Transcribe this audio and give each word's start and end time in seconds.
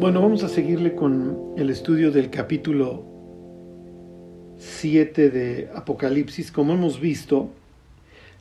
Bueno, 0.00 0.22
vamos 0.22 0.42
a 0.44 0.48
seguirle 0.48 0.94
con 0.94 1.52
el 1.58 1.68
estudio 1.68 2.10
del 2.10 2.30
capítulo 2.30 3.04
7 4.56 5.28
de 5.28 5.68
Apocalipsis. 5.74 6.50
Como 6.50 6.72
hemos 6.72 6.98
visto, 6.98 7.50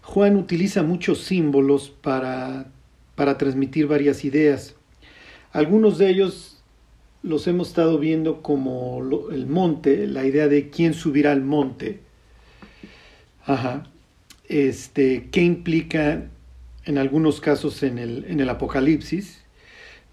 Juan 0.01 0.37
utiliza 0.37 0.83
muchos 0.83 1.19
símbolos 1.19 1.89
para, 1.89 2.71
para 3.15 3.37
transmitir 3.37 3.87
varias 3.87 4.23
ideas. 4.23 4.77
Algunos 5.51 5.97
de 5.97 6.09
ellos 6.09 6.63
los 7.23 7.45
hemos 7.45 7.67
estado 7.67 7.99
viendo 7.99 8.41
como 8.41 9.01
el 9.29 9.45
monte, 9.45 10.07
la 10.07 10.23
idea 10.23 10.47
de 10.47 10.69
quién 10.69 10.93
subirá 10.93 11.33
al 11.33 11.41
monte. 11.41 11.99
Ajá. 13.45 13.85
Este, 14.47 15.27
¿Qué 15.29 15.41
implica 15.41 16.23
en 16.85 16.97
algunos 16.97 17.41
casos 17.41 17.83
en 17.83 17.97
el, 17.97 18.23
en 18.29 18.39
el 18.39 18.47
Apocalipsis? 18.47 19.38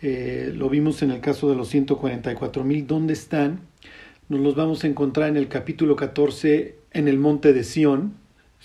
Eh, 0.03 0.53
lo 0.55 0.69
vimos 0.69 1.03
en 1.03 1.11
el 1.11 1.21
caso 1.21 1.49
de 1.49 1.57
los 1.57 1.69
144 1.69 2.65
mil. 2.65 2.87
¿Dónde 2.87 3.13
están? 3.13 3.61
Nos 4.29 4.41
los 4.41 4.55
vamos 4.55 4.85
a 4.85 4.87
encontrar 4.89 5.29
en 5.29 5.37
el 5.37 5.49
capítulo 5.49 5.97
14 5.97 6.75
en 6.93 7.09
el 7.09 7.19
monte 7.19 7.53
de 7.53 7.65
Sión. 7.65 8.15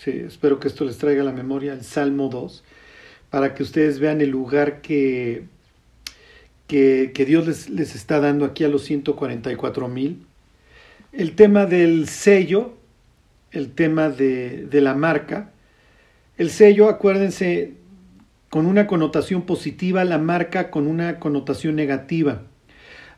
Espero 0.04 0.58
que 0.58 0.68
esto 0.68 0.84
les 0.84 0.98
traiga 0.98 1.22
a 1.22 1.24
la 1.24 1.32
memoria 1.32 1.72
el 1.72 1.84
Salmo 1.84 2.28
2, 2.28 2.64
para 3.30 3.54
que 3.54 3.62
ustedes 3.62 4.00
vean 4.00 4.20
el 4.20 4.30
lugar 4.30 4.80
que, 4.80 5.44
que, 6.66 7.24
Dios 7.26 7.46
les, 7.46 7.70
les, 7.70 7.94
está 7.94 8.18
dando 8.18 8.44
aquí 8.44 8.64
a 8.64 8.68
los 8.68 8.82
144 8.82 9.88
mil. 9.88 10.26
El 11.12 11.36
tema 11.36 11.66
del 11.66 12.08
sello, 12.08 12.74
el 13.52 13.70
tema 13.72 14.08
de, 14.08 14.66
de 14.66 14.80
la 14.80 14.94
marca. 14.94 15.52
El 16.36 16.50
sello, 16.50 16.88
acuérdense, 16.88 17.74
con 18.52 18.66
una 18.66 18.86
connotación 18.86 19.46
positiva, 19.46 20.04
la 20.04 20.18
marca 20.18 20.70
con 20.70 20.86
una 20.86 21.18
connotación 21.18 21.74
negativa. 21.74 22.42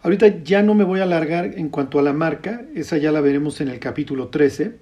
Ahorita 0.01 0.45
ya 0.45 0.63
no 0.63 0.75
me 0.75 0.85
voy 0.85 1.01
a 1.01 1.03
alargar 1.03 1.59
en 1.59 1.71
cuanto 1.71 1.99
a 1.99 2.03
la 2.03 2.13
marca, 2.13 2.63
esa 2.77 2.99
ya 2.99 3.11
la 3.11 3.21
veremos 3.21 3.61
en 3.61 3.67
el 3.67 3.81
capítulo 3.81 4.29
13, 4.29 4.77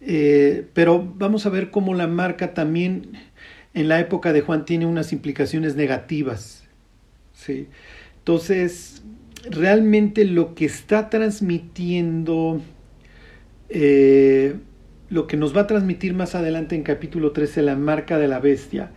eh, 0.00 0.66
pero 0.72 1.06
vamos 1.16 1.44
a 1.44 1.50
ver 1.50 1.70
cómo 1.70 1.92
la 1.92 2.06
marca 2.06 2.54
también 2.54 3.12
en 3.74 3.88
la 3.88 4.00
época 4.00 4.32
de 4.32 4.40
Juan 4.40 4.64
tiene 4.64 4.86
unas 4.86 5.12
implicaciones 5.12 5.76
negativas. 5.76 6.64
¿sí? 7.34 7.68
Entonces, 8.20 9.02
realmente 9.50 10.24
lo 10.24 10.54
que 10.54 10.64
está 10.64 11.10
transmitiendo, 11.10 12.62
eh, 13.68 14.56
lo 15.10 15.26
que 15.26 15.36
nos 15.36 15.56
va 15.56 15.62
a 15.62 15.66
transmitir 15.66 16.14
más 16.14 16.34
adelante 16.34 16.74
en 16.74 16.82
capítulo 16.82 17.32
13, 17.32 17.62
la 17.62 17.76
marca 17.76 18.18
de 18.18 18.28
la 18.28 18.40
bestia, 18.40 18.90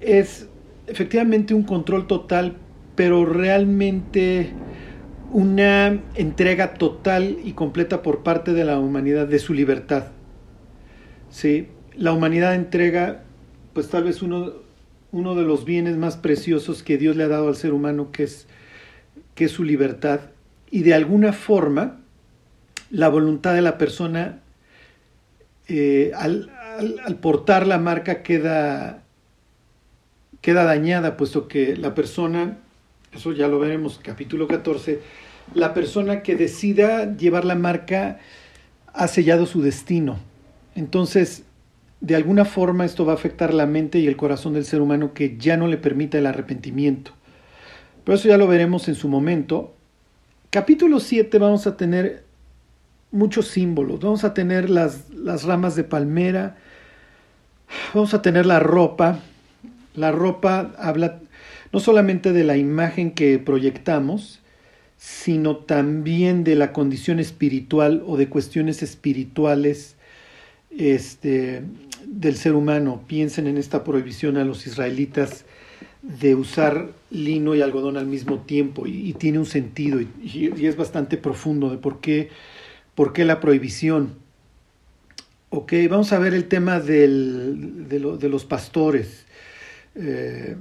es 0.00 0.48
efectivamente 0.86 1.54
un 1.54 1.62
control 1.62 2.06
total, 2.06 2.56
pero 2.96 3.24
realmente 3.24 4.52
una 5.30 6.00
entrega 6.14 6.74
total 6.74 7.38
y 7.42 7.52
completa 7.52 8.02
por 8.02 8.22
parte 8.22 8.52
de 8.52 8.64
la 8.64 8.78
humanidad 8.78 9.26
de 9.26 9.38
su 9.38 9.54
libertad. 9.54 10.08
¿Sí? 11.30 11.68
La 11.96 12.12
humanidad 12.12 12.54
entrega, 12.54 13.22
pues 13.72 13.88
tal 13.88 14.04
vez 14.04 14.22
uno, 14.22 14.52
uno 15.12 15.34
de 15.34 15.44
los 15.44 15.64
bienes 15.64 15.96
más 15.96 16.16
preciosos 16.16 16.82
que 16.82 16.98
Dios 16.98 17.16
le 17.16 17.24
ha 17.24 17.28
dado 17.28 17.48
al 17.48 17.56
ser 17.56 17.72
humano, 17.72 18.10
que 18.12 18.24
es, 18.24 18.46
que 19.34 19.44
es 19.44 19.52
su 19.52 19.64
libertad. 19.64 20.20
Y 20.70 20.82
de 20.82 20.94
alguna 20.94 21.32
forma, 21.32 22.00
la 22.90 23.08
voluntad 23.08 23.54
de 23.54 23.62
la 23.62 23.78
persona 23.78 24.41
eh, 25.68 26.12
al, 26.14 26.50
portar 27.20 27.66
la 27.66 27.78
marca 27.78 28.22
queda, 28.22 29.02
queda 30.40 30.64
dañada, 30.64 31.16
puesto 31.16 31.48
que 31.48 31.76
la 31.76 31.94
persona, 31.94 32.58
eso 33.12 33.32
ya 33.32 33.48
lo 33.48 33.58
veremos, 33.58 34.00
capítulo 34.02 34.48
14, 34.48 35.00
la 35.54 35.74
persona 35.74 36.22
que 36.22 36.36
decida 36.36 37.16
llevar 37.16 37.44
la 37.44 37.54
marca 37.54 38.18
ha 38.92 39.08
sellado 39.08 39.46
su 39.46 39.62
destino. 39.62 40.18
Entonces, 40.74 41.44
de 42.00 42.16
alguna 42.16 42.44
forma 42.44 42.84
esto 42.84 43.04
va 43.04 43.12
a 43.12 43.16
afectar 43.16 43.54
la 43.54 43.66
mente 43.66 43.98
y 43.98 44.06
el 44.06 44.16
corazón 44.16 44.54
del 44.54 44.64
ser 44.64 44.80
humano 44.80 45.14
que 45.14 45.36
ya 45.38 45.56
no 45.56 45.68
le 45.68 45.76
permita 45.76 46.18
el 46.18 46.26
arrepentimiento. 46.26 47.12
Pero 48.04 48.16
eso 48.16 48.28
ya 48.28 48.36
lo 48.36 48.48
veremos 48.48 48.88
en 48.88 48.96
su 48.96 49.08
momento. 49.08 49.74
Capítulo 50.50 50.98
7 50.98 51.38
vamos 51.38 51.66
a 51.66 51.76
tener 51.76 52.24
muchos 53.12 53.48
símbolos. 53.48 54.00
Vamos 54.00 54.24
a 54.24 54.34
tener 54.34 54.68
las, 54.68 55.10
las 55.10 55.44
ramas 55.44 55.76
de 55.76 55.84
palmera, 55.84 56.56
vamos 57.94 58.14
a 58.14 58.22
tener 58.22 58.46
la 58.46 58.58
ropa. 58.58 59.20
La 59.94 60.10
ropa 60.10 60.72
habla 60.78 61.20
no 61.72 61.80
solamente 61.80 62.32
de 62.32 62.44
la 62.44 62.56
imagen 62.56 63.12
que 63.12 63.38
proyectamos, 63.38 64.40
sino 64.96 65.56
también 65.56 66.44
de 66.44 66.54
la 66.54 66.72
condición 66.72 67.18
espiritual 67.18 68.02
o 68.06 68.16
de 68.16 68.28
cuestiones 68.28 68.82
espirituales 68.82 69.96
este, 70.70 71.62
del 72.06 72.36
ser 72.36 72.54
humano. 72.54 73.02
Piensen 73.06 73.46
en 73.46 73.58
esta 73.58 73.84
prohibición 73.84 74.36
a 74.36 74.44
los 74.44 74.66
israelitas 74.66 75.44
de 76.02 76.34
usar 76.34 76.90
lino 77.10 77.54
y 77.54 77.62
algodón 77.62 77.96
al 77.96 78.06
mismo 78.06 78.38
tiempo 78.40 78.86
y, 78.86 79.12
tiene 79.14 79.38
un 79.38 79.46
sentido 79.46 80.00
y, 80.00 80.08
y, 80.22 80.66
es 80.66 80.76
bastante 80.76 81.16
profundo 81.16 81.70
de 81.70 81.78
por 81.78 82.00
qué 82.00 82.28
¿Por 82.94 83.12
qué 83.12 83.24
la 83.24 83.40
prohibición? 83.40 84.14
Ok, 85.48 85.72
vamos 85.88 86.12
a 86.12 86.18
ver 86.18 86.34
el 86.34 86.46
tema 86.48 86.80
del, 86.80 87.88
de, 87.88 88.28
los 88.28 88.44
pastores. 88.44 89.26
Eh, 89.94 90.56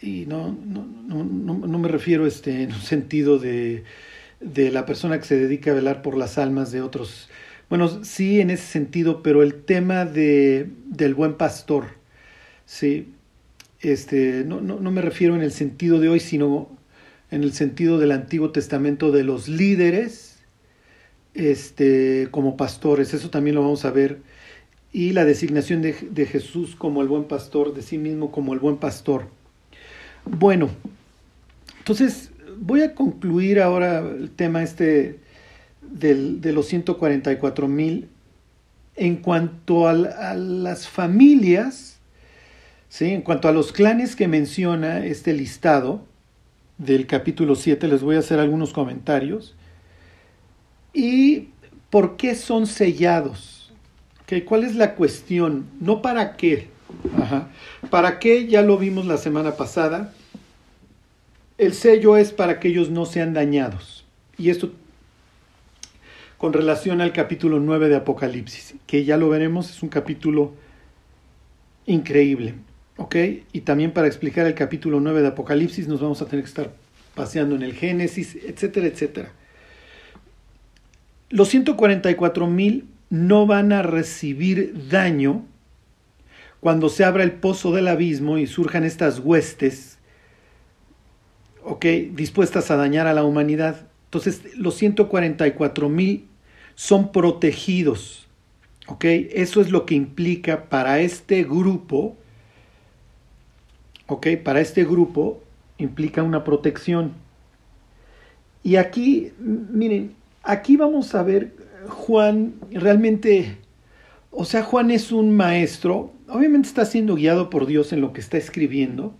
y 0.00 0.26
no, 0.26 0.56
no, 0.64 0.84
no, 0.84 1.54
no, 1.54 1.78
me 1.78 1.88
refiero 1.88 2.26
este, 2.26 2.62
en 2.62 2.72
un 2.72 2.80
sentido 2.80 3.38
de, 3.38 3.84
de 4.40 4.70
la 4.70 4.86
persona 4.86 5.18
que 5.18 5.26
se 5.26 5.38
dedica 5.38 5.70
a 5.70 5.74
velar 5.74 6.02
por 6.02 6.16
las 6.16 6.38
almas 6.38 6.70
de 6.70 6.82
otros. 6.82 7.28
Bueno, 7.68 8.04
sí 8.04 8.40
en 8.40 8.50
ese 8.50 8.66
sentido, 8.66 9.22
pero 9.22 9.42
el 9.42 9.54
tema 9.64 10.04
de, 10.04 10.70
del 10.86 11.14
buen 11.14 11.34
pastor, 11.34 11.86
sí, 12.64 13.12
este, 13.80 14.44
no, 14.44 14.60
no 14.60 14.90
me 14.90 15.02
refiero 15.02 15.34
en 15.34 15.42
el 15.42 15.52
sentido 15.52 15.98
de 16.00 16.08
hoy, 16.08 16.20
sino 16.20 16.70
en 17.30 17.42
el 17.42 17.52
sentido 17.52 17.98
del 17.98 18.12
Antiguo 18.12 18.52
Testamento 18.52 19.12
de 19.12 19.24
los 19.24 19.48
líderes 19.48 20.27
este, 21.38 22.28
como 22.30 22.56
pastores, 22.56 23.14
eso 23.14 23.30
también 23.30 23.54
lo 23.54 23.62
vamos 23.62 23.84
a 23.84 23.90
ver, 23.90 24.18
y 24.92 25.12
la 25.12 25.24
designación 25.24 25.82
de, 25.82 26.26
Jesús 26.26 26.74
como 26.74 27.02
el 27.02 27.08
buen 27.08 27.24
pastor, 27.24 27.74
de 27.74 27.82
sí 27.82 27.98
mismo 27.98 28.32
como 28.32 28.54
el 28.54 28.58
buen 28.58 28.78
pastor. 28.78 29.28
Bueno, 30.24 30.70
entonces 31.78 32.30
voy 32.58 32.82
a 32.82 32.94
concluir 32.94 33.60
ahora 33.60 34.00
el 34.00 34.30
tema 34.30 34.62
este 34.62 35.20
del, 35.82 36.40
de 36.40 36.52
los 36.52 36.66
144 36.66 37.68
mil 37.68 38.08
en 38.96 39.16
cuanto 39.16 39.86
a, 39.86 39.92
a, 39.92 40.34
las 40.34 40.88
familias, 40.88 41.98
¿sí? 42.88 43.10
en 43.10 43.22
cuanto 43.22 43.48
a 43.48 43.52
los 43.52 43.72
clanes 43.72 44.16
que 44.16 44.26
menciona 44.26 45.04
este 45.06 45.32
listado 45.34 46.04
del 46.78 47.06
capítulo 47.06 47.54
7, 47.54 47.86
les 47.86 48.02
voy 48.02 48.16
a 48.16 48.20
hacer 48.20 48.40
algunos 48.40 48.72
comentarios. 48.72 49.54
¿Y 50.92 51.48
por 51.90 52.16
qué 52.16 52.34
son 52.34 52.66
sellados? 52.66 53.72
¿Cuál 54.44 54.64
es 54.64 54.74
la 54.74 54.94
cuestión? 54.94 55.66
No 55.80 56.02
para 56.02 56.36
qué. 56.36 56.68
¿Para 57.90 58.18
qué? 58.18 58.46
Ya 58.46 58.62
lo 58.62 58.76
vimos 58.76 59.06
la 59.06 59.16
semana 59.16 59.56
pasada. 59.56 60.12
El 61.56 61.72
sello 61.72 62.16
es 62.16 62.32
para 62.32 62.60
que 62.60 62.68
ellos 62.68 62.90
no 62.90 63.06
sean 63.06 63.32
dañados. 63.32 64.04
Y 64.36 64.50
esto 64.50 64.72
con 66.36 66.52
relación 66.52 67.00
al 67.00 67.12
capítulo 67.12 67.58
9 67.58 67.88
de 67.88 67.96
Apocalipsis, 67.96 68.76
que 68.86 69.04
ya 69.04 69.16
lo 69.16 69.28
veremos, 69.28 69.70
es 69.70 69.82
un 69.82 69.88
capítulo 69.88 70.52
increíble. 71.86 72.54
¿Ok? 72.96 73.16
Y 73.52 73.60
también 73.62 73.92
para 73.92 74.06
explicar 74.06 74.46
el 74.46 74.54
capítulo 74.54 75.00
9 75.00 75.22
de 75.22 75.28
Apocalipsis 75.28 75.88
nos 75.88 76.00
vamos 76.00 76.20
a 76.22 76.26
tener 76.26 76.44
que 76.44 76.48
estar 76.48 76.70
paseando 77.14 77.56
en 77.56 77.62
el 77.62 77.74
Génesis, 77.74 78.36
etcétera, 78.36 78.86
etcétera. 78.86 79.32
Los 81.30 81.48
144 81.48 82.46
mil 82.46 82.88
no 83.10 83.46
van 83.46 83.72
a 83.72 83.82
recibir 83.82 84.88
daño 84.88 85.44
cuando 86.60 86.88
se 86.88 87.04
abra 87.04 87.22
el 87.22 87.32
pozo 87.32 87.72
del 87.72 87.88
abismo 87.88 88.38
y 88.38 88.46
surjan 88.46 88.84
estas 88.84 89.20
huestes, 89.20 89.98
¿ok? 91.62 91.84
Dispuestas 92.12 92.70
a 92.70 92.76
dañar 92.76 93.06
a 93.06 93.14
la 93.14 93.24
humanidad. 93.24 93.86
Entonces, 94.06 94.56
los 94.56 94.74
144 94.76 95.88
mil 95.88 96.26
son 96.74 97.12
protegidos, 97.12 98.26
¿ok? 98.86 99.04
Eso 99.04 99.60
es 99.60 99.70
lo 99.70 99.84
que 99.86 99.94
implica 99.94 100.64
para 100.64 101.00
este 101.00 101.44
grupo, 101.44 102.16
¿ok? 104.06 104.28
Para 104.42 104.60
este 104.60 104.84
grupo 104.84 105.42
implica 105.76 106.22
una 106.22 106.42
protección. 106.42 107.12
Y 108.64 108.76
aquí, 108.76 109.32
miren, 109.38 110.17
aquí 110.48 110.78
vamos 110.78 111.14
a 111.14 111.22
ver, 111.22 111.52
Juan 111.88 112.54
realmente, 112.72 113.58
o 114.30 114.46
sea, 114.46 114.62
Juan 114.62 114.90
es 114.90 115.12
un 115.12 115.36
maestro, 115.36 116.12
obviamente 116.26 116.68
está 116.68 116.86
siendo 116.86 117.16
guiado 117.16 117.50
por 117.50 117.66
Dios 117.66 117.92
en 117.92 118.00
lo 118.00 118.14
que 118.14 118.20
está 118.20 118.38
escribiendo, 118.38 119.14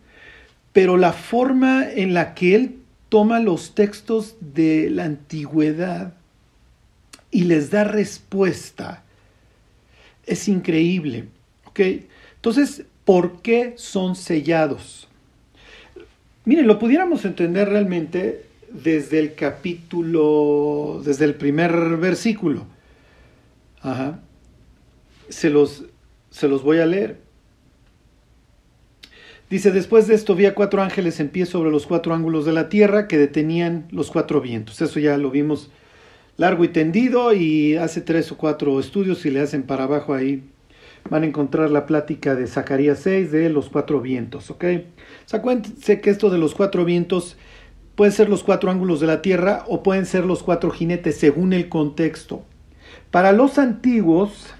pero 0.72 0.96
la 0.96 1.12
forma 1.12 1.86
en 1.88 2.14
la 2.14 2.34
que 2.34 2.54
él 2.54 2.78
toma 3.10 3.40
los 3.40 3.74
textos 3.74 4.36
de 4.40 4.88
la 4.90 5.04
antigüedad 5.04 6.14
y 7.30 7.44
les 7.44 7.70
da 7.70 7.84
respuesta 7.84 9.04
es 10.24 10.48
increíble. 10.48 11.26
¿ok? 11.66 11.80
Entonces, 12.36 12.84
¿por 13.04 13.42
qué 13.42 13.74
son 13.76 14.16
sellados? 14.16 15.08
Miren, 16.46 16.66
lo 16.66 16.78
pudiéramos 16.78 17.26
entender 17.26 17.68
realmente 17.68 18.47
desde 18.70 19.18
el 19.18 19.34
capítulo, 19.34 21.00
desde 21.04 21.24
el 21.24 21.34
primer 21.34 21.96
versículo. 21.96 22.66
Ajá. 23.80 24.20
Se 25.28 25.50
los, 25.50 25.84
se 26.30 26.48
los 26.48 26.62
voy 26.62 26.78
a 26.78 26.86
leer. 26.86 27.20
Dice, 29.50 29.70
después 29.70 30.06
de 30.06 30.14
esto 30.14 30.34
vi 30.34 30.44
a 30.44 30.54
cuatro 30.54 30.82
ángeles 30.82 31.20
en 31.20 31.30
pie 31.30 31.46
sobre 31.46 31.70
los 31.70 31.86
cuatro 31.86 32.14
ángulos 32.14 32.44
de 32.44 32.52
la 32.52 32.68
tierra 32.68 33.08
que 33.08 33.16
detenían 33.16 33.88
los 33.90 34.10
cuatro 34.10 34.42
vientos. 34.42 34.80
Eso 34.82 35.00
ya 35.00 35.16
lo 35.16 35.30
vimos 35.30 35.70
largo 36.36 36.64
y 36.64 36.68
tendido 36.68 37.32
y 37.32 37.76
hace 37.76 38.02
tres 38.02 38.30
o 38.30 38.36
cuatro 38.36 38.78
estudios, 38.78 39.18
si 39.18 39.30
le 39.30 39.40
hacen 39.40 39.62
para 39.62 39.84
abajo 39.84 40.12
ahí, 40.12 40.42
van 41.08 41.22
a 41.22 41.26
encontrar 41.26 41.70
la 41.70 41.86
plática 41.86 42.34
de 42.34 42.46
Zacarías 42.46 43.00
6 43.00 43.32
de 43.32 43.48
los 43.48 43.70
cuatro 43.70 44.00
vientos, 44.00 44.50
¿ok? 44.50 44.64
Sé 45.80 46.00
que 46.00 46.10
esto 46.10 46.30
de 46.30 46.38
los 46.38 46.54
cuatro 46.54 46.84
vientos 46.84 47.36
pueden 47.98 48.12
ser 48.12 48.28
los 48.28 48.44
cuatro 48.44 48.70
ángulos 48.70 49.00
de 49.00 49.08
la 49.08 49.22
tierra 49.22 49.64
o 49.66 49.82
pueden 49.82 50.06
ser 50.06 50.24
los 50.24 50.44
cuatro 50.44 50.70
jinetes 50.70 51.16
según 51.16 51.52
el 51.52 51.68
contexto. 51.68 52.44
Para 53.10 53.32
los 53.32 53.58
antiguos, 53.58 54.54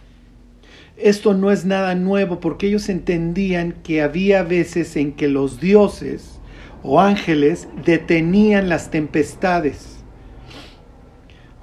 esto 0.97 1.35
no 1.35 1.53
es 1.53 1.65
nada 1.65 1.95
nuevo 1.95 2.41
porque 2.41 2.67
ellos 2.67 2.89
entendían 2.89 3.77
que 3.85 4.03
había 4.03 4.43
veces 4.43 4.97
en 4.97 5.13
que 5.13 5.29
los 5.29 5.61
dioses 5.61 6.41
o 6.83 7.01
ángeles 7.01 7.69
detenían 7.85 8.69
las 8.69 8.91
tempestades. 8.91 10.01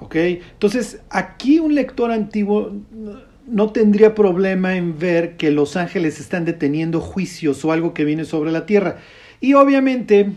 ¿Ok? 0.00 0.14
Entonces, 0.14 1.02
aquí 1.10 1.58
un 1.58 1.74
lector 1.74 2.10
antiguo 2.10 2.72
no 3.46 3.72
tendría 3.72 4.14
problema 4.14 4.76
en 4.76 4.98
ver 4.98 5.36
que 5.36 5.50
los 5.50 5.76
ángeles 5.76 6.20
están 6.20 6.46
deteniendo 6.46 7.02
juicios 7.02 7.62
o 7.66 7.72
algo 7.72 7.92
que 7.92 8.06
viene 8.06 8.24
sobre 8.24 8.50
la 8.50 8.64
tierra. 8.64 8.96
Y 9.42 9.52
obviamente, 9.52 10.32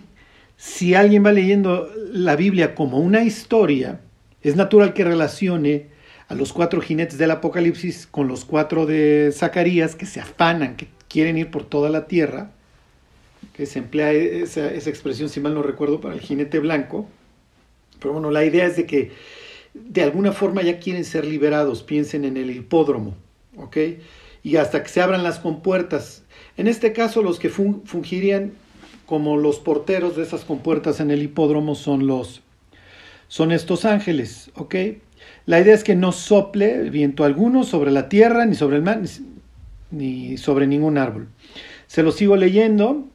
si 0.60 0.94
alguien 0.94 1.26
va 1.26 1.32
leyendo 1.32 1.90
la 2.12 2.36
Biblia 2.36 2.76
como 2.76 3.00
una 3.00 3.24
historia, 3.24 4.02
es 4.42 4.58
natural 4.58 4.94
que 4.94 5.06
relacione 5.06 5.88
a 6.28 6.36
los 6.36 6.52
cuatro 6.52 6.82
jinetes 6.82 7.18
del 7.18 7.32
Apocalipsis 7.32 8.06
con 8.06 8.28
los 8.28 8.44
cuatro 8.44 8.86
de 8.86 9.32
Zacarías 9.34 9.96
que 9.96 10.06
se 10.06 10.20
afanan, 10.20 10.76
que 10.76 10.90
quieren 11.08 11.38
ir 11.38 11.50
por 11.50 11.64
toda 11.64 11.90
la 11.90 12.08
tierra, 12.08 12.52
que 13.54 13.66
se 13.66 13.80
emplea 13.80 14.12
esa, 14.12 14.68
expresión, 14.74 15.30
si 15.30 15.40
mal 15.40 15.54
no 15.54 15.64
recuerdo, 15.64 16.02
para 16.02 16.14
el 16.14 16.20
jinete 16.20 16.60
blanco. 16.60 17.08
Pero 18.02 18.16
bueno, 18.16 18.30
la 18.30 18.44
idea 18.44 18.66
es 18.66 18.76
de 18.76 18.86
que 18.86 19.14
de 19.74 20.04
alguna 20.04 20.34
forma 20.34 20.62
ya 20.62 20.78
quieren 20.78 21.06
ser 21.06 21.24
liberados, 21.24 21.84
piensen 21.84 22.26
en 22.26 22.36
el 22.36 22.52
hipódromo, 22.52 23.16
¿ok? 23.56 23.78
Y 24.44 24.58
hasta 24.58 24.84
que 24.84 24.90
se 24.90 25.02
abran 25.02 25.24
las 25.24 25.40
compuertas. 25.40 26.24
En 26.58 26.68
este 26.68 26.92
caso, 26.92 27.24
los 27.24 27.40
que 27.40 27.48
fungirían 27.48 28.52
como 29.10 29.38
los 29.38 29.58
porteros 29.58 30.16
de 30.16 30.22
esas 30.22 30.46
compuertas 30.46 31.00
en 31.00 31.10
el 31.10 31.24
hipódromo 31.24 31.74
son 31.74 32.06
los 32.06 32.44
son 33.28 33.52
estos 33.52 33.84
ángeles, 33.84 34.52
¿ok? 34.54 34.76
La 35.48 35.60
idea 35.60 35.74
es 35.74 35.84
que 35.84 35.96
no 35.96 36.12
sople 36.12 36.92
viento 36.92 37.24
alguno 37.24 37.64
sobre 37.64 37.90
la 37.90 38.08
tierra, 38.08 38.46
ni 38.46 38.54
sobre 38.54 38.76
el 38.76 38.84
mar, 38.84 39.02
ni 39.90 40.38
sobre 40.38 40.68
ningún 40.68 41.00
árbol. 41.00 41.28
Se 41.88 42.04
lo 42.04 42.12
sigo 42.12 42.36
leyendo. 42.36 43.08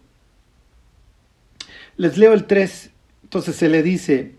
Les 1.96 2.18
leo 2.18 2.32
el 2.32 2.46
3. 2.46 2.90
Entonces 3.22 3.54
se 3.54 3.68
le 3.68 3.84
dice, 3.84 4.34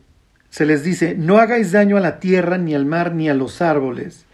se 0.49 0.65
les 0.65 0.83
dice, 0.83 1.15
no 1.15 1.37
hagáis 1.37 1.71
daño 1.71 1.95
a 1.95 2.01
la 2.01 2.19
tierra, 2.19 2.57
ni 2.57 2.75
al 2.75 2.85
mar, 2.85 3.15
ni 3.15 3.29
a 3.29 3.33
los 3.33 3.61
árboles, 3.61 4.25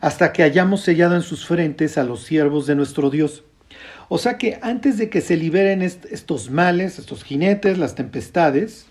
hasta 0.00 0.32
que 0.32 0.44
hayamos 0.44 0.82
sellado 0.82 1.16
en 1.16 1.22
sus 1.22 1.44
frentes 1.44 1.98
a 1.98 2.04
los 2.04 2.22
siervos 2.22 2.66
de 2.66 2.76
nuestro 2.76 3.10
Dios. 3.10 3.42
O 4.08 4.18
sea 4.18 4.38
que 4.38 4.58
antes 4.62 4.96
de 4.96 5.10
que 5.10 5.20
se 5.20 5.36
liberen 5.36 5.82
estos 5.82 6.50
males, 6.50 6.98
estos 6.98 7.24
jinetes, 7.24 7.76
las 7.76 7.94
tempestades, 7.94 8.86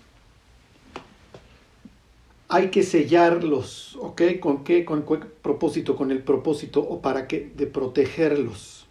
hay 2.48 2.68
que 2.68 2.82
sellarlos, 2.82 3.96
¿ok? 4.00 4.22
¿Con 4.40 4.64
qué? 4.64 4.84
¿Con 4.84 5.02
qué 5.02 5.26
propósito? 5.42 5.96
Con 5.96 6.10
el 6.10 6.22
propósito 6.22 6.80
o 6.80 7.00
para 7.02 7.26
qué? 7.26 7.50
De 7.54 7.66
protegerlos. 7.66 8.86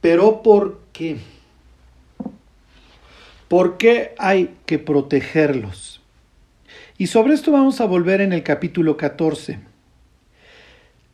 Pero 0.00 0.42
¿por 0.42 0.80
qué? 0.92 1.18
¿Por 3.48 3.76
qué 3.78 4.14
hay 4.18 4.54
que 4.64 4.78
protegerlos? 4.78 6.00
Y 6.96 7.08
sobre 7.08 7.34
esto 7.34 7.52
vamos 7.52 7.80
a 7.80 7.86
volver 7.86 8.20
en 8.20 8.32
el 8.32 8.42
capítulo 8.42 8.96
14. 8.96 9.60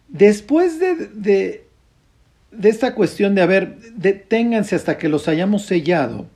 Después 0.08 0.79
de, 0.79 0.94
de, 1.08 1.63
de 2.56 2.68
esta 2.68 2.94
cuestión 2.94 3.34
de, 3.34 3.42
a 3.42 3.46
ver, 3.46 3.78
deténganse 3.94 4.76
hasta 4.76 4.98
que 4.98 5.08
los 5.08 5.28
hayamos 5.28 5.66
sellado, 5.66 6.26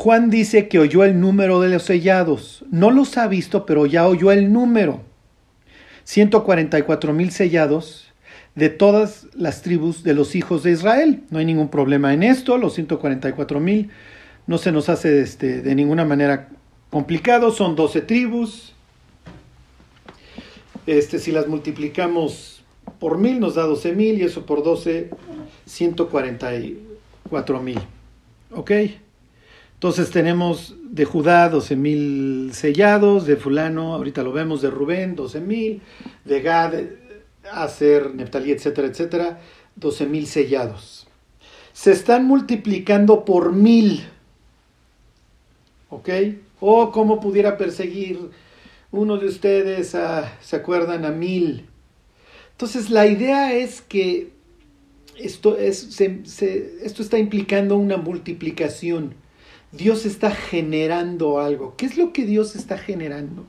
Juan 0.00 0.30
dice 0.30 0.66
que 0.68 0.78
oyó 0.78 1.04
el 1.04 1.20
número 1.20 1.60
de 1.60 1.68
los 1.68 1.82
sellados. 1.82 2.64
No 2.70 2.90
los 2.90 3.18
ha 3.18 3.28
visto, 3.28 3.66
pero 3.66 3.84
ya 3.84 4.08
oyó 4.08 4.32
el 4.32 4.50
número. 4.50 5.02
144 6.04 7.12
mil 7.12 7.30
sellados 7.30 8.10
de 8.54 8.70
todas 8.70 9.26
las 9.34 9.60
tribus 9.60 10.02
de 10.02 10.14
los 10.14 10.34
hijos 10.36 10.62
de 10.62 10.70
Israel. 10.70 11.24
No 11.28 11.38
hay 11.38 11.44
ningún 11.44 11.68
problema 11.68 12.14
en 12.14 12.22
esto. 12.22 12.56
Los 12.56 12.76
144 12.76 13.60
mil 13.60 13.90
no 14.46 14.56
se 14.56 14.72
nos 14.72 14.88
hace 14.88 15.20
este, 15.20 15.60
de 15.60 15.74
ninguna 15.74 16.06
manera 16.06 16.48
complicado. 16.88 17.50
Son 17.50 17.76
12 17.76 18.00
tribus. 18.00 18.74
Este, 20.86 21.18
si 21.18 21.30
las 21.30 21.46
multiplicamos 21.46 22.59
por 22.98 23.18
mil 23.18 23.38
nos 23.40 23.54
da 23.54 23.64
12 23.64 23.92
mil 23.92 24.18
y 24.20 24.24
eso 24.24 24.46
por 24.46 24.62
12, 24.62 25.10
144 25.66 27.62
mil. 27.62 27.78
¿Ok? 28.52 28.70
Entonces 29.74 30.10
tenemos 30.10 30.74
de 30.82 31.04
Judá 31.04 31.48
12 31.48 31.76
mil 31.76 32.50
sellados, 32.52 33.24
de 33.26 33.36
fulano, 33.36 33.94
ahorita 33.94 34.22
lo 34.22 34.32
vemos, 34.32 34.60
de 34.60 34.70
Rubén 34.70 35.16
12 35.16 35.40
mil, 35.40 35.80
de 36.24 36.42
Gad, 36.42 36.74
Aser, 37.50 38.14
Neptalí, 38.14 38.52
etcétera, 38.52 38.88
etcétera, 38.88 39.40
12 39.76 40.06
mil 40.06 40.26
sellados. 40.26 41.06
Se 41.72 41.92
están 41.92 42.26
multiplicando 42.26 43.24
por 43.24 43.52
mil. 43.52 44.04
¿Ok? 45.88 46.08
O 46.60 46.92
cómo 46.92 47.20
pudiera 47.20 47.56
perseguir 47.56 48.30
uno 48.92 49.16
de 49.16 49.26
ustedes, 49.26 49.94
a, 49.94 50.36
¿se 50.40 50.56
acuerdan? 50.56 51.04
A 51.04 51.10
mil. 51.10 51.66
Entonces 52.60 52.90
la 52.90 53.06
idea 53.06 53.54
es 53.54 53.80
que 53.80 54.32
esto, 55.16 55.56
es, 55.56 55.98
esto 55.98 57.02
está 57.02 57.16
implicando 57.16 57.74
una 57.78 57.96
multiplicación. 57.96 59.14
Dios 59.72 60.04
está 60.04 60.30
generando 60.30 61.40
algo. 61.40 61.74
¿Qué 61.78 61.86
es 61.86 61.96
lo 61.96 62.12
que 62.12 62.26
Dios 62.26 62.56
está 62.56 62.76
generando? 62.76 63.46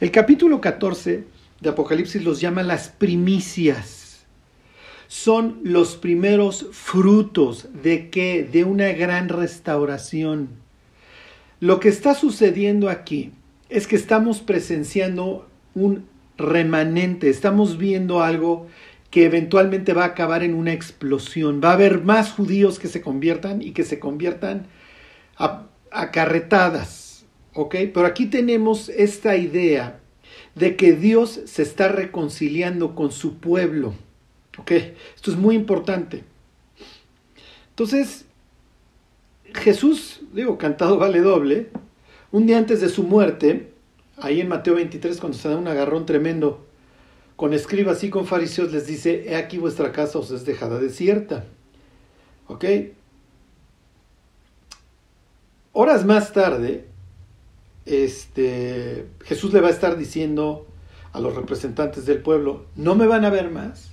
El 0.00 0.10
capítulo 0.10 0.60
14 0.60 1.22
de 1.60 1.68
Apocalipsis 1.68 2.24
los 2.24 2.40
llama 2.40 2.64
las 2.64 2.88
primicias. 2.88 4.24
Son 5.06 5.60
los 5.62 5.94
primeros 5.94 6.66
frutos 6.72 7.68
de 7.84 8.10
qué? 8.10 8.42
De 8.42 8.64
una 8.64 8.88
gran 8.94 9.28
restauración. 9.28 10.48
Lo 11.60 11.78
que 11.78 11.88
está 11.88 12.16
sucediendo 12.16 12.88
aquí 12.88 13.30
es 13.68 13.86
que 13.86 13.94
estamos 13.94 14.40
presenciando 14.40 15.48
un 15.76 16.12
remanente, 16.36 17.28
estamos 17.30 17.78
viendo 17.78 18.22
algo 18.22 18.66
que 19.10 19.26
eventualmente 19.26 19.92
va 19.92 20.02
a 20.02 20.08
acabar 20.08 20.42
en 20.42 20.54
una 20.54 20.72
explosión. 20.72 21.60
Va 21.62 21.70
a 21.70 21.74
haber 21.74 22.02
más 22.02 22.32
judíos 22.32 22.78
que 22.78 22.88
se 22.88 23.00
conviertan 23.00 23.62
y 23.62 23.70
que 23.70 23.84
se 23.84 24.00
conviertan 24.00 24.66
acarretadas. 25.90 27.24
¿Ok? 27.52 27.76
Pero 27.94 28.06
aquí 28.06 28.26
tenemos 28.26 28.88
esta 28.88 29.36
idea 29.36 30.00
de 30.56 30.74
que 30.74 30.94
Dios 30.94 31.42
se 31.44 31.62
está 31.62 31.86
reconciliando 31.88 32.96
con 32.96 33.12
su 33.12 33.38
pueblo. 33.38 33.94
¿Ok? 34.58 34.72
Esto 35.14 35.30
es 35.30 35.36
muy 35.36 35.54
importante. 35.54 36.24
Entonces, 37.70 38.24
Jesús, 39.54 40.22
digo, 40.32 40.58
cantado 40.58 40.98
vale 40.98 41.20
doble, 41.20 41.68
un 42.32 42.46
día 42.46 42.58
antes 42.58 42.80
de 42.80 42.88
su 42.88 43.04
muerte, 43.04 43.73
ahí 44.18 44.40
en 44.40 44.48
Mateo 44.48 44.74
23, 44.74 45.18
cuando 45.20 45.38
se 45.38 45.48
da 45.48 45.56
un 45.56 45.68
agarrón 45.68 46.06
tremendo 46.06 46.64
con 47.36 47.52
escribas 47.52 48.04
y 48.04 48.10
con 48.10 48.26
fariseos, 48.26 48.72
les 48.72 48.86
dice, 48.86 49.24
he 49.28 49.36
aquí 49.36 49.58
vuestra 49.58 49.92
casa 49.92 50.18
os 50.18 50.30
es 50.30 50.44
dejada 50.44 50.78
desierta. 50.78 51.44
¿Ok? 52.46 52.64
Horas 55.72 56.04
más 56.04 56.32
tarde, 56.32 56.86
este, 57.86 59.06
Jesús 59.24 59.52
le 59.52 59.60
va 59.60 59.68
a 59.68 59.72
estar 59.72 59.96
diciendo 59.96 60.66
a 61.12 61.20
los 61.20 61.34
representantes 61.34 62.06
del 62.06 62.22
pueblo, 62.22 62.66
no 62.76 62.94
me 62.94 63.06
van 63.06 63.24
a 63.24 63.30
ver 63.30 63.50
más 63.50 63.92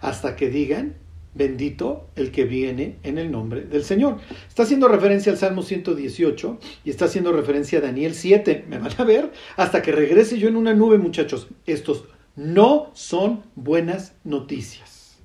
hasta 0.00 0.36
que 0.36 0.48
digan 0.50 0.94
Bendito 1.34 2.08
el 2.14 2.30
que 2.30 2.44
viene 2.44 2.98
en 3.02 3.16
el 3.16 3.30
nombre 3.30 3.62
del 3.62 3.84
Señor. 3.84 4.18
Está 4.46 4.64
haciendo 4.64 4.86
referencia 4.86 5.32
al 5.32 5.38
Salmo 5.38 5.62
118 5.62 6.58
y 6.84 6.90
está 6.90 7.06
haciendo 7.06 7.32
referencia 7.32 7.78
a 7.78 7.82
Daniel 7.82 8.14
7. 8.14 8.66
Me 8.68 8.78
van 8.78 8.92
a 8.98 9.04
ver 9.04 9.32
hasta 9.56 9.80
que 9.80 9.92
regrese 9.92 10.38
yo 10.38 10.48
en 10.48 10.56
una 10.56 10.74
nube, 10.74 10.98
muchachos. 10.98 11.48
Estos 11.64 12.04
no 12.36 12.90
son 12.94 13.44
buenas 13.54 14.12
noticias. 14.24 15.16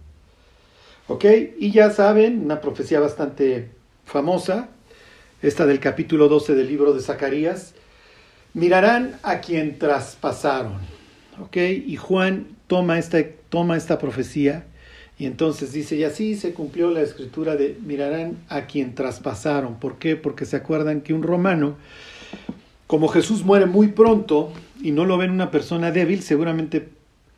¿Ok? 1.07 1.25
Y 1.59 1.71
ya 1.71 1.89
saben, 1.89 2.41
una 2.43 2.61
profecía 2.61 3.01
bastante 3.01 3.71
famosa, 4.05 4.69
esta 5.41 5.65
del 5.65 5.79
capítulo 5.81 6.29
12 6.29 6.55
del 6.55 6.67
libro 6.67 6.93
de 6.93 7.01
Zacarías. 7.01 7.73
Mirarán 8.53 9.19
a 9.23 9.41
quien 9.41 9.77
traspasaron. 9.77 10.79
¿Ok? 11.41 11.57
Y 11.57 11.97
Juan 11.97 12.47
toma 12.67 12.97
esta, 12.97 13.19
toma 13.49 13.75
esta 13.75 13.99
profecía 13.99 14.65
y 15.19 15.25
entonces 15.25 15.73
dice, 15.73 15.95
y 15.95 16.03
así 16.03 16.35
se 16.35 16.53
cumplió 16.53 16.91
la 16.91 17.01
escritura 17.01 17.55
de 17.55 17.77
mirarán 17.83 18.37
a 18.49 18.67
quien 18.67 18.93
traspasaron. 18.93 19.79
¿Por 19.79 19.97
qué? 19.97 20.15
Porque 20.15 20.45
se 20.45 20.55
acuerdan 20.55 21.01
que 21.01 21.13
un 21.13 21.23
romano, 21.23 21.75
como 22.85 23.07
Jesús 23.07 23.43
muere 23.43 23.65
muy 23.65 23.87
pronto 23.87 24.53
y 24.81 24.91
no 24.91 25.05
lo 25.05 25.17
ven 25.17 25.31
una 25.31 25.49
persona 25.49 25.91
débil, 25.91 26.21
seguramente, 26.21 26.89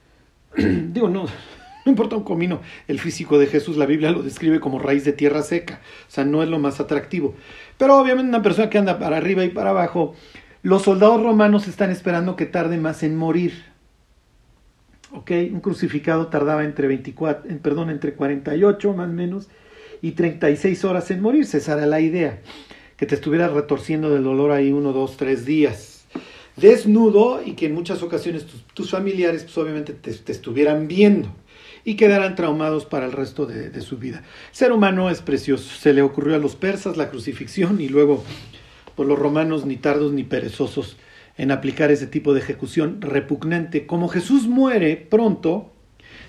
digo, 0.57 1.07
no, 1.07 1.23
no 1.85 1.89
importa 1.89 2.17
un 2.17 2.23
comino, 2.23 2.59
el 2.89 2.99
físico 2.99 3.39
de 3.39 3.47
Jesús, 3.47 3.77
la 3.77 3.85
Biblia 3.85 4.11
lo 4.11 4.23
describe 4.23 4.59
como 4.59 4.79
raíz 4.79 5.05
de 5.05 5.13
tierra 5.13 5.41
seca, 5.41 5.79
o 6.07 6.11
sea, 6.11 6.25
no 6.25 6.43
es 6.43 6.49
lo 6.49 6.59
más 6.59 6.81
atractivo. 6.81 7.35
Pero 7.77 7.97
obviamente 7.97 8.27
una 8.27 8.43
persona 8.43 8.69
que 8.69 8.77
anda 8.77 8.99
para 8.99 9.15
arriba 9.15 9.45
y 9.45 9.49
para 9.49 9.69
abajo, 9.69 10.15
los 10.63 10.81
soldados 10.81 11.23
romanos 11.23 11.69
están 11.69 11.91
esperando 11.91 12.35
que 12.35 12.45
tarde 12.45 12.77
más 12.77 13.03
en 13.03 13.15
morir. 13.15 13.68
Un 15.11 15.59
crucificado 15.59 16.27
tardaba 16.27 16.63
entre 16.63 16.87
24, 16.87 17.57
perdón, 17.61 17.89
entre 17.89 18.13
48 18.13 18.93
más 18.93 19.09
menos 19.09 19.47
y 20.01 20.11
36 20.11 20.85
horas 20.85 21.09
en 21.11 21.21
morirse. 21.21 21.57
Esa 21.57 21.73
era 21.73 21.85
la 21.85 21.99
idea, 21.99 22.41
que 22.95 23.05
te 23.05 23.15
estuvieras 23.15 23.51
retorciendo 23.51 24.09
del 24.09 24.23
dolor 24.23 24.51
ahí 24.51 24.71
uno, 24.71 24.93
dos, 24.93 25.17
tres 25.17 25.45
días. 25.45 26.05
Desnudo 26.55 27.41
y 27.43 27.53
que 27.53 27.67
en 27.67 27.73
muchas 27.73 28.03
ocasiones 28.03 28.45
tus, 28.73 28.91
familiares 28.91 29.43
pues 29.43 29.57
obviamente 29.57 29.93
te, 29.93 30.31
estuvieran 30.31 30.87
viendo 30.87 31.29
y 31.85 31.95
quedaran 31.95 32.35
traumados 32.35 32.85
para 32.85 33.05
el 33.05 33.13
resto 33.13 33.45
de, 33.45 33.69
de, 33.69 33.81
su 33.81 33.97
vida. 33.97 34.23
ser 34.51 34.71
humano 34.71 35.09
es 35.09 35.21
precioso. 35.21 35.69
Se 35.79 35.93
le 35.93 36.01
ocurrió 36.01 36.35
a 36.35 36.39
los 36.39 36.55
persas 36.55 36.97
la 36.97 37.09
crucifixión 37.09 37.79
y 37.79 37.87
luego 37.87 38.17
por 38.99 39.05
pues, 39.05 39.07
los 39.07 39.19
romanos 39.19 39.65
ni 39.65 39.77
tardos 39.77 40.11
ni 40.11 40.23
perezosos 40.23 40.97
en 41.39 41.51
aplicar 41.51 41.89
ese 41.89 42.05
tipo 42.05 42.33
de 42.33 42.41
ejecución 42.41 43.01
repugnante. 43.01 43.87
Como 43.87 44.09
Jesús 44.09 44.45
muere 44.45 44.97
pronto, 44.97 45.71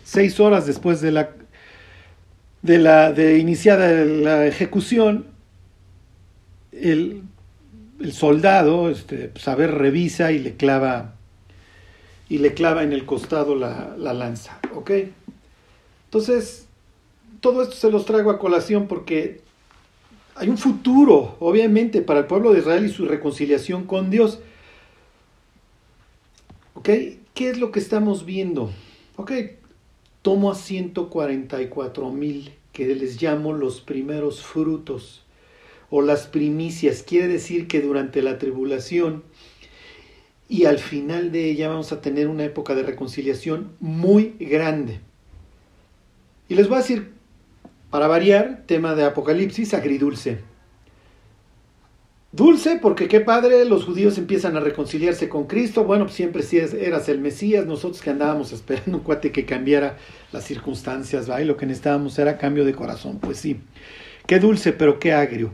seis 0.04 0.38
horas 0.38 0.66
después 0.66 1.00
de 1.00 1.10
la 1.10 1.30
de 2.62 2.78
la 2.78 3.12
de 3.12 3.38
iniciada 3.38 4.04
la 4.04 4.46
ejecución, 4.46 5.26
el, 6.70 7.22
soldado, 8.12 8.88
este, 8.88 9.32
saber 9.34 9.70
pues, 9.70 9.80
revisa 9.80 10.30
y 10.30 10.38
le 10.38 10.54
clava 10.54 11.16
y 12.28 12.38
le 12.38 12.54
clava 12.54 12.84
en 12.84 12.92
el 12.92 13.04
costado 13.04 13.56
la, 13.56 13.96
la 13.98 14.14
lanza, 14.14 14.60
¿ok? 14.76 14.92
Entonces, 16.04 16.68
todo 17.40 17.62
esto 17.62 17.74
se 17.74 17.90
los 17.90 18.04
traigo 18.04 18.30
a 18.30 18.38
colación 18.38 18.86
porque 18.86 19.40
hay 20.36 20.48
un 20.48 20.56
futuro, 20.56 21.36
obviamente, 21.40 22.00
para 22.00 22.20
el 22.20 22.26
pueblo 22.26 22.52
de 22.52 22.60
Israel 22.60 22.86
y 22.86 22.90
su 22.90 23.06
reconciliación 23.06 23.86
con 23.86 24.08
Dios. 24.08 24.38
¿Ok? 26.80 26.88
¿Qué 27.34 27.50
es 27.50 27.58
lo 27.58 27.72
que 27.72 27.78
estamos 27.78 28.24
viendo? 28.24 28.70
Ok, 29.16 29.32
tomo 30.22 30.50
a 30.50 30.54
144 30.54 32.10
mil, 32.10 32.54
que 32.72 32.86
les 32.94 33.20
llamo 33.20 33.52
los 33.52 33.82
primeros 33.82 34.42
frutos 34.42 35.22
o 35.90 36.00
las 36.00 36.26
primicias. 36.26 37.02
Quiere 37.02 37.28
decir 37.28 37.68
que 37.68 37.82
durante 37.82 38.22
la 38.22 38.38
tribulación 38.38 39.24
y 40.48 40.64
al 40.64 40.78
final 40.78 41.32
de 41.32 41.50
ella 41.50 41.68
vamos 41.68 41.92
a 41.92 42.00
tener 42.00 42.28
una 42.28 42.44
época 42.44 42.74
de 42.74 42.82
reconciliación 42.82 43.72
muy 43.78 44.36
grande. 44.40 45.00
Y 46.48 46.54
les 46.54 46.66
voy 46.66 46.76
a 46.76 46.80
decir, 46.80 47.10
para 47.90 48.06
variar, 48.06 48.64
tema 48.66 48.94
de 48.94 49.04
Apocalipsis, 49.04 49.74
agridulce. 49.74 50.38
Dulce, 52.32 52.78
porque 52.80 53.08
qué 53.08 53.20
padre, 53.20 53.64
los 53.64 53.84
judíos 53.84 54.16
empiezan 54.16 54.56
a 54.56 54.60
reconciliarse 54.60 55.28
con 55.28 55.48
Cristo. 55.48 55.82
Bueno, 55.82 56.04
pues 56.04 56.14
siempre 56.14 56.44
si 56.44 56.58
eras 56.58 57.08
el 57.08 57.20
Mesías, 57.20 57.66
nosotros 57.66 58.00
que 58.00 58.10
andábamos 58.10 58.52
esperando 58.52 58.98
un 58.98 59.02
cuate 59.02 59.32
que 59.32 59.44
cambiara 59.44 59.96
las 60.30 60.44
circunstancias, 60.44 61.28
¿va? 61.28 61.42
Y 61.42 61.44
lo 61.44 61.56
que 61.56 61.66
necesitábamos 61.66 62.16
era 62.20 62.38
cambio 62.38 62.64
de 62.64 62.72
corazón. 62.72 63.18
Pues 63.18 63.38
sí, 63.38 63.60
qué 64.26 64.38
dulce, 64.38 64.72
pero 64.72 65.00
qué 65.00 65.12
agrio. 65.12 65.52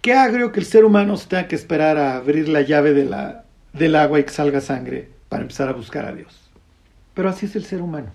Qué 0.00 0.14
agrio 0.14 0.50
que 0.50 0.60
el 0.60 0.66
ser 0.66 0.86
humano 0.86 1.16
se 1.18 1.28
tenga 1.28 1.46
que 1.46 1.56
esperar 1.56 1.98
a 1.98 2.16
abrir 2.16 2.48
la 2.48 2.62
llave 2.62 2.94
de 2.94 3.04
la, 3.04 3.44
del 3.74 3.94
agua 3.94 4.18
y 4.18 4.24
que 4.24 4.30
salga 4.30 4.62
sangre 4.62 5.10
para 5.28 5.42
empezar 5.42 5.68
a 5.68 5.72
buscar 5.72 6.06
a 6.06 6.14
Dios. 6.14 6.40
Pero 7.12 7.28
así 7.28 7.44
es 7.44 7.54
el 7.54 7.64
ser 7.66 7.82
humano. 7.82 8.10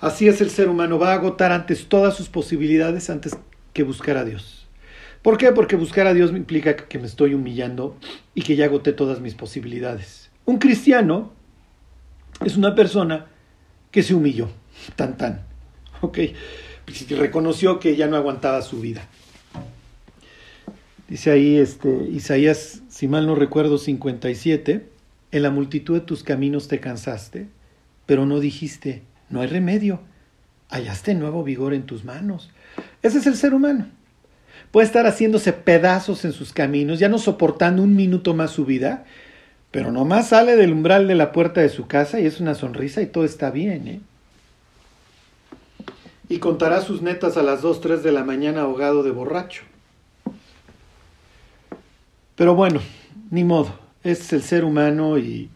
Así 0.00 0.26
es 0.26 0.40
el 0.40 0.50
ser 0.50 0.70
humano, 0.70 0.98
va 0.98 1.12
a 1.12 1.16
agotar 1.16 1.52
antes 1.52 1.86
todas 1.86 2.16
sus 2.16 2.28
posibilidades 2.28 3.10
antes 3.10 3.36
que 3.74 3.82
buscar 3.82 4.16
a 4.16 4.24
Dios. 4.24 4.65
¿Por 5.26 5.38
qué? 5.38 5.50
Porque 5.50 5.74
buscar 5.74 6.06
a 6.06 6.14
Dios 6.14 6.30
me 6.30 6.38
implica 6.38 6.76
que 6.76 7.00
me 7.00 7.08
estoy 7.08 7.34
humillando 7.34 7.96
y 8.32 8.42
que 8.42 8.54
ya 8.54 8.66
agoté 8.66 8.92
todas 8.92 9.18
mis 9.18 9.34
posibilidades. 9.34 10.30
Un 10.44 10.58
cristiano 10.58 11.32
es 12.44 12.56
una 12.56 12.76
persona 12.76 13.26
que 13.90 14.04
se 14.04 14.14
humilló, 14.14 14.48
tan 14.94 15.16
tan, 15.16 15.44
¿ok? 16.00 16.18
Reconoció 17.10 17.80
que 17.80 17.96
ya 17.96 18.06
no 18.06 18.14
aguantaba 18.14 18.62
su 18.62 18.80
vida. 18.80 19.08
Dice 21.08 21.32
ahí 21.32 21.56
este, 21.56 21.88
Isaías, 22.08 22.82
si 22.88 23.08
mal 23.08 23.26
no 23.26 23.34
recuerdo, 23.34 23.78
57, 23.78 24.88
en 25.32 25.42
la 25.42 25.50
multitud 25.50 25.94
de 25.94 26.02
tus 26.02 26.22
caminos 26.22 26.68
te 26.68 26.78
cansaste, 26.78 27.48
pero 28.06 28.26
no 28.26 28.38
dijiste, 28.38 29.02
no 29.28 29.40
hay 29.40 29.48
remedio, 29.48 30.02
hallaste 30.68 31.14
nuevo 31.14 31.42
vigor 31.42 31.74
en 31.74 31.82
tus 31.82 32.04
manos. 32.04 32.52
Ese 33.02 33.18
es 33.18 33.26
el 33.26 33.34
ser 33.34 33.54
humano 33.54 33.95
puede 34.70 34.86
estar 34.86 35.06
haciéndose 35.06 35.52
pedazos 35.52 36.24
en 36.24 36.32
sus 36.32 36.52
caminos, 36.52 36.98
ya 36.98 37.08
no 37.08 37.18
soportando 37.18 37.82
un 37.82 37.96
minuto 37.96 38.34
más 38.34 38.50
su 38.50 38.64
vida, 38.64 39.04
pero 39.70 39.92
nomás 39.92 40.28
sale 40.28 40.56
del 40.56 40.72
umbral 40.72 41.08
de 41.08 41.14
la 41.14 41.32
puerta 41.32 41.60
de 41.60 41.68
su 41.68 41.86
casa 41.86 42.20
y 42.20 42.26
es 42.26 42.40
una 42.40 42.54
sonrisa 42.54 43.02
y 43.02 43.06
todo 43.06 43.24
está 43.24 43.50
bien, 43.50 43.88
¿eh? 43.88 44.00
Y 46.28 46.38
contará 46.38 46.80
sus 46.80 47.02
netas 47.02 47.36
a 47.36 47.42
las 47.42 47.62
2, 47.62 47.80
3 47.80 48.02
de 48.02 48.10
la 48.10 48.24
mañana 48.24 48.62
ahogado 48.62 49.04
de 49.04 49.12
borracho. 49.12 49.62
Pero 52.34 52.54
bueno, 52.54 52.80
ni 53.30 53.44
modo, 53.44 53.72
es 54.02 54.32
el 54.32 54.42
ser 54.42 54.64
humano 54.64 55.18
y, 55.18 55.50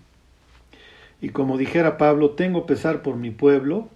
y 1.20 1.30
como 1.30 1.58
dijera 1.58 1.98
Pablo, 1.98 2.30
tengo 2.30 2.66
pesar 2.66 3.02
por 3.02 3.16
mi 3.16 3.30
pueblo, 3.30 3.88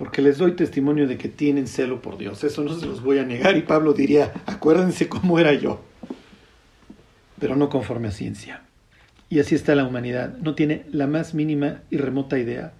porque 0.00 0.22
les 0.22 0.38
doy 0.38 0.52
testimonio 0.52 1.06
de 1.06 1.18
que 1.18 1.28
tienen 1.28 1.66
celo 1.66 2.00
por 2.00 2.16
Dios. 2.16 2.42
Eso 2.42 2.64
no 2.64 2.72
se 2.72 2.86
los 2.86 3.02
voy 3.02 3.18
a 3.18 3.22
negar. 3.22 3.58
Y 3.58 3.60
Pablo 3.60 3.92
diría, 3.92 4.32
acuérdense 4.46 5.10
cómo 5.10 5.38
era 5.38 5.52
yo, 5.52 5.82
pero 7.38 7.54
no 7.54 7.68
conforme 7.68 8.08
a 8.08 8.10
ciencia. 8.10 8.62
Y 9.28 9.40
así 9.40 9.54
está 9.54 9.74
la 9.74 9.84
humanidad. 9.84 10.38
No 10.38 10.54
tiene 10.54 10.86
la 10.90 11.06
más 11.06 11.34
mínima 11.34 11.82
y 11.90 11.98
remota 11.98 12.38
idea 12.38 12.72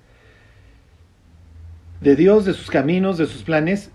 de 2.01 2.17
Dios, 2.17 2.47
de 2.47 2.55
sus 2.55 2.71
caminos, 2.71 3.19
de 3.19 3.27
sus 3.27 3.43
planes 3.43 3.91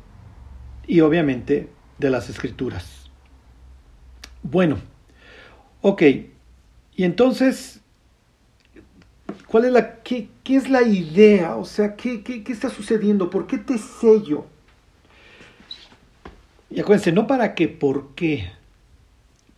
y 0.86 1.00
obviamente 1.00 1.68
de 1.98 2.12
las 2.12 2.30
escrituras. 2.30 3.10
Bueno, 4.44 4.78
ok. 5.82 6.04
Y 6.96 7.04
entonces 7.06 7.82
¿Cuál 9.48 9.66
es 9.66 9.72
la, 9.72 10.02
qué, 10.04 10.30
qué 10.44 10.56
es 10.56 10.70
la 10.70 10.84
idea? 10.84 11.56
O 11.56 11.66
sea, 11.66 11.96
¿qué, 11.96 12.22
¿qué, 12.22 12.44
qué, 12.44 12.52
está 12.52 12.70
sucediendo? 12.70 13.30
¿Por 13.30 13.48
qué 13.48 13.58
te 13.58 13.78
sello? 13.78 14.46
Y 16.70 16.80
acuérdense, 16.80 17.12
no 17.12 17.28
para 17.28 17.56
qué, 17.56 17.68
¿por 17.68 18.16
qué? 18.16 18.50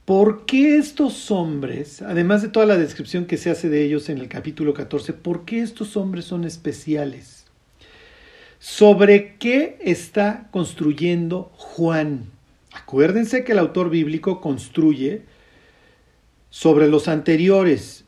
¿Por 0.05 0.45
qué 0.45 0.77
estos 0.77 1.31
hombres, 1.31 2.01
además 2.01 2.41
de 2.41 2.47
toda 2.47 2.65
la 2.65 2.77
descripción 2.77 3.25
que 3.25 3.37
se 3.37 3.49
hace 3.49 3.69
de 3.69 3.83
ellos 3.83 4.07
en 4.09 4.19
el 4.19 4.29
capítulo 4.29 4.73
14, 4.73 5.13
por 5.13 5.43
qué 5.43 5.61
estos 5.61 5.97
hombres 5.97 6.25
son 6.25 6.45
especiales? 6.45 7.45
¿Sobre 8.59 9.35
qué 9.37 9.77
está 9.81 10.47
construyendo 10.51 11.51
Juan? 11.55 12.25
Acuérdense 12.71 13.43
que 13.43 13.51
el 13.51 13.59
autor 13.59 13.89
bíblico 13.89 14.39
construye 14.39 15.23
sobre 16.49 16.87
los 16.87 17.07
anteriores, 17.07 18.05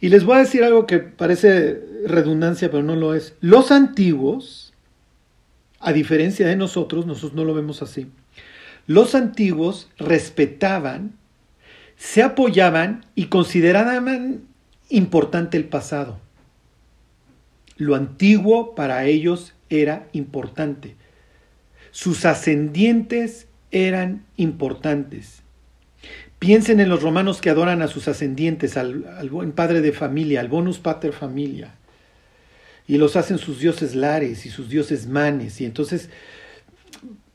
y 0.00 0.08
les 0.08 0.24
voy 0.24 0.36
a 0.36 0.40
decir 0.40 0.64
algo 0.64 0.86
que 0.86 0.98
parece 0.98 1.80
redundancia, 2.06 2.70
pero 2.70 2.82
no 2.82 2.96
lo 2.96 3.14
es. 3.14 3.34
Los 3.40 3.70
antiguos, 3.70 4.72
a 5.78 5.92
diferencia 5.92 6.46
de 6.46 6.56
nosotros, 6.56 7.06
nosotros 7.06 7.34
no 7.34 7.44
lo 7.44 7.54
vemos 7.54 7.82
así, 7.82 8.06
los 8.86 9.14
antiguos 9.14 9.90
respetaban, 9.98 11.12
se 11.96 12.22
apoyaban 12.22 13.04
y 13.14 13.26
consideraban 13.26 14.42
importante 14.88 15.56
el 15.56 15.64
pasado. 15.64 16.18
Lo 17.76 17.94
antiguo 17.94 18.74
para 18.74 19.04
ellos 19.06 19.54
era 19.68 20.08
importante. 20.12 20.96
Sus 21.92 22.24
ascendientes 22.24 23.46
eran 23.70 24.24
importantes. 24.36 25.39
Piensen 26.40 26.80
en 26.80 26.88
los 26.88 27.02
romanos 27.02 27.42
que 27.42 27.50
adoran 27.50 27.82
a 27.82 27.86
sus 27.86 28.08
ascendientes, 28.08 28.78
al, 28.78 29.28
buen 29.30 29.52
padre 29.52 29.82
de 29.82 29.92
familia, 29.92 30.40
al 30.40 30.48
bonus 30.48 30.78
pater 30.78 31.12
familia, 31.12 31.74
y 32.88 32.96
los 32.96 33.14
hacen 33.14 33.36
sus 33.36 33.60
dioses 33.60 33.94
lares 33.94 34.46
y 34.46 34.48
sus 34.48 34.70
dioses 34.70 35.06
manes. 35.06 35.60
Y 35.60 35.66
entonces, 35.66 36.08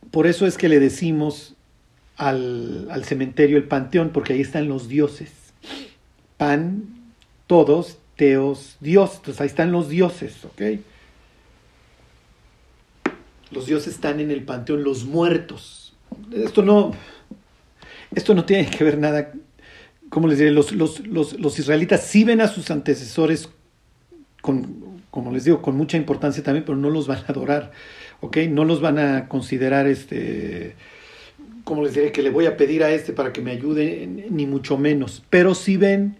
por 0.10 0.26
eso 0.26 0.48
es 0.48 0.58
que 0.58 0.70
le 0.70 0.80
decimos 0.80 1.54
al, 2.18 2.88
al 2.90 3.06
cementerio 3.06 3.58
el 3.58 3.66
panteón, 3.66 4.10
porque 4.10 4.34
ahí 4.34 4.42
están 4.42 4.68
los 4.68 4.88
dioses. 4.90 5.32
Pan, 6.38 6.86
todos, 7.46 8.00
teos, 8.16 8.78
dios. 8.80 9.18
Entonces 9.18 9.40
ahí 9.40 9.48
están 9.48 9.72
los 9.72 9.88
dioses, 9.88 10.44
¿ok? 10.46 10.62
Los 13.52 13.68
dioses 13.68 13.94
están 13.94 14.20
en 14.20 14.32
el 14.32 14.44
panteón, 14.44 14.84
los 14.84 15.06
muertos. 15.06 15.94
Esto 16.34 16.64
no, 16.64 16.94
esto 18.16 18.34
no 18.34 18.46
tiene 18.46 18.70
que 18.70 18.84
ver 18.84 18.98
nada, 18.98 19.32
como 20.10 20.28
les 20.28 20.40
diré, 20.40 20.52
los, 20.52 20.72
los, 20.72 21.60
israelitas 21.60 22.04
sí 22.04 22.24
ven 22.24 22.42
a 22.42 22.48
sus 22.48 22.72
antecesores 22.72 23.50
con, 24.42 25.02
como 25.12 25.32
les 25.32 25.44
digo, 25.44 25.62
con 25.62 25.76
mucha 25.76 25.98
importancia 25.98 26.44
también, 26.44 26.64
pero 26.66 26.78
no 26.78 26.90
los 26.90 27.08
van 27.08 27.20
a 27.20 27.32
adorar, 27.32 27.72
¿ok? 28.22 28.38
No 28.50 28.64
los 28.64 28.82
van 28.82 29.00
a 29.00 29.28
considerar, 29.28 29.88
este, 29.88 30.76
como 31.64 31.84
les 31.84 31.94
diré, 31.94 32.12
que 32.12 32.22
le 32.22 32.30
voy 32.30 32.46
a 32.46 32.56
pedir 32.58 32.84
a 32.84 32.92
este 32.92 33.12
para 33.14 33.34
que 33.34 33.42
me 33.42 33.52
ayude, 33.52 34.08
ni 34.08 34.46
mucho 34.46 34.78
menos, 34.78 35.24
pero 35.30 35.56
sí 35.56 35.78
ven, 35.78 36.18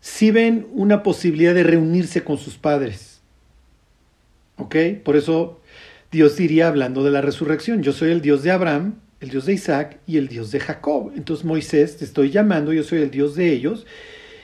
sí 0.00 0.30
ven 0.30 0.66
una 0.72 1.02
posibilidad 1.02 1.54
de 1.54 1.62
reunirse 1.62 2.24
con 2.24 2.38
sus 2.38 2.56
padres, 2.56 3.20
¿ok? 4.56 4.76
Por 5.04 5.16
eso 5.16 5.60
Dios 6.10 6.36
diría, 6.36 6.68
hablando 6.68 7.04
de 7.04 7.10
la 7.10 7.20
resurrección, 7.20 7.82
yo 7.82 7.92
soy 7.92 8.10
el 8.10 8.20
Dios 8.20 8.42
de 8.42 8.50
Abraham, 8.50 8.94
el 9.24 9.30
Dios 9.30 9.46
de 9.46 9.54
Isaac 9.54 9.98
y 10.06 10.18
el 10.18 10.28
Dios 10.28 10.50
de 10.52 10.60
Jacob. 10.60 11.12
Entonces 11.16 11.44
Moisés, 11.44 11.96
te 11.96 12.04
estoy 12.04 12.30
llamando, 12.30 12.72
yo 12.72 12.84
soy 12.84 13.00
el 13.00 13.10
Dios 13.10 13.34
de 13.34 13.52
ellos, 13.52 13.86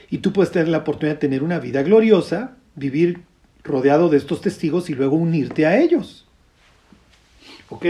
y 0.09 0.17
tú 0.17 0.33
puedes 0.33 0.51
tener 0.51 0.67
la 0.67 0.79
oportunidad 0.79 1.15
de 1.15 1.21
tener 1.21 1.43
una 1.43 1.59
vida 1.59 1.83
gloriosa, 1.83 2.57
vivir 2.75 3.21
rodeado 3.63 4.09
de 4.09 4.17
estos 4.17 4.41
testigos 4.41 4.89
y 4.89 4.95
luego 4.95 5.15
unirte 5.15 5.65
a 5.65 5.79
ellos. 5.79 6.27
¿Ok? 7.69 7.85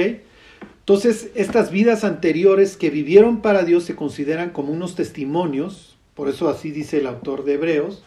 Entonces, 0.79 1.31
estas 1.36 1.71
vidas 1.71 2.03
anteriores 2.03 2.75
que 2.75 2.89
vivieron 2.89 3.41
para 3.41 3.63
Dios 3.63 3.86
se 3.86 3.95
consideran 3.95 4.50
como 4.50 4.74
unos 4.74 4.95
testimonios, 4.95 5.98
por 6.13 6.27
eso 6.27 6.50
así 6.50 6.71
dice 6.71 7.00
el 7.00 7.07
autor 7.07 7.45
de 7.45 7.53
Hebreos, 7.53 8.03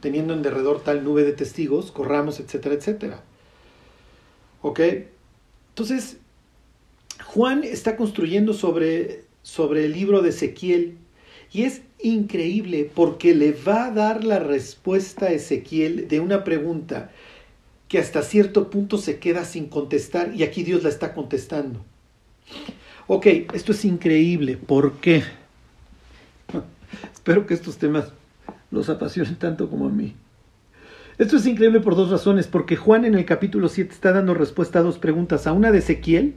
teniendo 0.00 0.34
en 0.34 0.42
derredor 0.42 0.82
tal 0.82 1.02
nube 1.02 1.24
de 1.24 1.32
testigos, 1.32 1.90
corramos, 1.90 2.38
etcétera, 2.38 2.74
etcétera. 2.74 3.22
¿Ok? 4.60 4.80
Entonces, 5.70 6.18
Juan 7.24 7.64
está 7.64 7.96
construyendo 7.96 8.52
sobre, 8.52 9.24
sobre 9.42 9.84
el 9.84 9.92
libro 9.92 10.22
de 10.22 10.30
Ezequiel 10.30 10.96
y 11.52 11.62
es 11.62 11.82
increíble 12.02 12.90
porque 12.94 13.34
le 13.34 13.52
va 13.52 13.86
a 13.86 13.90
dar 13.90 14.24
la 14.24 14.38
respuesta 14.38 15.26
a 15.26 15.32
Ezequiel 15.32 16.08
de 16.08 16.20
una 16.20 16.44
pregunta 16.44 17.10
que 17.88 17.98
hasta 17.98 18.22
cierto 18.22 18.68
punto 18.70 18.98
se 18.98 19.18
queda 19.18 19.44
sin 19.44 19.66
contestar 19.66 20.34
y 20.34 20.42
aquí 20.42 20.62
Dios 20.62 20.82
la 20.82 20.88
está 20.88 21.14
contestando. 21.14 21.84
Ok, 23.06 23.26
esto 23.54 23.72
es 23.72 23.84
increíble. 23.84 24.56
¿Por 24.56 24.94
qué? 24.94 25.22
Espero 27.14 27.46
que 27.46 27.54
estos 27.54 27.78
temas 27.78 28.12
los 28.70 28.88
apasionen 28.88 29.36
tanto 29.36 29.70
como 29.70 29.86
a 29.86 29.90
mí. 29.90 30.14
Esto 31.18 31.36
es 31.36 31.46
increíble 31.46 31.80
por 31.80 31.96
dos 31.96 32.10
razones, 32.10 32.46
porque 32.46 32.76
Juan 32.76 33.04
en 33.04 33.14
el 33.14 33.24
capítulo 33.24 33.68
7 33.68 33.92
está 33.92 34.12
dando 34.12 34.34
respuesta 34.34 34.80
a 34.80 34.82
dos 34.82 34.98
preguntas, 34.98 35.46
a 35.46 35.52
una 35.52 35.70
de 35.70 35.78
Ezequiel 35.78 36.34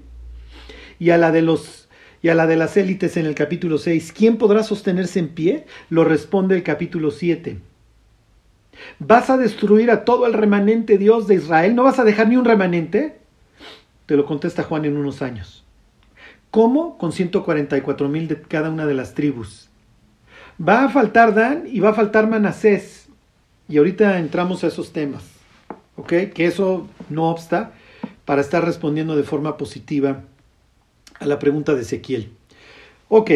y 1.00 1.10
a 1.10 1.18
la 1.18 1.32
de 1.32 1.41
los 1.41 1.88
y 2.22 2.27
a 2.29 2.36
la 2.36 2.48
de 2.48 2.58
las 2.58 2.75
élites 2.75 3.15
en 3.18 3.25
el 3.25 3.34
capítulo 3.34 3.77
6. 3.77 4.12
¿Quién 4.12 4.38
podrá 4.38 4.63
sostenerse 4.63 5.19
en 5.19 5.30
pie? 5.30 5.65
Lo 5.89 6.04
responde 6.04 6.56
el 6.56 6.63
capítulo 6.63 7.12
7. 7.12 7.60
¿Vas 9.00 9.30
a 9.30 9.38
destruir 9.38 9.89
a 9.89 10.04
todo 10.04 10.26
el 10.26 10.34
remanente 10.34 10.97
Dios 10.97 11.28
de 11.28 11.36
Israel? 11.36 11.76
¿No 11.76 11.84
vas 11.84 12.00
a 12.00 12.04
dejar 12.04 12.28
ni 12.28 12.36
un 12.36 12.45
remanente? 12.45 13.19
Te 14.06 14.17
lo 14.17 14.26
contesta 14.26 14.63
Juan 14.63 14.86
en 14.86 14.97
unos 14.97 15.21
años. 15.21 15.63
¿Cómo? 16.52 16.97
Con 16.97 17.12
144 17.12 18.10
mil 18.10 18.28
de 18.28 18.41
cada 18.41 18.69
una 18.69 18.86
de 18.86 18.95
las 18.95 19.13
tribus. 19.13 19.69
Va 20.62 20.84
a 20.84 20.89
faltar 20.89 21.34
Dan 21.34 21.63
y 21.67 21.80
va 21.80 21.89
a 21.89 21.93
faltar 21.93 22.28
Manasés. 22.28 23.08
Y 23.69 23.78
ahorita 23.78 24.19
entramos 24.19 24.63
a 24.63 24.67
esos 24.67 24.91
temas. 24.91 25.23
¿Ok? 25.95 26.12
Que 26.34 26.45
eso 26.45 26.88
no 27.10 27.30
obsta 27.30 27.73
para 28.26 28.41
estar 28.41 28.65
respondiendo 28.65 29.15
de 29.15 29.23
forma 29.23 29.58
positiva 29.58 30.23
a 31.19 31.25
la 31.25 31.39
pregunta 31.39 31.75
de 31.75 31.82
Ezequiel. 31.82 32.32
Ok, 33.10 33.32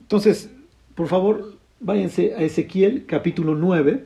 entonces, 0.00 0.50
por 0.94 1.08
favor, 1.08 1.56
váyanse 1.80 2.34
a 2.34 2.42
Ezequiel 2.42 3.06
capítulo 3.06 3.54
9. 3.54 4.04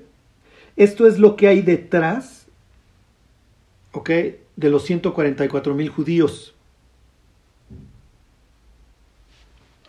Esto 0.77 1.07
es 1.07 1.19
lo 1.19 1.37
que 1.37 1.49
hay 1.49 1.63
detrás, 1.63 2.47
ok, 3.93 4.11
de 4.57 4.71
los 4.71 4.85
144 4.85 5.75
mil 5.75 5.89
judíos. 5.89 6.55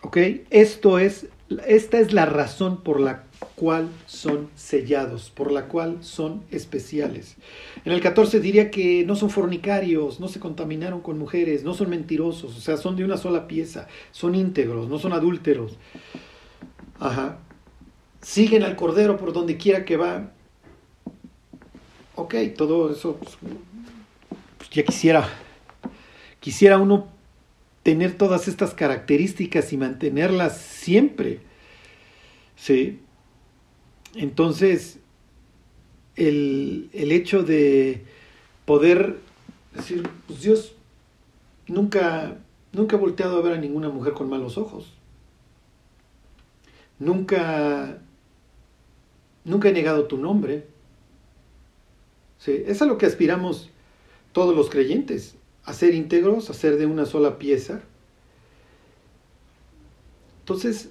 Ok, 0.02 0.16
esto 0.50 0.98
es, 0.98 1.26
esta 1.66 1.98
es 1.98 2.12
la 2.12 2.24
razón 2.24 2.82
por 2.82 3.00
la 3.00 3.24
cual 3.54 3.88
son 4.06 4.48
sellados, 4.54 5.30
por 5.30 5.52
la 5.52 5.66
cual 5.66 5.98
son 6.00 6.44
especiales. 6.50 7.36
En 7.84 7.92
el 7.92 8.00
14 8.00 8.40
diría 8.40 8.70
que 8.70 9.04
no 9.04 9.16
son 9.16 9.30
fornicarios, 9.30 10.20
no 10.20 10.28
se 10.28 10.40
contaminaron 10.40 11.00
con 11.00 11.18
mujeres, 11.18 11.64
no 11.64 11.74
son 11.74 11.90
mentirosos, 11.90 12.56
o 12.56 12.60
sea, 12.60 12.76
son 12.76 12.96
de 12.96 13.04
una 13.04 13.16
sola 13.16 13.46
pieza, 13.46 13.88
son 14.10 14.34
íntegros, 14.34 14.88
no 14.88 14.98
son 14.98 15.12
adúlteros. 15.12 15.76
Ajá. 16.98 17.38
Siguen 18.22 18.62
al 18.62 18.76
Cordero 18.76 19.16
por 19.16 19.32
donde 19.32 19.56
quiera 19.56 19.84
que 19.84 19.96
va. 19.96 20.32
Ok, 22.16 22.34
todo 22.56 22.92
eso, 22.92 23.16
pues, 23.16 23.38
pues, 24.58 24.70
ya 24.70 24.82
quisiera, 24.82 25.28
quisiera 26.40 26.78
uno 26.78 27.06
tener 27.84 28.18
todas 28.18 28.48
estas 28.48 28.74
características 28.74 29.72
y 29.72 29.76
mantenerlas 29.76 30.58
siempre. 30.60 31.40
Sí, 32.56 33.00
entonces, 34.18 34.98
el, 36.16 36.90
hecho 36.92 37.44
de 37.44 38.02
poder 38.64 39.20
decir, 39.72 40.08
pues 40.26 40.42
Dios 40.42 40.74
nunca, 41.68 42.36
nunca 42.72 42.96
ha 42.96 42.98
volteado 42.98 43.38
a 43.38 43.42
ver 43.42 43.52
a 43.52 43.60
ninguna 43.60 43.90
mujer 43.90 44.14
con 44.14 44.28
malos 44.28 44.58
ojos. 44.58 44.92
Nunca, 46.98 48.02
nunca 49.44 49.68
he 49.68 49.72
negado 49.72 50.08
tu 50.08 50.18
nombre. 50.18 50.66
Sí, 52.38 52.64
es 52.66 52.82
a 52.82 52.86
lo 52.86 52.98
que 52.98 53.06
aspiramos 53.06 53.70
todos 54.32 54.56
los 54.56 54.68
creyentes, 54.68 55.36
a 55.62 55.72
ser 55.72 55.94
íntegros, 55.94 56.50
a 56.50 56.54
ser 56.54 56.76
de 56.76 56.86
una 56.86 57.06
sola 57.06 57.38
pieza. 57.38 57.82
Entonces, 60.40 60.90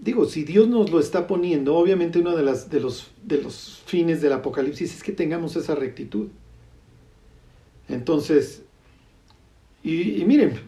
digo, 0.00 0.24
si 0.24 0.44
Dios 0.44 0.66
nos 0.68 0.90
lo 0.90 0.98
está 0.98 1.26
poniendo, 1.26 1.76
obviamente 1.76 2.18
uno 2.18 2.34
de, 2.34 2.42
las, 2.42 2.70
de, 2.70 2.80
los, 2.80 3.10
de 3.22 3.42
los 3.42 3.82
fines 3.86 4.20
del 4.20 4.32
Apocalipsis 4.32 4.94
es 4.94 5.02
que 5.02 5.12
tengamos 5.12 5.56
esa 5.56 5.74
rectitud. 5.74 6.28
Entonces, 7.88 8.62
y, 9.82 10.24
miren, 10.26 10.60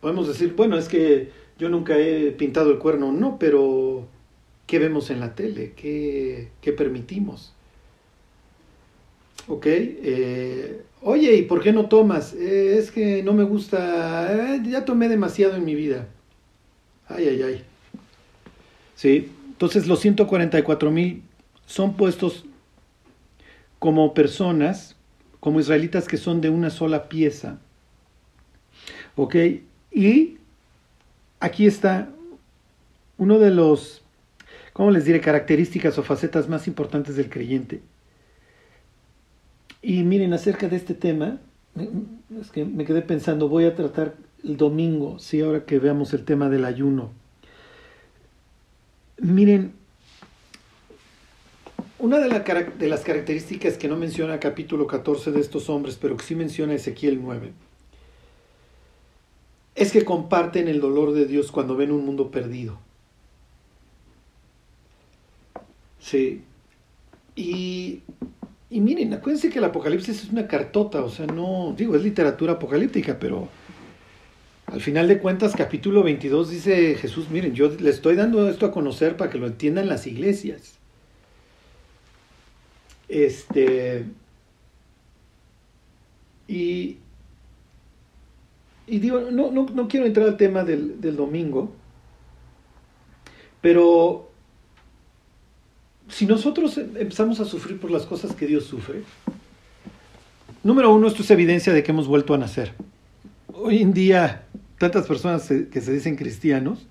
podemos 0.00 0.28
decir, 0.28 0.54
bueno, 0.56 0.78
es 0.78 0.88
que 0.88 1.30
yo 1.58 1.68
nunca 1.68 1.98
he 1.98 2.32
pintado 2.32 2.70
el 2.70 2.78
cuerno, 2.78 3.12
no, 3.12 3.38
pero 3.38 4.06
¿qué 4.66 4.78
vemos 4.78 5.10
en 5.10 5.20
la 5.20 5.34
tele? 5.34 5.72
¿Qué, 5.76 6.50
permitimos? 6.76 7.52
¿Ok? 9.46 9.66
Eh, 9.66 10.82
oye, 11.02 11.34
¿y 11.36 11.42
por 11.42 11.62
qué 11.62 11.72
no 11.72 11.88
tomas? 11.88 12.32
Eh, 12.34 12.78
es 12.78 12.90
que 12.90 13.22
no 13.22 13.34
me 13.34 13.44
gusta, 13.44 14.54
eh, 14.54 14.62
ya 14.66 14.84
tomé 14.84 15.08
demasiado 15.08 15.56
en 15.56 15.64
mi 15.64 15.74
vida. 15.74 16.08
Ay, 17.08 17.28
ay, 17.28 17.42
ay. 17.42 17.64
Entonces 19.04 19.86
los 19.86 20.00
144 20.00 20.90
mil 20.90 21.22
son 21.66 21.94
puestos 21.94 22.44
como 23.78 24.14
personas, 24.14 24.96
como 25.40 25.60
israelitas 25.60 26.08
que 26.08 26.16
son 26.16 26.40
de 26.40 26.50
una 26.50 26.70
sola 26.70 27.08
pieza. 27.08 27.58
¿Ok? 29.16 29.36
Y 29.92 30.38
aquí 31.40 31.66
está 31.66 32.08
uno 33.18 33.38
de 33.38 33.50
los, 33.50 34.02
¿cómo 34.72 34.90
les 34.90 35.04
diré?, 35.04 35.20
características 35.20 35.98
o 35.98 36.02
facetas 36.02 36.48
más 36.48 36.66
importantes 36.66 37.16
del 37.16 37.28
creyente. 37.28 37.80
Y 39.82 40.02
miren, 40.02 40.32
acerca 40.32 40.68
de 40.68 40.76
este 40.76 40.94
tema, 40.94 41.38
es 42.40 42.50
que 42.50 42.64
me 42.64 42.84
quedé 42.84 43.02
pensando, 43.02 43.48
voy 43.48 43.66
a 43.66 43.76
tratar 43.76 44.14
el 44.42 44.56
domingo, 44.56 45.18
sí, 45.18 45.42
ahora 45.42 45.64
que 45.64 45.78
veamos 45.78 46.14
el 46.14 46.24
tema 46.24 46.48
del 46.48 46.64
ayuno 46.64 47.23
Miren, 49.18 49.72
una 51.98 52.18
de, 52.18 52.28
de, 52.78 52.88
las 52.88 53.00
características 53.00 53.78
que 53.78 53.88
no 53.88 53.96
menciona 53.96 54.40
capítulo 54.40 54.86
14 54.86 55.30
de 55.30 55.40
estos 55.40 55.70
hombres, 55.70 55.96
pero 56.00 56.16
que 56.16 56.24
sí 56.24 56.34
menciona 56.34 56.74
Ezequiel 56.74 57.20
9, 57.22 57.52
es 59.74 59.92
que 59.92 60.04
comparten 60.04 60.68
el 60.68 60.80
dolor 60.80 61.12
de 61.12 61.26
Dios 61.26 61.52
cuando 61.52 61.76
ven 61.76 61.92
un 61.92 62.04
mundo 62.04 62.30
perdido. 62.30 62.78
Sí. 66.00 66.42
Y, 67.36 68.02
y 68.68 68.80
miren, 68.80 69.14
acuérdense 69.14 69.50
que 69.50 69.58
el 69.58 69.64
Apocalipsis 69.64 70.24
es 70.24 70.30
una 70.30 70.46
cartota, 70.46 71.02
o 71.02 71.08
sea, 71.08 71.26
no, 71.26 71.74
digo, 71.76 71.96
es 71.96 72.02
literatura 72.02 72.54
apocalíptica, 72.54 73.18
pero 73.18 73.48
al 74.74 74.80
final 74.80 75.06
de 75.06 75.20
cuentas, 75.20 75.54
capítulo 75.56 76.02
22 76.02 76.50
dice 76.50 76.96
Jesús, 76.96 77.30
miren, 77.30 77.54
yo 77.54 77.68
le 77.68 77.90
estoy 77.90 78.16
dando 78.16 78.48
esto 78.48 78.66
a 78.66 78.72
conocer 78.72 79.16
para 79.16 79.30
que 79.30 79.38
lo 79.38 79.46
entiendan 79.46 79.88
las 79.88 80.04
iglesias. 80.08 80.74
Este. 83.08 84.04
Y. 86.48 86.96
Y 88.88 88.98
digo, 88.98 89.20
no, 89.30 89.52
no, 89.52 89.66
no 89.72 89.86
quiero 89.86 90.06
entrar 90.06 90.26
al 90.26 90.36
tema 90.36 90.64
del, 90.64 91.00
del 91.00 91.14
domingo, 91.14 91.72
pero 93.60 94.28
si 96.08 96.26
nosotros 96.26 96.76
empezamos 96.76 97.38
a 97.38 97.44
sufrir 97.44 97.78
por 97.78 97.92
las 97.92 98.06
cosas 98.06 98.34
que 98.34 98.48
Dios 98.48 98.64
sufre, 98.64 99.04
número 100.64 100.92
uno, 100.92 101.06
esto 101.06 101.22
es 101.22 101.30
evidencia 101.30 101.72
de 101.72 101.84
que 101.84 101.92
hemos 101.92 102.08
vuelto 102.08 102.34
a 102.34 102.38
nacer. 102.38 102.74
Hoy 103.54 103.80
en 103.80 103.94
día, 103.94 104.44
tantas 104.90 105.06
personas 105.06 105.48
que 105.48 105.80
se 105.80 105.92
dicen 105.92 106.16
cristianos, 106.16 106.86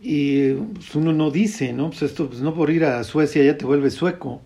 y 0.00 0.52
pues, 0.52 0.94
uno 0.94 1.12
no 1.12 1.30
dice, 1.30 1.72
¿no? 1.72 1.90
Pues 1.90 2.02
esto, 2.02 2.28
pues 2.28 2.40
no 2.40 2.54
por 2.54 2.70
ir 2.70 2.84
a 2.84 3.04
Suecia 3.04 3.44
ya 3.44 3.56
te 3.56 3.64
vuelves 3.64 3.94
sueco, 3.94 4.40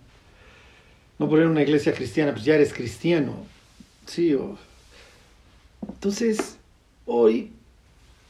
no 1.19 1.29
por 1.29 1.39
ir 1.39 1.45
a 1.45 1.49
una 1.49 1.61
iglesia 1.61 1.93
cristiana, 1.93 2.33
pues 2.33 2.45
ya 2.45 2.55
eres 2.55 2.73
cristiano, 2.73 3.45
sí. 4.05 4.35
Entonces, 5.87 6.57
hoy, 7.05 7.51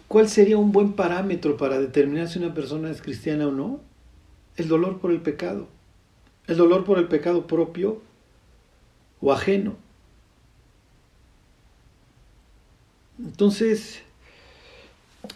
¿cuál 0.08 0.30
sería 0.30 0.58
un 0.58 0.72
buen 0.72 0.94
parámetro 0.94 1.58
para 1.58 1.80
determinar 1.80 2.28
si 2.28 2.40
una 2.40 2.54
persona 2.54 2.92
es 2.92 3.02
cristiana 3.02 3.48
o 3.48 3.52
no? 3.52 3.82
el 4.58 4.68
dolor 4.68 5.00
por 5.00 5.12
el 5.12 5.22
pecado, 5.22 5.68
el 6.48 6.58
dolor 6.58 6.86
por 6.86 6.98
el 6.98 7.08
pecado 7.08 7.48
propio 7.48 8.02
o 9.22 9.34
ajeno. 9.34 9.76
Entonces, 13.20 14.02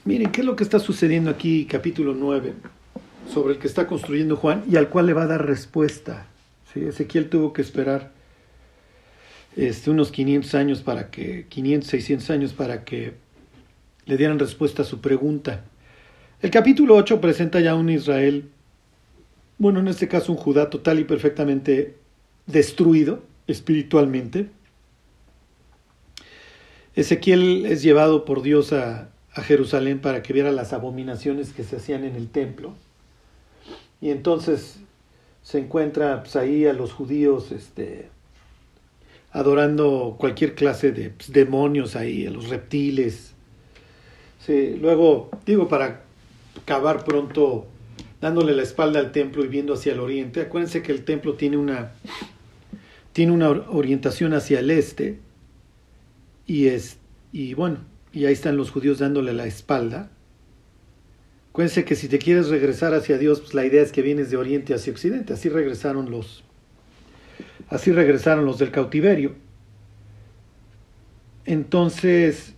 miren, 0.06 0.32
¿qué 0.32 0.42
es 0.42 0.46
lo 0.46 0.56
que 0.56 0.64
está 0.64 0.80
sucediendo 0.80 1.30
aquí, 1.30 1.66
capítulo 1.66 2.14
9, 2.14 2.54
sobre 3.32 3.54
el 3.54 3.60
que 3.60 3.68
está 3.68 3.88
construyendo 3.88 4.36
Juan 4.36 4.64
y 4.70 4.76
al 4.76 4.90
cual 4.90 5.06
le 5.06 5.14
va 5.14 5.24
a 5.24 5.28
dar 5.28 5.46
respuesta? 5.46 6.28
¿Sí? 6.74 6.82
Ezequiel 6.82 7.30
tuvo 7.30 7.54
que 7.54 7.62
esperar 7.62 8.12
este, 9.56 9.90
unos 9.90 10.12
500 10.12 10.56
años 10.56 10.82
para 10.82 11.10
que, 11.10 11.46
500, 11.50 11.90
600 11.90 12.30
años 12.30 12.54
para 12.54 12.84
que 12.84 13.14
le 14.06 14.18
dieran 14.18 14.40
respuesta 14.40 14.84
a 14.84 14.86
su 14.86 15.02
pregunta. 15.02 15.64
El 16.42 16.52
capítulo 16.52 16.96
8 16.96 17.20
presenta 17.20 17.60
ya 17.60 17.76
un 17.76 17.90
Israel 17.90 18.50
bueno, 19.60 19.82
en 19.82 19.90
este 19.90 20.08
caso 20.08 20.32
un 20.32 20.38
Judá 20.38 20.70
total 20.70 21.00
y 21.00 21.04
perfectamente 21.04 21.98
destruido 22.48 23.22
espiritualmente. 23.46 24.48
Ezequiel 26.96 27.66
es 27.66 27.82
llevado 27.84 28.26
por 28.26 28.42
Dios 28.42 28.74
a, 28.74 29.10
Jerusalén 29.44 30.02
para 30.02 30.22
que 30.22 30.34
viera 30.34 30.52
las 30.52 30.74
abominaciones 30.74 31.54
que 31.54 31.64
se 31.64 31.78
hacían 31.78 32.04
en 32.04 32.16
el 32.16 32.28
templo. 32.28 32.74
Y 34.02 34.10
entonces 34.10 34.80
se 35.44 35.60
encuentra 35.60 36.24
pues, 36.24 36.36
ahí 36.36 36.66
a 36.66 36.74
los 36.74 36.92
judíos 36.92 37.54
este, 37.54 38.10
adorando 39.32 40.18
cualquier 40.20 40.56
clase 40.56 40.92
de 40.92 41.12
pues, 41.12 41.32
demonios 41.32 41.96
ahí, 41.96 42.28
a 42.28 42.32
los 42.32 42.50
reptiles. 42.50 43.32
Sí, 44.46 44.76
luego, 44.82 45.30
digo, 45.46 45.70
para 45.70 46.02
acabar 46.62 47.06
pronto 47.06 47.66
dándole 48.20 48.54
la 48.54 48.64
espalda 48.64 49.00
al 49.00 49.14
templo 49.14 49.46
y 49.46 49.48
viendo 49.48 49.76
hacia 49.76 49.94
el 49.94 50.02
oriente. 50.02 50.42
Acuérdense 50.42 50.82
que 50.82 50.92
el 50.92 51.06
templo 51.06 51.36
tiene 51.36 51.56
una, 51.56 51.94
tiene 53.14 53.32
una 53.32 53.50
orientación 53.50 54.34
hacia 54.34 54.60
el 54.60 54.70
este 54.72 55.20
y, 56.50 56.68
es, 56.68 56.98
y 57.32 57.54
bueno, 57.54 57.78
y 58.12 58.26
ahí 58.26 58.34
están 58.34 58.58
los 58.58 58.72
judíos 58.72 58.98
dándole 58.98 59.34
la 59.34 59.46
espalda. 59.46 60.10
Acuérdense 61.52 61.86
que 61.86 61.96
si 61.96 62.08
te 62.08 62.18
quieres 62.18 62.50
regresar 62.50 62.96
hacia 62.96 63.20
Dios, 63.20 63.40
pues 63.40 63.54
la 63.54 63.66
idea 63.66 63.84
es 63.84 63.92
que 63.92 64.02
vienes 64.02 64.32
de 64.32 64.38
oriente 64.38 64.74
hacia 64.74 64.92
occidente. 64.92 65.32
Así 65.32 65.48
regresaron 65.48 66.10
los, 66.10 66.44
así 67.70 67.92
regresaron 67.92 68.46
los 68.46 68.58
del 68.58 68.72
cautiverio. 68.72 69.36
Entonces, 71.46 72.56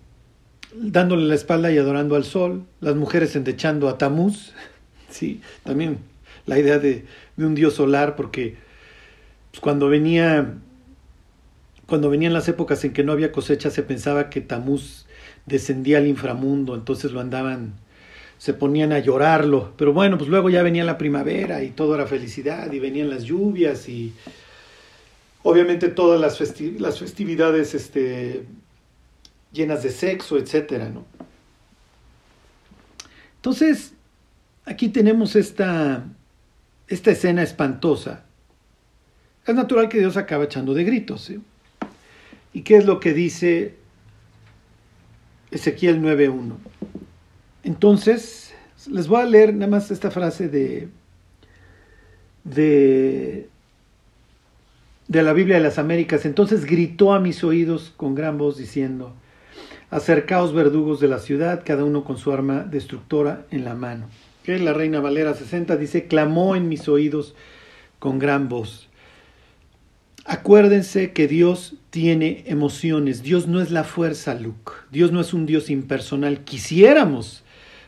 dándole 0.73 1.25
la 1.25 1.35
espalda 1.35 1.69
y 1.69 1.77
adorando 1.77 2.15
al 2.15 2.23
sol, 2.23 2.63
las 2.79 2.95
mujeres 2.95 3.35
endechando 3.35 3.89
a 3.89 3.97
Tamuz, 3.97 4.53
Sí, 5.09 5.41
también 5.63 5.97
la 6.45 6.57
idea 6.57 6.79
de, 6.79 7.03
un 7.35 7.55
dios 7.55 7.73
solar, 7.73 8.15
porque 8.15 8.55
pues, 9.51 9.59
cuando 9.59 9.89
venía 9.89 10.55
cuando 11.91 12.09
venían 12.09 12.31
las 12.31 12.47
épocas 12.47 12.85
en 12.85 12.93
que 12.93 13.03
no 13.03 13.11
había 13.11 13.33
cosecha, 13.33 13.69
se 13.69 13.83
pensaba 13.83 14.29
que 14.29 14.39
Tamuz 14.39 15.05
descendía 15.45 15.97
al 15.97 16.07
inframundo, 16.07 16.73
entonces 16.73 17.11
lo 17.11 17.19
andaban, 17.19 17.73
se 18.37 18.53
ponían 18.53 18.93
a 18.93 18.99
llorarlo. 18.99 19.73
Pero 19.75 19.91
bueno, 19.91 20.17
pues 20.17 20.29
luego 20.29 20.49
ya 20.49 20.63
venía 20.63 20.85
la 20.85 20.97
primavera 20.97 21.63
y 21.63 21.71
todo 21.71 21.95
era 21.95 22.07
felicidad, 22.07 22.71
y 22.71 22.79
venían 22.79 23.09
las 23.09 23.23
lluvias 23.23 23.89
y 23.89 24.13
obviamente 25.43 25.89
todas 25.89 26.21
las, 26.21 26.37
festividades 26.37 27.75
este, 27.75 28.45
llenas 29.51 29.83
de 29.83 29.89
sexo, 29.89 30.37
etcétera, 30.37 30.87
¿no? 30.87 31.03
Entonces, 33.35 33.91
aquí 34.63 34.87
tenemos 34.87 35.35
esta, 35.35 36.05
esta 36.87 37.11
escena 37.11 37.43
espantosa. 37.43 38.23
Es 39.45 39.53
natural 39.53 39.89
que 39.89 39.99
Dios 39.99 40.15
acaba 40.15 40.45
echando 40.45 40.73
de 40.73 40.85
gritos. 40.85 41.29
¿Y 42.53 42.61
qué 42.61 42.77
es 42.77 42.85
lo 42.85 42.99
que 42.99 43.13
dice 43.13 43.75
Ezequiel 45.51 46.01
9.1? 46.01 46.55
Entonces, 47.63 48.53
les 48.89 49.07
voy 49.07 49.21
a 49.21 49.25
leer 49.25 49.53
nada 49.53 49.71
más 49.71 49.91
esta 49.91 50.11
frase 50.11 50.49
de, 50.49 50.89
de, 52.43 53.49
de 55.07 55.23
la 55.23 55.33
Biblia 55.33 55.57
de 55.57 55.63
las 55.63 55.77
Américas. 55.77 56.25
Entonces 56.25 56.65
gritó 56.65 57.13
a 57.13 57.19
mis 57.19 57.43
oídos 57.43 57.93
con 57.95 58.15
gran 58.15 58.37
voz 58.37 58.57
diciendo, 58.57 59.13
acercaos 59.89 60.53
verdugos 60.53 60.99
de 60.99 61.07
la 61.07 61.19
ciudad, 61.19 61.63
cada 61.65 61.85
uno 61.85 62.03
con 62.03 62.17
su 62.17 62.31
arma 62.31 62.63
destructora 62.63 63.45
en 63.51 63.63
la 63.63 63.75
mano 63.75 64.07
que 64.43 64.57
la 64.59 64.73
Reina 64.73 64.99
Valera 64.99 65.33
60 65.33 65.77
dice, 65.77 66.07
clamó 66.07 66.55
en 66.55 66.67
mis 66.67 66.87
oídos 66.87 67.35
con 67.99 68.19
gran 68.19 68.49
voz. 68.49 68.89
Acuérdense 70.25 71.11
que 71.11 71.27
Dios 71.27 71.75
tiene 71.91 72.43
emociones. 72.47 73.21
Dios 73.21 73.47
no 73.47 73.61
es 73.61 73.69
la 73.69 73.83
fuerza, 73.83 74.33
Luke. 74.33 74.71
Dios 74.91 75.11
no 75.11 75.21
es 75.21 75.33
un 75.33 75.45
Dios 75.45 75.69
impersonal. 75.69 76.43
Quisiéramos, 76.43 77.43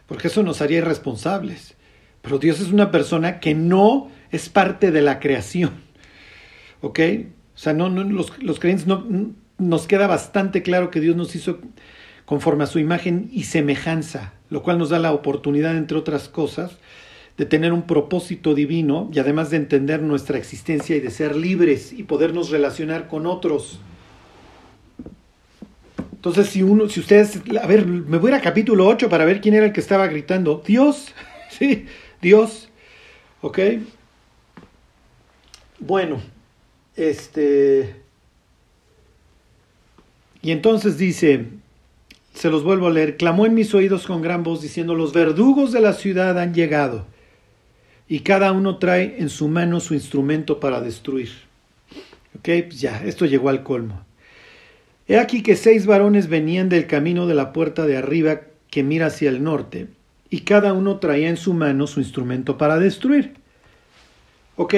porque 0.06 0.28
eso 0.28 0.44
nos 0.44 0.62
haría 0.62 0.78
irresponsables. 0.78 1.76
Pero 2.22 2.38
Dios 2.38 2.60
es 2.60 2.68
una 2.68 2.92
persona 2.92 3.40
que 3.40 3.56
no 3.56 4.12
es 4.30 4.50
parte 4.50 4.92
de 4.92 5.02
la 5.02 5.20
creación. 5.20 5.72
¿Ok? 6.82 7.00
O 7.56 7.58
sea, 7.58 7.74
no, 7.74 7.90
no 7.90 8.04
los, 8.04 8.42
los 8.44 8.60
creyentes 8.60 8.86
no, 8.86 9.08
nos 9.58 9.88
queda 9.88 10.06
bastante 10.06 10.62
claro 10.62 10.92
que 10.92 11.00
Dios 11.00 11.16
nos 11.16 11.36
hizo 11.36 11.60
conforme 12.26 12.66
a 12.66 12.68
su 12.68 12.78
imagen 12.78 13.30
y 13.34 13.46
semejanza 13.46 14.34
lo 14.54 14.62
cual 14.62 14.78
nos 14.78 14.90
da 14.90 15.00
la 15.00 15.14
oportunidad, 15.14 15.76
entre 15.76 15.98
otras 15.98 16.30
cosas, 16.30 16.78
de 17.38 17.48
tener 17.48 17.74
un 17.74 17.88
propósito 17.88 18.54
divino 18.54 19.10
y 19.12 19.18
además 19.18 19.50
de 19.50 19.58
entender 19.58 20.04
nuestra 20.04 20.38
existencia 20.38 20.96
y 20.96 21.00
de 21.00 21.10
ser 21.10 21.36
libres 21.36 21.92
y 21.92 22.04
podernos 22.04 22.52
relacionar 22.52 23.08
con 23.08 23.26
otros. 23.26 23.80
Entonces, 26.24 26.48
si 26.48 26.64
uno, 26.64 26.88
si 26.88 27.02
ustedes, 27.02 27.42
a 27.62 27.68
ver, 27.68 27.86
me 27.86 28.18
voy 28.18 28.32
a, 28.32 28.40
capítulo 28.40 28.88
8 28.88 29.10
para 29.10 29.26
ver 29.26 29.42
quién 29.42 29.56
era 29.56 29.66
el 29.66 29.74
que 29.74 29.82
estaba 29.82 30.08
gritando. 30.08 30.64
Dios, 30.66 31.14
sí, 31.50 31.86
Dios, 32.22 32.70
¿ok? 33.42 33.60
Bueno, 35.80 36.22
este... 36.96 37.98
Y 40.42 40.52
entonces 40.52 40.98
dice, 40.98 41.48
se 42.34 42.50
los 42.50 42.64
vuelvo 42.64 42.88
a 42.88 42.92
leer, 42.92 43.18
clamó 43.18 43.46
en 43.46 43.54
mis 43.54 43.74
oídos 43.74 44.08
con 44.08 44.22
gran 44.22 44.44
voz 44.44 44.62
diciendo, 44.62 44.96
los 44.96 45.12
verdugos 45.12 45.74
de 45.74 45.82
la 45.82 45.92
ciudad 45.92 46.40
han 46.40 46.54
llegado 46.54 47.06
y 48.08 48.22
cada 48.22 48.54
uno 48.54 48.78
trae 48.78 49.18
en 49.20 49.28
su 49.28 49.50
mano 49.50 49.82
su 49.82 49.94
instrumento 49.94 50.62
para 50.62 50.80
destruir. 50.80 51.32
Ok, 52.38 52.48
pues 52.68 52.80
ya, 52.80 53.04
esto 53.04 53.26
llegó 53.26 53.50
al 53.50 53.64
colmo. 53.64 54.06
He 55.08 55.20
aquí 55.20 55.44
que 55.44 55.56
seis 55.56 55.86
varones 55.86 56.28
venían 56.28 56.70
del 56.70 56.88
camino 56.88 57.28
de 57.28 57.36
la 57.36 57.52
puerta 57.52 57.86
de 57.86 57.98
arriba 57.98 58.42
que 58.70 58.84
mira 58.84 59.08
hacia 59.08 59.30
el 59.30 59.44
norte, 59.44 59.88
y 60.30 60.42
cada 60.42 60.74
uno 60.74 60.98
traía 60.98 61.30
en 61.30 61.38
su 61.38 61.54
mano 61.54 61.86
su 61.86 62.00
instrumento 62.00 62.58
para 62.58 62.80
destruir. 62.80 63.36
Ok, 64.56 64.76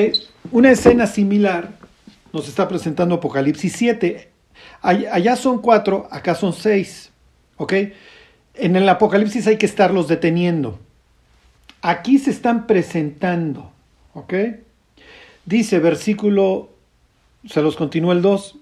una 0.52 0.72
escena 0.72 1.08
similar 1.08 1.78
nos 2.34 2.50
está 2.50 2.68
presentando 2.68 3.16
Apocalipsis 3.16 3.74
7. 3.74 4.30
Allá 4.82 5.36
son 5.36 5.62
cuatro, 5.62 6.08
acá 6.12 6.36
son 6.36 6.54
seis. 6.54 7.12
Ok, 7.58 7.74
en 8.56 8.76
el 8.76 8.88
Apocalipsis 8.90 9.48
hay 9.48 9.58
que 9.58 9.66
estarlos 9.66 10.08
deteniendo. 10.08 10.80
Aquí 11.82 12.18
se 12.18 12.32
están 12.32 12.68
presentando. 12.68 13.72
Ok, 14.14 14.34
dice 15.46 15.80
versículo, 15.80 16.70
se 17.48 17.62
los 17.62 17.76
continúa 17.76 18.14
el 18.14 18.22
2. 18.22 18.58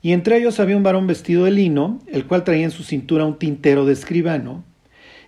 Y 0.00 0.12
entre 0.12 0.38
ellos 0.38 0.60
había 0.60 0.76
un 0.76 0.82
varón 0.82 1.06
vestido 1.06 1.44
de 1.44 1.50
lino, 1.50 2.00
el 2.06 2.26
cual 2.26 2.44
traía 2.44 2.64
en 2.64 2.70
su 2.70 2.84
cintura 2.84 3.24
un 3.24 3.38
tintero 3.38 3.84
de 3.84 3.92
escribano. 3.92 4.64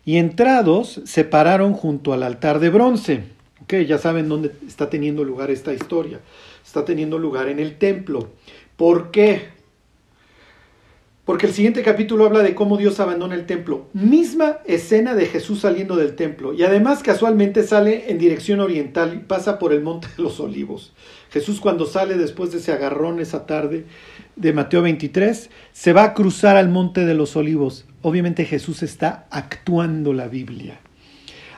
Y 0.04 0.16
entrados 0.16 1.02
se 1.04 1.24
pararon 1.24 1.74
junto 1.74 2.12
al 2.12 2.22
altar 2.22 2.60
de 2.60 2.70
bronce. 2.70 3.24
Okay, 3.64 3.86
ya 3.86 3.98
saben 3.98 4.28
dónde 4.28 4.52
está 4.66 4.90
teniendo 4.90 5.24
lugar 5.24 5.50
esta 5.50 5.72
historia. 5.72 6.20
Está 6.64 6.84
teniendo 6.84 7.18
lugar 7.18 7.48
en 7.48 7.58
el 7.58 7.78
templo. 7.78 8.30
¿Por 8.76 9.10
qué? 9.10 9.59
Porque 11.30 11.46
el 11.46 11.52
siguiente 11.52 11.84
capítulo 11.84 12.26
habla 12.26 12.42
de 12.42 12.56
cómo 12.56 12.76
Dios 12.76 12.98
abandona 12.98 13.36
el 13.36 13.46
templo. 13.46 13.86
Misma 13.92 14.58
escena 14.64 15.14
de 15.14 15.26
Jesús 15.26 15.60
saliendo 15.60 15.94
del 15.94 16.16
templo. 16.16 16.52
Y 16.54 16.64
además 16.64 17.04
casualmente 17.04 17.62
sale 17.62 18.10
en 18.10 18.18
dirección 18.18 18.58
oriental 18.58 19.14
y 19.14 19.18
pasa 19.18 19.60
por 19.60 19.72
el 19.72 19.80
monte 19.80 20.08
de 20.16 20.24
los 20.24 20.40
olivos. 20.40 20.92
Jesús 21.30 21.60
cuando 21.60 21.86
sale 21.86 22.16
después 22.16 22.50
de 22.50 22.58
ese 22.58 22.72
agarrón 22.72 23.20
esa 23.20 23.46
tarde 23.46 23.86
de 24.34 24.52
Mateo 24.52 24.82
23, 24.82 25.50
se 25.70 25.92
va 25.92 26.02
a 26.02 26.14
cruzar 26.14 26.56
al 26.56 26.68
monte 26.68 27.06
de 27.06 27.14
los 27.14 27.36
olivos. 27.36 27.86
Obviamente 28.02 28.44
Jesús 28.44 28.82
está 28.82 29.28
actuando 29.30 30.12
la 30.12 30.26
Biblia. 30.26 30.80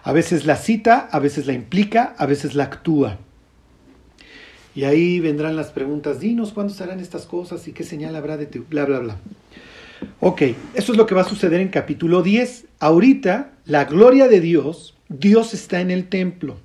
A 0.02 0.12
veces 0.12 0.44
la 0.44 0.56
cita, 0.56 1.08
a 1.11 1.18
veces 1.18 1.46
la 1.46 1.54
implica, 1.54 2.14
a 2.18 2.26
veces 2.26 2.54
la 2.54 2.64
actúa. 2.64 3.20
Y 4.74 4.85
ahí 4.85 5.20
vendrán 5.20 5.56
las 5.56 5.70
preguntas, 5.70 6.20
dinos 6.20 6.52
cuándo 6.52 6.72
serán 6.72 7.00
estas 7.00 7.26
cosas 7.26 7.68
y 7.68 7.72
qué 7.72 7.85
señal 7.85 8.16
habrá 8.16 8.37
de 8.37 8.46
tu 8.46 8.64
bla, 8.64 8.85
bla, 8.85 9.00
bla. 9.00 9.16
Ok, 10.20 10.42
eso 10.74 10.92
es 10.92 10.98
lo 10.98 11.06
que 11.06 11.14
va 11.14 11.22
a 11.22 11.28
suceder 11.28 11.61
en 11.61 11.68
capítulo 11.68 12.22
10. 12.22 12.66
Ahorita, 12.80 13.52
la 13.66 13.85
gloria 13.85 14.28
de 14.28 14.40
Dios, 14.40 14.96
Dios 15.08 15.52
está 15.52 15.80
en 15.80 15.90
el 15.90 16.08
templo. 16.08 16.56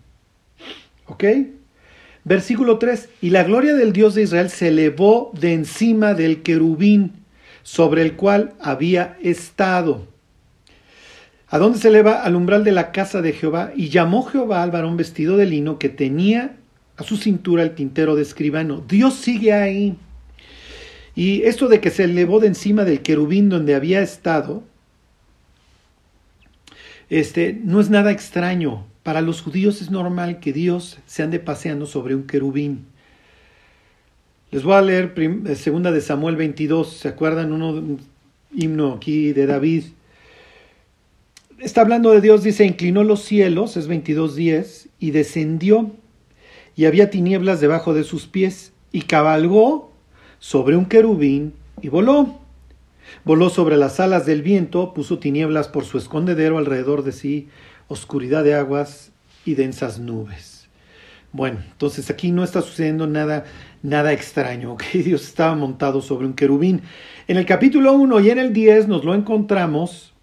¿Ok? 1.06 1.24
Versículo 2.24 2.78
3, 2.78 3.10
y 3.22 3.30
la 3.30 3.44
gloria 3.44 3.74
del 3.74 3.94
Dios 3.94 4.16
de 4.16 4.24
Israel 4.24 4.50
se 4.50 4.70
elevó 4.70 5.32
de 5.40 5.54
encima 5.54 6.14
del 6.14 6.42
querubín 6.42 7.14
sobre 7.64 8.02
el 8.02 8.16
cual 8.16 8.54
había 8.60 9.18
estado. 9.22 10.08
¿A 11.50 11.58
dónde 11.58 11.80
se 11.80 11.88
eleva? 11.88 12.24
Al 12.24 12.36
umbral 12.36 12.64
de 12.64 12.74
la 12.74 12.92
casa 12.92 13.22
de 13.22 13.32
Jehová. 13.32 13.72
Y 13.76 13.90
llamó 13.90 14.24
Jehová 14.24 14.64
al 14.64 14.72
varón 14.72 14.98
vestido 14.98 15.38
de 15.38 15.46
lino 15.46 15.80
que 15.80 15.88
tenía 15.88 16.58
a 16.98 17.04
su 17.04 17.16
cintura 17.16 17.64
el 17.64 17.76
tintero 17.76 18.16
de 18.16 18.24
escribano. 18.24 18.84
Dios 18.88 19.16
sigue 19.16 19.54
ahí. 19.54 19.96
Y 21.16 21.44
esto 21.44 21.68
de 21.68 21.80
que 21.80 21.90
se 21.90 22.04
elevó 22.04 22.40
de 22.40 22.48
encima 22.48 22.84
del 22.84 23.02
querubín 23.02 23.50
donde 23.50 23.76
había 23.76 24.02
estado, 24.02 24.64
este, 27.10 27.60
no 27.64 27.80
es 27.80 27.90
nada 27.90 28.12
extraño. 28.12 28.86
Para 29.04 29.22
los 29.22 29.42
judíos 29.42 29.82
es 29.82 29.90
normal 29.90 30.40
que 30.40 30.52
Dios 30.54 31.00
se 31.06 31.24
ande 31.24 31.40
paseando 31.40 31.86
sobre 31.86 32.14
un 32.14 32.28
querubín. 32.28 32.86
Les 34.52 34.64
voy 34.64 34.76
a 34.76 34.82
leer 34.82 35.14
eh, 35.18 35.56
segunda 35.56 35.92
de 35.92 36.02
Samuel 36.02 36.36
22, 36.36 36.98
¿se 36.98 37.08
acuerdan? 37.08 37.52
Uno 37.52 37.98
himno 38.54 38.94
aquí 38.94 39.34
de 39.34 39.46
David. 39.46 39.86
Está 41.60 41.82
hablando 41.82 42.12
de 42.12 42.22
Dios, 42.22 42.44
dice, 42.44 42.66
inclinó 42.66 43.04
los 43.04 43.24
cielos, 43.24 43.78
es 43.78 43.90
22.10, 43.90 44.88
y 45.00 45.12
descendió 45.12 45.92
y 46.78 46.86
había 46.86 47.10
tinieblas 47.10 47.60
debajo 47.60 47.94
de 47.94 48.06
sus 48.06 48.28
pies, 48.28 48.72
y 48.94 49.02
cabalgó 49.02 49.92
sobre 50.40 50.78
un 50.78 50.86
querubín 50.86 51.54
y 51.82 51.90
voló. 51.90 52.40
Voló 53.26 53.50
sobre 53.50 53.76
las 53.78 54.00
alas 54.00 54.26
del 54.26 54.44
viento, 54.44 54.94
puso 54.94 55.20
tinieblas 55.20 55.68
por 55.68 55.84
su 55.84 55.98
escondedero 55.98 56.58
alrededor 56.58 57.04
de 57.04 57.12
sí, 57.12 57.50
oscuridad 57.88 58.44
de 58.44 58.54
aguas 58.54 59.12
y 59.44 59.56
densas 59.56 60.00
nubes. 60.00 60.68
Bueno, 61.34 61.60
entonces 61.72 62.10
aquí 62.10 62.32
no 62.32 62.44
está 62.44 62.62
sucediendo 62.62 63.08
nada, 63.08 63.46
nada 63.84 64.14
extraño, 64.14 64.74
¿ok? 64.74 64.84
Dios 64.94 65.24
estaba 65.24 65.56
montado 65.56 66.02
sobre 66.02 66.28
un 66.28 66.34
querubín. 66.34 66.82
En 67.28 67.38
el 67.38 67.46
capítulo 67.46 67.94
1 67.94 68.20
y 68.22 68.30
en 68.30 68.40
el 68.40 68.54
10 68.54 68.88
nos 68.88 69.04
lo 69.04 69.14
encontramos 69.14 70.14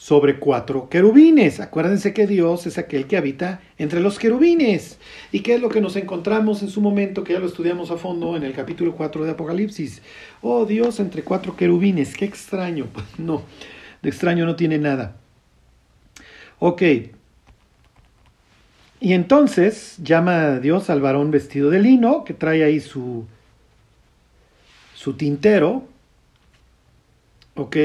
sobre 0.00 0.38
cuatro 0.38 0.88
querubines. 0.88 1.60
Acuérdense 1.60 2.14
que 2.14 2.26
Dios 2.26 2.66
es 2.66 2.78
aquel 2.78 3.06
que 3.06 3.18
habita 3.18 3.60
entre 3.76 4.00
los 4.00 4.18
querubines. 4.18 4.98
¿Y 5.30 5.40
qué 5.40 5.56
es 5.56 5.60
lo 5.60 5.68
que 5.68 5.82
nos 5.82 5.94
encontramos 5.94 6.62
en 6.62 6.70
su 6.70 6.80
momento, 6.80 7.22
que 7.22 7.34
ya 7.34 7.38
lo 7.38 7.46
estudiamos 7.46 7.90
a 7.90 7.98
fondo 7.98 8.34
en 8.34 8.42
el 8.42 8.54
capítulo 8.54 8.96
4 8.96 9.26
de 9.26 9.32
Apocalipsis? 9.32 10.00
Oh 10.40 10.64
Dios 10.64 11.00
entre 11.00 11.22
cuatro 11.22 11.54
querubines, 11.54 12.16
qué 12.16 12.24
extraño. 12.24 12.86
No, 13.18 13.42
de 14.00 14.08
extraño 14.08 14.46
no 14.46 14.56
tiene 14.56 14.78
nada. 14.78 15.16
Ok. 16.60 16.82
Y 19.00 19.12
entonces 19.12 19.96
llama 20.02 20.44
a 20.44 20.60
Dios 20.60 20.88
al 20.88 21.02
varón 21.02 21.30
vestido 21.30 21.68
de 21.68 21.78
lino, 21.78 22.24
que 22.24 22.32
trae 22.32 22.64
ahí 22.64 22.80
su, 22.80 23.26
su 24.94 25.12
tintero. 25.12 25.84
Ok. 27.54 27.76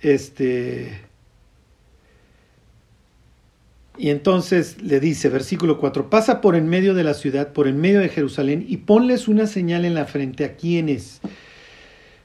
Este 0.00 1.05
y 3.98 4.10
entonces 4.10 4.82
le 4.82 5.00
dice, 5.00 5.28
versículo 5.28 5.78
4, 5.78 6.10
pasa 6.10 6.40
por 6.40 6.56
en 6.56 6.68
medio 6.68 6.94
de 6.94 7.04
la 7.04 7.14
ciudad, 7.14 7.52
por 7.52 7.68
en 7.68 7.80
medio 7.80 8.00
de 8.00 8.08
Jerusalén, 8.08 8.64
y 8.68 8.78
ponles 8.78 9.28
una 9.28 9.46
señal 9.46 9.84
en 9.84 9.94
la 9.94 10.04
frente 10.04 10.44
a 10.44 10.56
quienes, 10.56 11.20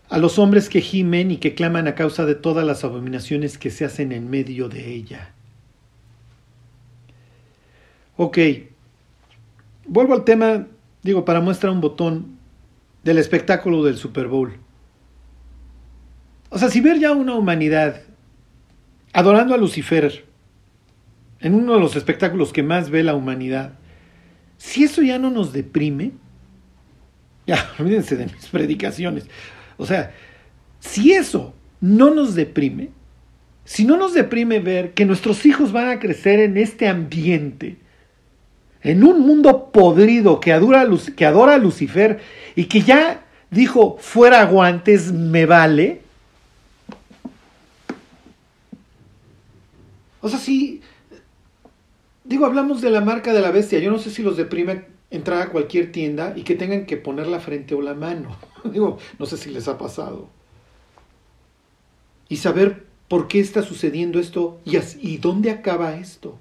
a 0.09 0.17
los 0.17 0.39
hombres 0.39 0.69
que 0.69 0.81
gimen 0.81 1.31
y 1.31 1.37
que 1.37 1.55
claman 1.55 1.87
a 1.87 1.95
causa 1.95 2.25
de 2.25 2.35
todas 2.35 2.65
las 2.65 2.83
abominaciones 2.83 3.57
que 3.57 3.69
se 3.69 3.85
hacen 3.85 4.11
en 4.11 4.29
medio 4.29 4.67
de 4.67 4.93
ella. 4.93 5.33
Ok, 8.17 8.37
vuelvo 9.85 10.13
al 10.13 10.25
tema, 10.25 10.67
digo, 11.01 11.23
para 11.25 11.41
muestra 11.41 11.71
un 11.71 11.81
botón 11.81 12.37
del 13.03 13.17
espectáculo 13.17 13.83
del 13.83 13.97
Super 13.97 14.27
Bowl. 14.27 14.53
O 16.49 16.59
sea, 16.59 16.69
si 16.69 16.81
ver 16.81 16.99
ya 16.99 17.13
una 17.13 17.35
humanidad 17.35 18.01
adorando 19.13 19.53
a 19.53 19.57
Lucifer, 19.57 20.25
en 21.41 21.55
uno 21.55 21.73
de 21.73 21.79
los 21.79 21.95
espectáculos 21.95 22.53
que 22.53 22.63
más 22.63 22.89
ve 22.89 23.03
la 23.03 23.15
humanidad, 23.15 23.73
si 24.57 24.83
eso 24.83 25.01
ya 25.01 25.17
no 25.17 25.29
nos 25.29 25.53
deprime, 25.53 26.11
ya, 27.47 27.71
olvídense 27.79 28.15
de 28.15 28.25
mis 28.25 28.47
predicaciones, 28.47 29.25
o 29.77 29.85
sea, 29.85 30.13
si 30.79 31.13
eso 31.13 31.53
no 31.79 32.13
nos 32.13 32.35
deprime, 32.35 32.89
si 33.65 33.85
no 33.85 33.97
nos 33.97 34.13
deprime 34.13 34.59
ver 34.59 34.93
que 34.93 35.05
nuestros 35.05 35.45
hijos 35.45 35.71
van 35.71 35.89
a 35.89 35.99
crecer 35.99 36.39
en 36.39 36.57
este 36.57 36.87
ambiente, 36.87 37.77
en 38.83 39.03
un 39.03 39.21
mundo 39.21 39.71
podrido 39.71 40.39
que 40.39 40.51
adora, 40.51 40.87
que 41.15 41.25
adora 41.25 41.55
a 41.55 41.57
Lucifer 41.57 42.19
y 42.55 42.65
que 42.65 42.81
ya 42.81 43.23
dijo, 43.51 43.97
fuera 43.99 44.43
guantes, 44.45 45.11
me 45.11 45.45
vale. 45.45 46.01
O 50.21 50.29
sea, 50.29 50.39
si, 50.39 50.81
Digo, 52.31 52.45
hablamos 52.45 52.79
de 52.79 52.89
la 52.91 53.01
marca 53.01 53.33
de 53.33 53.41
la 53.41 53.51
bestia. 53.51 53.79
Yo 53.79 53.91
no 53.91 53.99
sé 53.99 54.09
si 54.09 54.23
los 54.23 54.37
deprime 54.37 54.85
entrar 55.09 55.41
a 55.41 55.49
cualquier 55.49 55.91
tienda 55.91 56.31
y 56.33 56.43
que 56.43 56.55
tengan 56.55 56.85
que 56.85 56.95
poner 56.95 57.27
la 57.27 57.41
frente 57.41 57.75
o 57.75 57.81
la 57.81 57.93
mano. 57.93 58.37
Digo, 58.63 58.99
no 59.19 59.25
sé 59.25 59.35
si 59.35 59.49
les 59.49 59.67
ha 59.67 59.77
pasado. 59.77 60.29
Y 62.29 62.37
saber 62.37 62.85
por 63.09 63.27
qué 63.27 63.41
está 63.41 63.63
sucediendo 63.63 64.17
esto 64.17 64.61
y, 64.63 64.77
y 65.01 65.17
dónde 65.17 65.51
acaba 65.51 65.97
esto. 65.97 66.37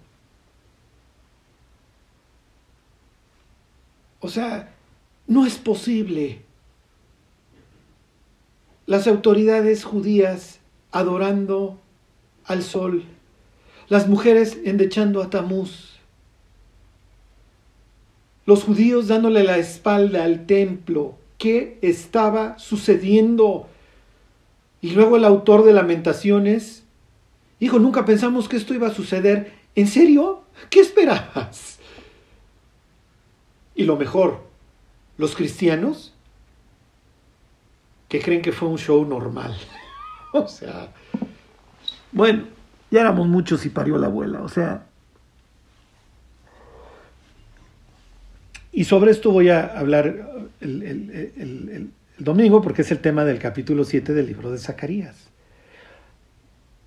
O 4.20 4.28
sea, 4.28 4.72
no 5.26 5.44
es 5.44 5.58
posible. 5.58 6.42
Las 8.86 9.08
autoridades 9.08 9.82
judías 9.82 10.60
adorando 10.92 11.80
al 12.44 12.62
sol 12.62 13.04
las 13.90 14.08
mujeres 14.08 14.56
endechando 14.64 15.20
a 15.20 15.28
Tamuz, 15.28 15.98
los 18.46 18.62
judíos 18.62 19.08
dándole 19.08 19.42
la 19.44 19.58
espalda 19.58 20.24
al 20.24 20.46
templo. 20.46 21.16
¿Qué 21.38 21.78
estaba 21.82 22.58
sucediendo? 22.58 23.68
Y 24.80 24.92
luego 24.92 25.16
el 25.16 25.24
autor 25.24 25.64
de 25.64 25.72
Lamentaciones 25.72 26.84
dijo, 27.58 27.78
nunca 27.78 28.04
pensamos 28.04 28.48
que 28.48 28.56
esto 28.56 28.74
iba 28.74 28.86
a 28.86 28.94
suceder. 28.94 29.52
¿En 29.74 29.88
serio? 29.88 30.44
¿Qué 30.70 30.80
esperabas? 30.80 31.80
Y 33.74 33.84
lo 33.84 33.96
mejor, 33.96 34.44
los 35.18 35.34
cristianos 35.34 36.14
que 38.08 38.20
creen 38.20 38.42
que 38.42 38.52
fue 38.52 38.68
un 38.68 38.78
show 38.78 39.04
normal. 39.04 39.56
o 40.32 40.46
sea, 40.46 40.92
bueno, 42.12 42.59
ya 42.90 43.00
éramos 43.00 43.28
muchos 43.28 43.64
y 43.66 43.68
parió 43.68 43.98
la 43.98 44.06
abuela, 44.06 44.42
o 44.42 44.48
sea. 44.48 44.86
Y 48.72 48.84
sobre 48.84 49.10
esto 49.10 49.30
voy 49.32 49.48
a 49.48 49.64
hablar 49.64 50.48
el, 50.60 51.90
domingo 52.18 52.62
porque 52.62 52.82
es 52.82 52.90
el 52.90 52.98
tema 52.98 53.24
del 53.24 53.38
capítulo 53.38 53.84
7 53.84 54.12
del 54.12 54.26
libro 54.26 54.50
de 54.50 54.58
Zacarías. 54.58 55.16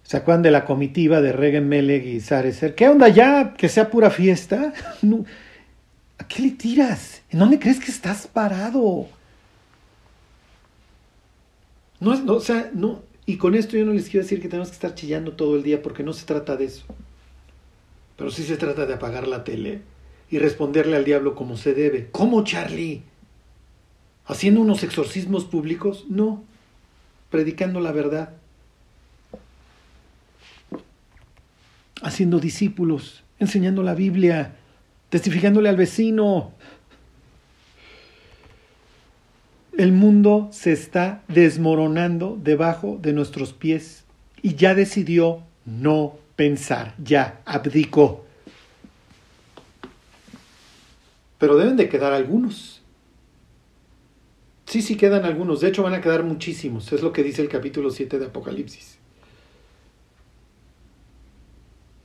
¿Se 0.04 0.18
acuerdan 0.18 0.44
de 0.44 0.52
la 0.52 0.66
comitiva 0.66 1.22
de 1.22 1.32
Regen 1.32 1.68
Meleg 1.68 2.06
y 2.06 2.20
Sarecer? 2.20 2.76
¿Qué 2.76 2.88
onda 2.88 3.08
ya? 3.08 3.54
¿Que 3.54 3.70
sea 3.70 3.90
pura 3.90 4.10
fiesta? 4.10 4.74
¿A 6.18 6.28
qué 6.28 6.42
le 6.42 6.52
tiras? 6.52 7.22
¿En 7.30 7.40
dónde 7.40 7.60
crees 7.60 7.80
que 7.80 7.92
estás 7.92 8.28
parado? 8.28 9.08
No, 12.00 12.16
no, 12.16 12.34
o 12.34 12.40
sea, 12.40 12.70
no, 12.74 13.02
y 13.26 13.38
con 13.38 13.56
esto 13.56 13.78
yo 13.78 13.86
no 13.86 13.94
les 13.94 14.10
quiero 14.10 14.24
decir 14.24 14.42
que 14.42 14.50
tenemos 14.50 14.70
que 14.70 14.76
estar 14.76 14.96
chillando 14.96 15.34
todo 15.34 15.56
el 15.56 15.64
día 15.64 15.82
porque 15.82 16.04
no 16.04 16.14
se 16.14 16.26
trata 16.26 16.58
de 16.58 16.66
eso. 16.66 16.86
Pero 18.18 18.32
sí 18.32 18.44
se 18.44 18.58
trata 18.58 18.86
de 18.86 18.94
apagar 18.94 19.28
la 19.28 19.44
tele 19.44 19.82
y 20.30 20.40
responderle 20.40 20.98
al 20.98 21.06
diablo 21.06 21.36
como 21.36 21.58
se 21.58 21.74
debe. 21.74 22.10
¿Cómo, 22.12 22.44
Charlie? 22.44 23.04
¿Haciendo 24.26 24.62
unos 24.62 24.84
exorcismos 24.84 25.46
públicos? 25.46 26.06
No, 26.10 26.44
predicando 27.30 27.80
la 27.80 27.92
verdad. 27.92 28.34
Haciendo 32.02 32.40
discípulos, 32.40 33.24
enseñando 33.40 33.84
la 33.84 33.96
Biblia, 33.96 34.56
testificándole 35.10 35.70
al 35.70 35.78
vecino. 35.78 36.54
El 39.78 39.92
mundo 39.92 40.50
se 40.52 40.72
está 40.72 41.24
desmoronando 41.28 42.38
debajo 42.42 43.00
de 43.02 43.14
nuestros 43.14 43.54
pies 43.54 44.04
y 44.44 44.56
ya 44.56 44.76
decidió 44.76 45.42
no 45.66 46.18
pensar, 46.36 46.94
ya 47.04 47.42
abdicó. 47.46 48.24
Pero 51.40 51.58
deben 51.58 51.76
de 51.76 51.90
quedar 51.90 52.14
algunos. 52.14 52.82
Sí, 54.66 54.82
sí 54.82 54.96
quedan 54.96 55.26
algunos. 55.26 55.62
De 55.62 55.70
hecho 55.70 55.84
van 55.84 55.94
a 55.94 56.02
quedar 56.02 56.24
muchísimos. 56.24 56.92
Es 56.94 57.02
lo 57.02 57.12
que 57.12 57.24
dice 57.24 57.42
el 57.42 57.50
capítulo 57.50 57.90
7 57.90 58.20
de 58.20 58.26
Apocalipsis. 58.28 58.98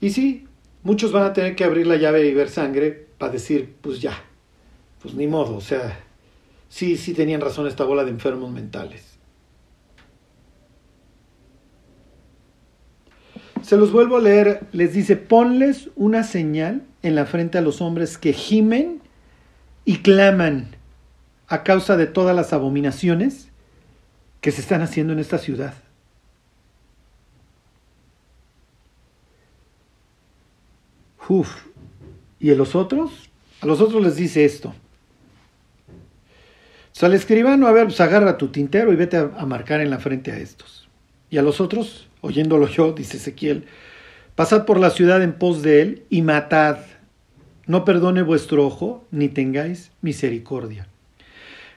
Y 0.01 0.09
sí, 0.09 0.47
muchos 0.83 1.11
van 1.11 1.23
a 1.23 1.33
tener 1.33 1.55
que 1.55 1.63
abrir 1.63 1.85
la 1.85 1.97
llave 1.97 2.27
y 2.27 2.33
ver 2.33 2.49
sangre 2.49 3.07
para 3.17 3.33
decir, 3.33 3.75
pues 3.81 4.01
ya, 4.01 4.23
pues 5.01 5.13
ni 5.13 5.27
modo. 5.27 5.55
O 5.55 5.61
sea, 5.61 6.03
sí, 6.69 6.95
sí 6.95 7.13
tenían 7.13 7.41
razón 7.41 7.67
esta 7.67 7.83
bola 7.83 8.05
de 8.05 8.11
enfermos 8.11 8.51
mentales. 8.51 9.19
Se 13.61 13.77
los 13.77 13.91
vuelvo 13.91 14.17
a 14.17 14.21
leer. 14.21 14.61
Les 14.71 14.93
dice, 14.93 15.15
ponles 15.15 15.89
una 15.95 16.23
señal 16.23 16.83
en 17.03 17.15
la 17.15 17.25
frente 17.25 17.57
a 17.57 17.61
los 17.61 17.81
hombres 17.81 18.17
que 18.17 18.33
gimen 18.33 19.01
y 19.85 19.97
claman 19.97 20.75
a 21.47 21.63
causa 21.63 21.97
de 21.97 22.07
todas 22.07 22.35
las 22.35 22.53
abominaciones 22.53 23.49
que 24.41 24.51
se 24.51 24.61
están 24.61 24.81
haciendo 24.81 25.13
en 25.13 25.19
esta 25.19 25.37
ciudad. 25.37 25.73
Uf. 31.27 31.63
¿Y 32.39 32.51
a 32.51 32.55
los 32.55 32.75
otros? 32.75 33.29
A 33.61 33.65
los 33.65 33.81
otros 33.81 34.01
les 34.01 34.15
dice 34.15 34.45
esto. 34.45 34.73
Sea, 36.99 37.07
al 37.07 37.13
escribano, 37.13 37.65
a 37.65 37.71
ver, 37.71 37.85
pues 37.85 38.01
agarra 38.01 38.37
tu 38.37 38.49
tintero 38.49 38.91
y 38.91 38.97
vete 38.97 39.15
a, 39.15 39.31
a 39.37 39.45
marcar 39.45 39.79
en 39.79 39.89
la 39.89 39.99
frente 39.99 40.33
a 40.33 40.37
estos. 40.37 40.89
Y 41.29 41.37
a 41.37 41.41
los 41.41 41.61
otros, 41.61 42.09
oyéndolo 42.19 42.67
yo, 42.67 42.91
dice 42.91 43.15
Ezequiel, 43.15 43.67
pasad 44.35 44.65
por 44.65 44.81
la 44.81 44.89
ciudad 44.89 45.23
en 45.23 45.31
pos 45.31 45.61
de 45.61 45.81
él 45.81 46.03
y 46.09 46.23
matad. 46.23 46.79
No 47.67 47.85
perdone 47.85 48.21
vuestro 48.21 48.67
ojo, 48.67 49.07
ni 49.11 49.29
tengáis 49.29 49.91
misericordia. 50.01 50.89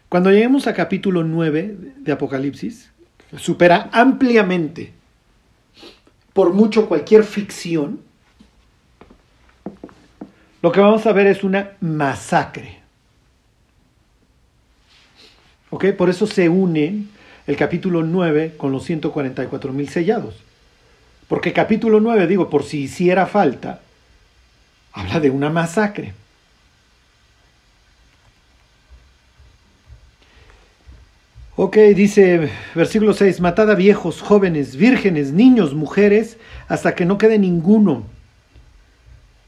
Cuando 0.09 0.33
lleguemos 0.33 0.67
a 0.67 0.75
capítulo 0.75 1.23
9 1.23 1.77
de 1.99 2.11
Apocalipsis, 2.11 2.91
supera 3.37 3.91
ampliamente, 3.93 4.93
por 6.33 6.53
mucho 6.53 6.89
cualquier 6.89 7.23
ficción, 7.23 8.01
lo 10.63 10.73
que 10.73 10.81
vamos 10.81 11.07
a 11.07 11.13
ver 11.13 11.29
es 11.29 11.45
una 11.45 11.75
masacre. 11.79 12.82
¿Ok? 15.73 15.87
Por 15.97 16.11
eso 16.11 16.27
se 16.27 16.51
une 16.51 17.07
el 17.47 17.57
capítulo 17.57 18.03
9 18.03 18.57
con 18.59 18.73
los 18.73 18.85
144 18.85 19.73
mil 19.73 19.89
sellados. 19.89 20.35
Porque 21.29 21.55
capítulo 21.55 21.99
9, 21.99 22.27
digo, 22.27 22.51
por 22.51 22.63
si 22.63 22.83
hiciera 22.83 23.25
falta, 23.25 23.81
habla 24.93 25.19
de 25.19 25.31
una 25.31 25.49
masacre. 25.49 26.13
Ok, 31.57 31.79
dice 31.97 32.51
versículo 32.75 33.15
6, 33.15 33.41
matad 33.41 33.71
a 33.71 33.75
viejos, 33.75 34.21
jóvenes, 34.21 34.77
vírgenes, 34.77 35.33
niños, 35.33 35.73
mujeres, 35.73 36.37
hasta 36.69 36.95
que 36.95 37.07
no 37.07 37.17
quede 37.17 37.39
ninguno. 37.39 38.05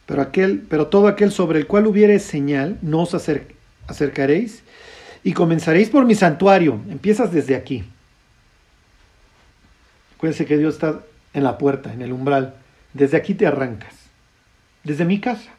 Pero, 0.06 0.22
aquel, 0.22 0.60
pero 0.70 0.87
todo 0.87 1.06
aquel 1.06 1.32
sobre 1.32 1.58
el 1.58 1.66
cual 1.66 1.87
hubiere 1.87 2.18
señal, 2.18 2.78
no 2.80 3.02
os 3.02 3.14
acercaréis 3.87 4.63
y 5.24 5.32
comenzaréis 5.32 5.88
por 5.88 6.04
mi 6.04 6.14
santuario. 6.14 6.78
Empiezas 6.88 7.32
desde 7.32 7.56
aquí. 7.56 7.82
Acuérdense 10.16 10.44
que 10.44 10.58
Dios 10.58 10.74
está 10.74 11.00
en 11.32 11.42
la 11.42 11.56
puerta, 11.58 11.92
en 11.92 12.02
el 12.02 12.12
umbral. 12.12 12.54
Desde 12.92 13.16
aquí 13.16 13.34
te 13.34 13.46
arrancas. 13.46 13.94
Desde 14.84 15.06
mi 15.06 15.20
casa. 15.20 15.50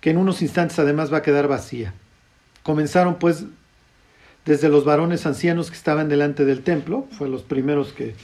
Que 0.00 0.10
en 0.10 0.18
unos 0.18 0.42
instantes 0.42 0.78
además 0.80 1.12
va 1.12 1.18
a 1.18 1.22
quedar 1.22 1.46
vacía. 1.46 1.94
Comenzaron 2.64 3.14
pues 3.14 3.44
desde 4.44 4.68
los 4.68 4.84
varones 4.84 5.24
ancianos 5.24 5.70
que 5.70 5.76
estaban 5.76 6.08
delante 6.08 6.44
del 6.44 6.62
templo, 6.62 7.06
fue 7.10 7.28
los 7.28 7.42
primeros 7.42 7.92
que 7.92 8.14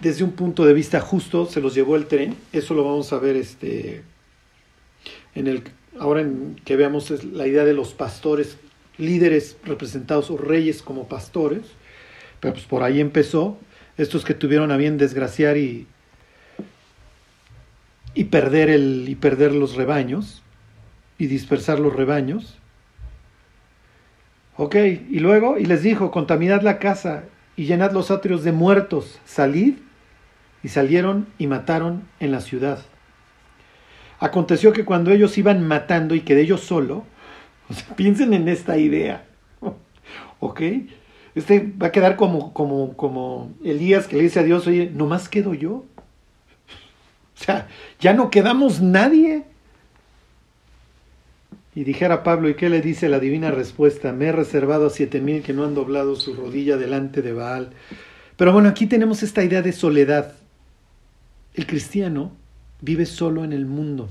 desde 0.00 0.24
un 0.24 0.32
punto 0.32 0.64
de 0.64 0.72
vista 0.72 1.00
justo 1.00 1.46
se 1.46 1.60
los 1.60 1.74
llevó 1.74 1.96
el 1.96 2.06
tren. 2.06 2.36
Eso 2.52 2.74
lo 2.74 2.84
vamos 2.84 3.12
a 3.12 3.18
ver 3.18 3.36
este 3.36 4.02
en 5.34 5.46
el 5.46 5.62
ahora 5.98 6.20
en 6.20 6.56
que 6.64 6.76
veamos 6.76 7.24
la 7.24 7.46
idea 7.46 7.64
de 7.64 7.74
los 7.74 7.94
pastores, 7.94 8.58
líderes 8.98 9.56
representados 9.64 10.30
o 10.30 10.36
reyes 10.36 10.82
como 10.82 11.08
pastores, 11.08 11.62
pero 12.40 12.54
pues 12.54 12.66
por 12.66 12.82
ahí 12.82 13.00
empezó, 13.00 13.58
estos 13.96 14.24
que 14.24 14.34
tuvieron 14.34 14.70
a 14.70 14.76
bien 14.76 14.98
desgraciar 14.98 15.56
y, 15.56 15.86
y, 18.14 18.24
perder, 18.24 18.70
el, 18.70 19.06
y 19.08 19.14
perder 19.14 19.54
los 19.54 19.74
rebaños 19.74 20.42
y 21.18 21.26
dispersar 21.26 21.80
los 21.80 21.94
rebaños. 21.94 22.56
Ok, 24.56 24.76
y 24.76 25.18
luego, 25.20 25.58
y 25.58 25.66
les 25.66 25.82
dijo, 25.82 26.10
contaminad 26.10 26.62
la 26.62 26.78
casa 26.78 27.24
y 27.56 27.64
llenad 27.64 27.92
los 27.92 28.10
atrios 28.10 28.42
de 28.42 28.52
muertos, 28.52 29.18
salid, 29.24 29.74
y 30.62 30.68
salieron 30.68 31.26
y 31.38 31.46
mataron 31.46 32.04
en 32.20 32.32
la 32.32 32.40
ciudad. 32.40 32.80
Aconteció 34.20 34.74
que 34.74 34.84
cuando 34.84 35.10
ellos 35.10 35.38
iban 35.38 35.66
matando 35.66 36.14
y 36.14 36.20
quedé 36.20 36.44
yo 36.44 36.58
solo, 36.58 37.04
piensen 37.96 38.34
en 38.34 38.48
esta 38.48 38.76
idea, 38.76 39.24
¿ok? 40.40 40.60
Este 41.34 41.72
va 41.80 41.86
a 41.88 41.92
quedar 41.92 42.16
como, 42.16 42.52
como, 42.52 42.96
como 42.96 43.50
Elías 43.64 44.06
que 44.06 44.16
le 44.16 44.24
dice 44.24 44.40
a 44.40 44.42
Dios, 44.42 44.66
oye, 44.66 44.90
nomás 44.94 45.28
quedo 45.28 45.54
yo. 45.54 45.84
O 47.32 47.42
sea, 47.42 47.68
ya 47.98 48.12
no 48.12 48.30
quedamos 48.30 48.82
nadie. 48.82 49.44
Y 51.74 51.84
dijera 51.84 52.22
Pablo, 52.22 52.50
¿y 52.50 52.54
qué 52.54 52.68
le 52.68 52.82
dice 52.82 53.08
la 53.08 53.18
divina 53.18 53.50
respuesta? 53.50 54.12
Me 54.12 54.26
he 54.26 54.32
reservado 54.32 54.88
a 54.88 54.90
siete 54.90 55.22
mil 55.22 55.42
que 55.42 55.54
no 55.54 55.64
han 55.64 55.74
doblado 55.74 56.16
su 56.16 56.34
rodilla 56.34 56.76
delante 56.76 57.22
de 57.22 57.32
Baal. 57.32 57.70
Pero 58.36 58.52
bueno, 58.52 58.68
aquí 58.68 58.86
tenemos 58.86 59.22
esta 59.22 59.42
idea 59.42 59.62
de 59.62 59.72
soledad. 59.72 60.34
El 61.54 61.66
cristiano 61.66 62.32
vive 62.80 63.06
solo 63.06 63.44
en 63.44 63.52
el 63.52 63.66
mundo. 63.66 64.08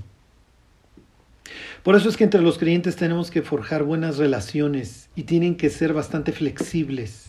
Por 1.84 1.96
eso 1.96 2.10
es 2.10 2.18
que 2.18 2.24
entre 2.24 2.42
los 2.42 2.58
creyentes 2.58 2.96
tenemos 2.96 3.32
que 3.32 3.42
forjar 3.42 3.84
buenas 3.84 4.18
relaciones 4.18 5.10
y 5.16 5.24
tienen 5.24 5.56
que 5.56 5.70
ser 5.70 5.94
bastante 5.94 6.32
flexibles 6.32 7.28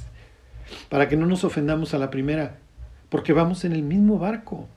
para 0.89 1.09
que 1.09 1.17
no 1.17 1.27
nos 1.27 1.45
ofendamos 1.45 1.95
a 1.95 1.99
la 1.99 2.11
primera, 2.11 2.59
porque 3.09 3.33
vamos 3.33 3.65
en 3.65 3.73
el 3.73 3.83
mismo 3.83 4.19
barco. 4.19 4.69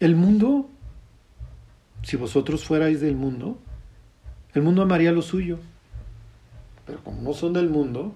El 0.00 0.16
mundo, 0.16 0.68
si 2.02 2.16
vosotros 2.16 2.64
fuerais 2.64 3.00
del 3.00 3.16
mundo, 3.16 3.58
el 4.54 4.62
mundo 4.62 4.82
amaría 4.82 5.12
lo 5.12 5.22
suyo, 5.22 5.58
pero 6.86 7.02
como 7.04 7.22
no 7.22 7.34
son 7.34 7.52
del 7.52 7.68
mundo, 7.68 8.14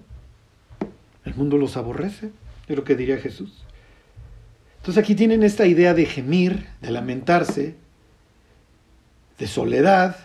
el 1.25 1.35
mundo 1.35 1.57
los 1.57 1.77
aborrece, 1.77 2.31
es 2.67 2.75
lo 2.75 2.83
que 2.83 2.95
diría 2.95 3.17
Jesús. 3.17 3.63
Entonces 4.83 5.01
aquí 5.01 5.15
tienen 5.15 5.43
esta 5.43 5.65
idea 5.65 5.93
de 5.93 6.05
gemir, 6.05 6.67
de 6.81 6.91
lamentarse, 6.91 7.75
de 9.39 9.47
soledad, 9.47 10.17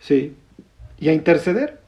sí, 0.00 0.34
y 0.98 1.08
a 1.08 1.12
interceder. 1.12 1.78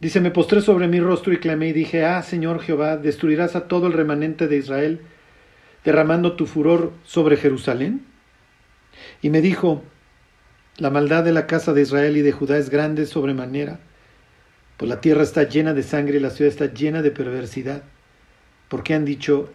Dice, 0.00 0.20
me 0.20 0.30
postré 0.30 0.60
sobre 0.60 0.86
mi 0.86 1.00
rostro 1.00 1.32
y 1.32 1.38
clamé 1.38 1.68
y 1.68 1.72
dije, 1.72 2.04
ah, 2.04 2.22
Señor 2.22 2.60
Jehová, 2.60 2.98
destruirás 2.98 3.56
a 3.56 3.68
todo 3.68 3.86
el 3.86 3.94
remanente 3.94 4.48
de 4.48 4.58
Israel, 4.58 5.00
derramando 5.82 6.36
tu 6.36 6.44
furor 6.44 6.92
sobre 7.02 7.38
Jerusalén. 7.38 8.04
Y 9.22 9.30
me 9.30 9.40
dijo, 9.40 9.82
la 10.76 10.90
maldad 10.90 11.24
de 11.24 11.32
la 11.32 11.46
casa 11.46 11.72
de 11.72 11.80
Israel 11.80 12.18
y 12.18 12.20
de 12.20 12.32
Judá 12.32 12.58
es 12.58 12.68
grande 12.68 13.06
sobremanera, 13.06 13.80
pues 14.76 14.90
la 14.90 15.00
tierra 15.00 15.22
está 15.22 15.44
llena 15.44 15.72
de 15.72 15.84
sangre 15.84 16.18
y 16.18 16.20
la 16.20 16.28
ciudad 16.28 16.52
está 16.52 16.66
llena 16.66 17.00
de 17.00 17.10
perversidad, 17.10 17.82
porque 18.70 18.94
han 18.94 19.04
dicho, 19.04 19.52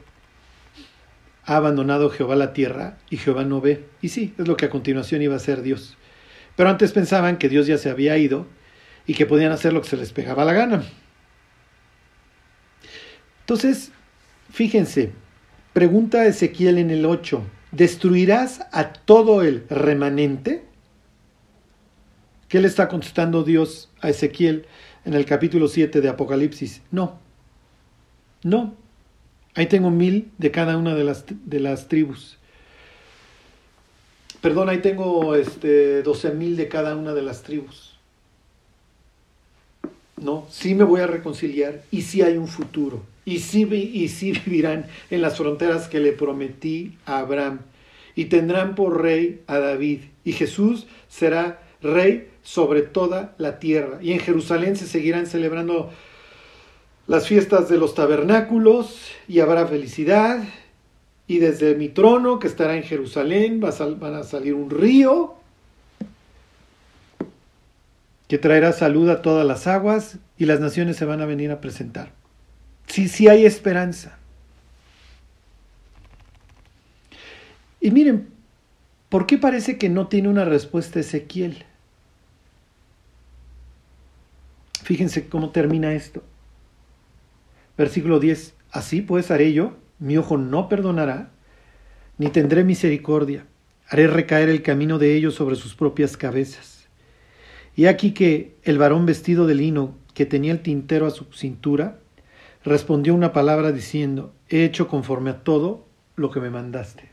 ha 1.46 1.56
abandonado 1.56 2.10
Jehová 2.10 2.36
la 2.36 2.52
tierra 2.52 2.98
y 3.10 3.16
Jehová 3.16 3.46
no 3.46 3.62
ve. 3.62 3.86
Y 4.02 4.10
sí, 4.10 4.34
es 4.38 4.46
lo 4.46 4.58
que 4.58 4.66
a 4.66 4.70
continuación 4.70 5.22
iba 5.22 5.34
a 5.34 5.38
hacer 5.38 5.62
Dios. 5.62 5.98
Pero 6.58 6.70
antes 6.70 6.92
pensaban 6.92 7.38
que 7.38 7.48
Dios 7.48 7.66
ya 7.66 7.78
se 7.78 7.90
había 7.90 8.18
ido 8.18 8.46
y 9.08 9.14
que 9.14 9.26
podían 9.26 9.54
hacer 9.54 9.72
lo 9.72 9.82
que 9.82 9.88
se 9.88 9.96
les 9.96 10.12
pegaba 10.12 10.44
la 10.44 10.52
gana. 10.52 10.84
Entonces, 13.40 13.94
fíjense, 14.52 15.14
pregunta 15.72 16.26
Ezequiel 16.26 16.78
en 16.78 16.92
el 16.92 17.06
8, 17.06 17.42
¿destruirás 17.72 18.68
a 18.74 18.92
todo 18.92 19.44
el 19.44 19.66
remanente? 19.70 20.66
¿Qué 22.50 22.60
le 22.60 22.68
está 22.68 22.90
contestando 22.90 23.44
Dios 23.44 23.90
a 24.02 24.10
Ezequiel 24.10 24.66
en 25.06 25.14
el 25.14 25.26
capítulo 25.26 25.70
7 25.70 26.02
de 26.02 26.10
Apocalipsis? 26.10 26.82
No, 26.92 27.20
no, 28.44 28.76
Ahí 29.56 29.68
tengo 29.68 29.90
mil 29.90 30.32
de 30.38 30.52
cada 30.52 30.78
una 30.78 30.96
de 30.96 31.04
las, 31.04 31.26
de 31.28 31.60
las 31.60 31.88
tribus. 31.88 32.38
Perdón, 34.42 34.70
ahí 34.70 34.80
tengo 34.80 35.34
este, 35.36 36.04
doce 36.04 36.32
mil 36.32 36.58
de 36.58 36.68
cada 36.68 36.96
una 36.96 37.14
de 37.14 37.22
las 37.24 37.42
tribus. 37.42 37.98
No, 40.18 40.46
sí 40.50 40.76
me 40.76 40.84
voy 40.84 41.02
a 41.02 41.08
reconciliar 41.08 41.84
y 41.90 42.04
sí 42.04 42.22
hay 42.22 42.38
un 42.38 42.48
futuro. 42.48 43.04
Y 43.26 43.40
sí, 43.40 43.64
y 43.64 44.08
sí 44.10 44.32
vivirán 44.46 44.86
en 45.10 45.22
las 45.22 45.38
fronteras 45.38 45.88
que 45.88 46.00
le 46.00 46.12
prometí 46.12 46.98
a 47.06 47.20
Abraham. 47.20 47.60
Y 48.16 48.26
tendrán 48.26 48.76
por 48.76 49.02
rey 49.02 49.42
a 49.48 49.60
David. 49.60 50.02
Y 50.24 50.34
Jesús 50.34 50.88
será 51.10 51.62
rey 51.82 52.30
sobre 52.44 52.82
toda 52.82 53.36
la 53.38 53.60
tierra. 53.60 54.00
Y 54.02 54.14
en 54.14 54.20
Jerusalén 54.20 54.76
se 54.76 54.88
seguirán 54.88 55.28
celebrando 55.28 55.92
las 57.08 57.28
fiestas 57.28 57.70
de 57.70 57.78
los 57.78 57.96
tabernáculos 57.96 59.12
y 59.28 59.40
habrá 59.40 59.68
felicidad. 59.68 60.44
Y 61.28 61.40
desde 61.40 61.76
mi 61.76 61.90
trono, 61.90 62.40
que 62.40 62.48
estará 62.48 62.76
en 62.76 62.84
Jerusalén, 62.84 63.62
va 63.64 63.70
a 63.70 63.86
van 63.86 64.16
a 64.16 64.24
salir 64.24 64.54
un 64.54 64.70
río 64.70 65.36
que 68.28 68.38
traerá 68.38 68.72
salud 68.74 69.10
a 69.10 69.22
todas 69.22 69.46
las 69.46 69.68
aguas 69.68 70.18
y 70.38 70.46
las 70.46 70.60
naciones 70.60 70.98
se 70.98 71.06
van 71.06 71.22
a 71.22 71.26
venir 71.26 71.52
a 71.52 71.62
presentar. 71.62 72.12
Sí, 72.88 73.08
sí 73.08 73.28
hay 73.28 73.46
esperanza. 73.46 74.18
Y 77.80 77.92
miren, 77.92 78.30
¿por 79.10 79.28
qué 79.28 79.38
parece 79.38 79.78
que 79.78 79.90
no 79.90 80.08
tiene 80.08 80.30
una 80.30 80.46
respuesta 80.46 81.00
Ezequiel? 81.00 81.66
Fíjense 84.84 85.28
cómo 85.28 85.52
termina 85.52 85.94
esto. 85.94 86.24
Versículo 87.78 88.20
10. 88.20 88.54
Así 88.72 89.02
pues 89.02 89.32
haré 89.32 89.54
yo, 89.54 89.74
mi 90.00 90.18
ojo 90.18 90.38
no 90.38 90.70
perdonará, 90.70 91.32
ni 92.18 92.30
tendré 92.30 92.64
misericordia. 92.64 93.46
Haré 93.88 94.08
recaer 94.08 94.50
el 94.50 94.62
camino 94.62 94.98
de 94.98 95.16
ellos 95.16 95.36
sobre 95.36 95.56
sus 95.56 95.76
propias 95.76 96.18
cabezas. 96.18 96.88
Y 97.76 97.86
aquí 97.88 98.12
que 98.12 98.56
el 98.64 98.78
varón 98.78 99.06
vestido 99.06 99.48
de 99.48 99.56
lino, 99.56 99.96
que 100.14 100.26
tenía 100.26 100.54
el 100.54 100.62
tintero 100.62 101.06
a 101.06 101.12
su 101.12 101.26
cintura, 101.34 102.00
respondió 102.64 103.14
una 103.14 103.34
palabra 103.34 103.72
diciendo, 103.72 104.34
he 104.50 104.64
hecho 104.64 104.88
conforme 104.88 105.30
a 105.30 105.44
todo 105.44 105.86
lo 106.16 106.32
que 106.32 106.40
me 106.40 106.50
mandaste. 106.50 107.10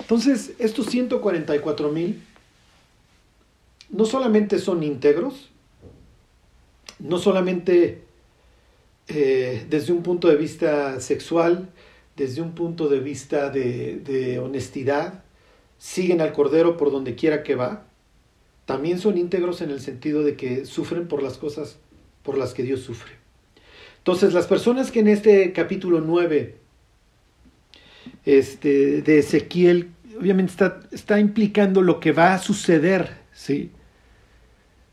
Entonces, 0.00 0.52
estos 0.58 0.86
144 0.86 1.90
mil 1.90 2.22
no 3.90 4.04
solamente 4.04 4.58
son 4.58 4.82
íntegros, 4.82 5.50
no 6.98 7.18
solamente 7.18 8.02
eh, 9.08 9.66
desde 9.68 9.92
un 9.92 10.02
punto 10.02 10.28
de 10.28 10.36
vista 10.36 11.00
sexual, 11.00 11.68
desde 12.16 12.40
un 12.40 12.54
punto 12.54 12.88
de 12.88 13.00
vista 13.00 13.50
de, 13.50 13.96
de 13.96 14.38
honestidad, 14.38 15.24
siguen 15.78 16.20
al 16.20 16.32
Cordero 16.32 16.76
por 16.76 16.90
donde 16.90 17.14
quiera 17.14 17.42
que 17.42 17.54
va, 17.54 17.84
también 18.64 18.98
son 18.98 19.16
íntegros 19.16 19.60
en 19.60 19.70
el 19.70 19.80
sentido 19.80 20.24
de 20.24 20.36
que 20.36 20.66
sufren 20.66 21.06
por 21.06 21.22
las 21.22 21.38
cosas 21.38 21.78
por 22.22 22.36
las 22.36 22.52
que 22.52 22.64
Dios 22.64 22.80
sufre. 22.80 23.12
Entonces, 23.98 24.34
las 24.34 24.46
personas 24.46 24.90
que 24.90 25.00
en 25.00 25.08
este 25.08 25.52
capítulo 25.52 26.00
9 26.00 26.56
este, 28.24 29.02
de 29.02 29.18
Ezequiel, 29.18 29.90
obviamente 30.18 30.52
está, 30.52 30.80
está 30.90 31.20
implicando 31.20 31.82
lo 31.82 32.00
que 32.00 32.12
va 32.12 32.34
a 32.34 32.38
suceder, 32.38 33.16
¿sí? 33.32 33.70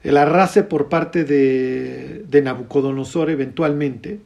El 0.04 0.18
arrase 0.18 0.64
por 0.64 0.90
parte 0.90 1.24
de, 1.24 2.26
de 2.28 2.42
Nabucodonosor 2.42 3.30
eventualmente. 3.30 4.20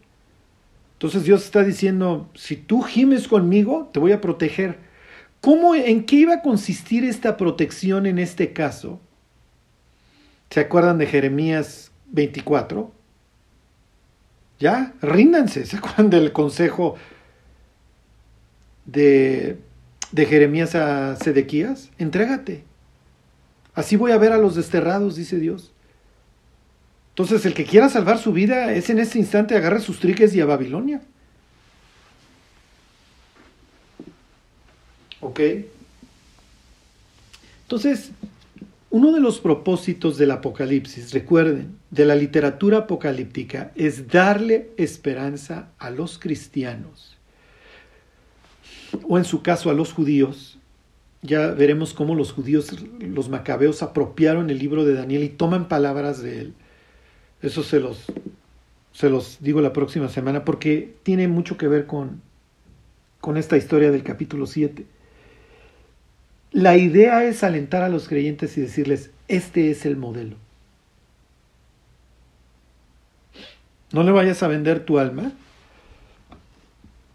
Entonces 0.93 1.23
Dios 1.23 1.45
está 1.45 1.63
diciendo, 1.63 2.29
si 2.33 2.55
tú 2.55 2.81
gimes 2.81 3.27
conmigo, 3.27 3.89
te 3.93 3.99
voy 3.99 4.11
a 4.11 4.21
proteger. 4.21 4.79
¿Cómo, 5.41 5.75
en 5.75 6.05
qué 6.05 6.15
iba 6.15 6.33
a 6.33 6.41
consistir 6.41 7.03
esta 7.05 7.37
protección 7.37 8.07
en 8.07 8.17
este 8.17 8.53
caso? 8.53 8.99
¿Se 10.49 10.59
acuerdan 10.59 10.97
de 10.97 11.05
Jeremías 11.05 11.91
24? 12.07 12.91
Ya, 14.59 14.93
ríndanse. 15.01 15.67
¿Se 15.67 15.77
acuerdan 15.77 16.09
del 16.09 16.31
consejo 16.31 16.95
de, 18.85 19.59
de 20.11 20.25
Jeremías 20.25 20.73
a 20.73 21.15
Sedequías? 21.17 21.91
Entrégate. 21.99 22.63
Así 23.77 23.95
voy 23.95 24.11
a 24.11 24.17
ver 24.17 24.31
a 24.31 24.39
los 24.39 24.55
desterrados, 24.55 25.15
dice 25.15 25.37
Dios. 25.37 25.71
Entonces, 27.09 27.45
el 27.45 27.53
que 27.53 27.63
quiera 27.63 27.89
salvar 27.89 28.17
su 28.17 28.33
vida 28.33 28.71
es 28.71 28.89
en 28.89 28.97
este 28.97 29.19
instante 29.19 29.55
agarre 29.55 29.81
sus 29.81 29.99
triques 29.99 30.33
y 30.33 30.41
a 30.41 30.45
Babilonia. 30.47 31.03
¿Ok? 35.21 35.39
Entonces, 37.61 38.09
uno 38.89 39.11
de 39.11 39.19
los 39.19 39.39
propósitos 39.39 40.17
del 40.17 40.31
Apocalipsis, 40.31 41.13
recuerden, 41.13 41.77
de 41.91 42.05
la 42.05 42.15
literatura 42.15 42.79
apocalíptica 42.79 43.73
es 43.75 44.07
darle 44.07 44.71
esperanza 44.77 45.69
a 45.77 45.91
los 45.91 46.17
cristianos, 46.17 47.15
o 49.07 49.19
en 49.19 49.23
su 49.23 49.43
caso 49.43 49.69
a 49.69 49.75
los 49.75 49.93
judíos, 49.93 50.57
ya 51.21 51.47
veremos 51.47 51.93
cómo 51.93 52.15
los 52.15 52.31
judíos, 52.31 52.71
los 52.99 53.29
macabeos, 53.29 53.81
apropiaron 53.81 54.49
el 54.49 54.59
libro 54.59 54.85
de 54.85 54.93
Daniel 54.93 55.23
y 55.23 55.29
toman 55.29 55.67
palabras 55.67 56.21
de 56.21 56.39
él. 56.39 56.53
Eso 57.41 57.63
se 57.63 57.79
los, 57.79 58.05
se 58.91 59.09
los 59.09 59.37
digo 59.41 59.61
la 59.61 59.73
próxima 59.73 60.09
semana 60.09 60.45
porque 60.45 60.95
tiene 61.03 61.27
mucho 61.27 61.57
que 61.57 61.67
ver 61.67 61.85
con, 61.85 62.21
con 63.19 63.37
esta 63.37 63.57
historia 63.57 63.91
del 63.91 64.03
capítulo 64.03 64.45
7. 64.45 64.85
La 66.51 66.77
idea 66.77 67.23
es 67.25 67.43
alentar 67.43 67.83
a 67.83 67.89
los 67.89 68.07
creyentes 68.07 68.57
y 68.57 68.61
decirles, 68.61 69.11
este 69.27 69.69
es 69.69 69.85
el 69.85 69.97
modelo. 69.97 70.37
No 73.91 74.03
le 74.03 74.11
vayas 74.11 74.43
a 74.43 74.47
vender 74.47 74.81
tu 74.81 74.99
alma 74.99 75.31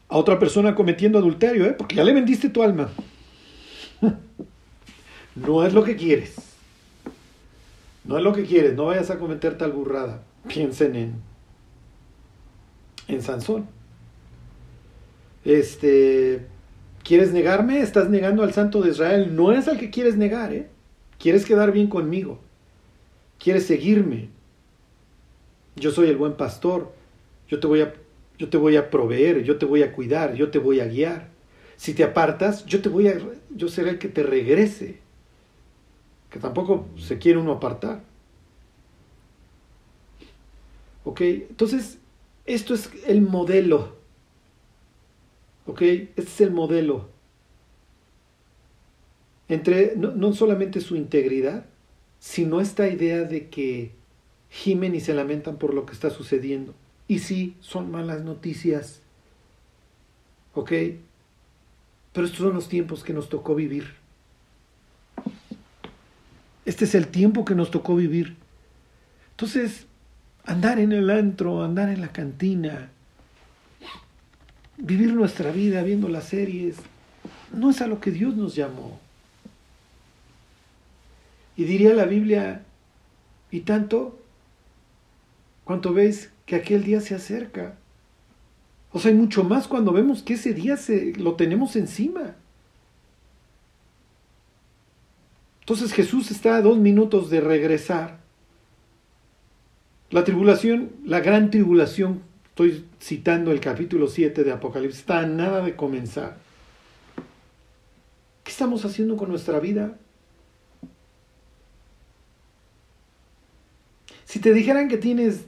a 0.08 0.16
otra 0.16 0.38
persona 0.38 0.74
cometiendo 0.74 1.18
adulterio, 1.18 1.64
¿eh? 1.66 1.72
porque 1.72 1.96
ya 1.96 2.04
le 2.04 2.12
vendiste 2.12 2.50
tu 2.50 2.62
alma. 2.62 2.90
no 5.34 5.64
es 5.66 5.72
lo 5.72 5.84
que 5.84 5.96
quieres. 5.96 6.34
No 8.04 8.18
es 8.18 8.24
lo 8.24 8.32
que 8.32 8.44
quieres, 8.44 8.74
no 8.74 8.86
vayas 8.86 9.10
a 9.10 9.18
cometer 9.18 9.56
tal 9.56 9.72
burrada. 9.72 10.22
Piensen 10.48 10.96
en, 10.96 11.14
en 13.08 13.22
Sansón. 13.22 13.68
Este, 15.44 16.46
¿quieres 17.04 17.32
negarme? 17.32 17.80
Estás 17.80 18.10
negando 18.10 18.42
al 18.42 18.52
Santo 18.52 18.82
de 18.82 18.90
Israel. 18.90 19.34
No 19.34 19.52
es 19.52 19.68
al 19.68 19.78
que 19.78 19.90
quieres 19.90 20.16
negar, 20.16 20.52
¿eh? 20.52 20.68
Quieres 21.18 21.44
quedar 21.44 21.72
bien 21.72 21.88
conmigo. 21.88 22.40
Quieres 23.38 23.66
seguirme. 23.66 24.30
Yo 25.76 25.90
soy 25.90 26.08
el 26.08 26.16
buen 26.16 26.34
pastor. 26.34 26.92
Yo 27.48 27.60
te 27.60 27.66
voy 27.66 27.82
a, 27.82 27.94
yo 28.38 28.48
te 28.48 28.56
voy 28.56 28.76
a 28.76 28.90
proveer, 28.90 29.42
yo 29.44 29.58
te 29.58 29.66
voy 29.66 29.82
a 29.82 29.92
cuidar, 29.92 30.34
yo 30.34 30.50
te 30.50 30.58
voy 30.58 30.80
a 30.80 30.86
guiar. 30.86 31.31
Si 31.76 31.94
te 31.94 32.04
apartas, 32.04 32.64
yo 32.66 32.80
te 32.82 32.88
voy 32.88 33.08
a, 33.08 33.18
yo 33.50 33.68
seré 33.68 33.90
el 33.90 33.98
que 33.98 34.08
te 34.08 34.22
regrese. 34.22 34.98
Que 36.30 36.38
tampoco 36.38 36.86
se 36.96 37.18
quiere 37.18 37.38
uno 37.38 37.52
apartar. 37.52 38.02
¿Ok? 41.04 41.20
Entonces, 41.20 41.98
esto 42.46 42.74
es 42.74 42.90
el 43.06 43.22
modelo. 43.22 43.96
¿Ok? 45.66 45.82
Este 45.82 46.22
es 46.22 46.40
el 46.40 46.50
modelo. 46.50 47.08
Entre 49.48 49.94
no, 49.96 50.12
no 50.12 50.32
solamente 50.32 50.80
su 50.80 50.96
integridad, 50.96 51.66
sino 52.18 52.60
esta 52.60 52.88
idea 52.88 53.24
de 53.24 53.48
que 53.48 53.92
gimen 54.48 54.94
y 54.94 55.00
se 55.00 55.14
lamentan 55.14 55.56
por 55.56 55.74
lo 55.74 55.86
que 55.86 55.92
está 55.92 56.10
sucediendo. 56.10 56.74
Y 57.08 57.18
sí, 57.18 57.56
son 57.60 57.90
malas 57.90 58.22
noticias. 58.22 59.02
¿Ok? 60.54 60.72
Pero 62.12 62.26
estos 62.26 62.40
son 62.40 62.54
los 62.54 62.68
tiempos 62.68 63.02
que 63.02 63.12
nos 63.12 63.28
tocó 63.28 63.54
vivir. 63.54 63.94
Este 66.64 66.84
es 66.84 66.94
el 66.94 67.08
tiempo 67.08 67.44
que 67.44 67.54
nos 67.54 67.70
tocó 67.70 67.96
vivir. 67.96 68.36
Entonces, 69.30 69.86
andar 70.44 70.78
en 70.78 70.92
el 70.92 71.10
antro, 71.10 71.64
andar 71.64 71.88
en 71.88 72.00
la 72.00 72.12
cantina, 72.12 72.90
vivir 74.76 75.12
nuestra 75.14 75.50
vida 75.50 75.82
viendo 75.82 76.08
las 76.08 76.24
series, 76.24 76.76
no 77.52 77.70
es 77.70 77.80
a 77.80 77.86
lo 77.86 78.00
que 78.00 78.10
Dios 78.10 78.36
nos 78.36 78.54
llamó. 78.54 79.00
Y 81.56 81.64
diría 81.64 81.94
la 81.94 82.04
Biblia, 82.04 82.62
y 83.50 83.60
tanto, 83.60 84.18
cuanto 85.64 85.92
veis 85.92 86.30
que 86.46 86.56
aquel 86.56 86.84
día 86.84 87.00
se 87.00 87.14
acerca. 87.14 87.74
O 88.92 88.98
sea, 88.98 89.10
hay 89.10 89.16
mucho 89.16 89.42
más 89.44 89.68
cuando 89.68 89.92
vemos 89.92 90.22
que 90.22 90.34
ese 90.34 90.52
día 90.52 90.76
se, 90.76 91.14
lo 91.14 91.34
tenemos 91.34 91.76
encima. 91.76 92.36
Entonces 95.60 95.92
Jesús 95.92 96.30
está 96.30 96.56
a 96.56 96.62
dos 96.62 96.76
minutos 96.76 97.30
de 97.30 97.40
regresar. 97.40 98.18
La 100.10 100.24
tribulación, 100.24 100.90
la 101.06 101.20
gran 101.20 101.50
tribulación, 101.50 102.20
estoy 102.48 102.84
citando 103.00 103.50
el 103.50 103.60
capítulo 103.60 104.08
7 104.08 104.44
de 104.44 104.52
Apocalipsis, 104.52 105.00
está 105.00 105.20
a 105.20 105.26
nada 105.26 105.64
de 105.64 105.74
comenzar. 105.74 106.36
¿Qué 108.44 108.50
estamos 108.50 108.84
haciendo 108.84 109.16
con 109.16 109.30
nuestra 109.30 109.58
vida? 109.60 109.96
Si 114.26 114.40
te 114.40 114.52
dijeran 114.52 114.88
que 114.88 114.98
tienes, 114.98 115.46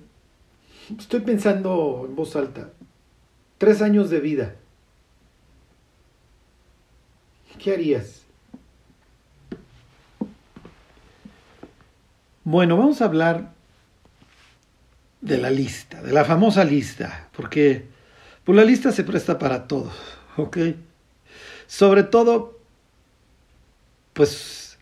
estoy 0.98 1.20
pensando 1.20 2.06
en 2.08 2.14
voz 2.16 2.36
alta, 2.36 2.70
tres 3.58 3.82
años 3.82 4.10
de 4.10 4.20
vida, 4.20 4.54
¿qué 7.58 7.72
harías? 7.72 8.22
Bueno, 12.44 12.76
vamos 12.76 13.00
a 13.00 13.06
hablar 13.06 13.52
de 15.22 15.38
la 15.38 15.48
lista, 15.48 16.02
de 16.02 16.12
la 16.12 16.24
famosa 16.24 16.64
lista, 16.64 17.30
porque 17.34 17.86
pues, 18.44 18.54
la 18.56 18.64
lista 18.64 18.92
se 18.92 19.04
presta 19.04 19.38
para 19.38 19.66
todo, 19.66 19.90
¿ok? 20.36 20.58
Sobre 21.66 22.02
todo, 22.02 22.58
pues 24.12 24.78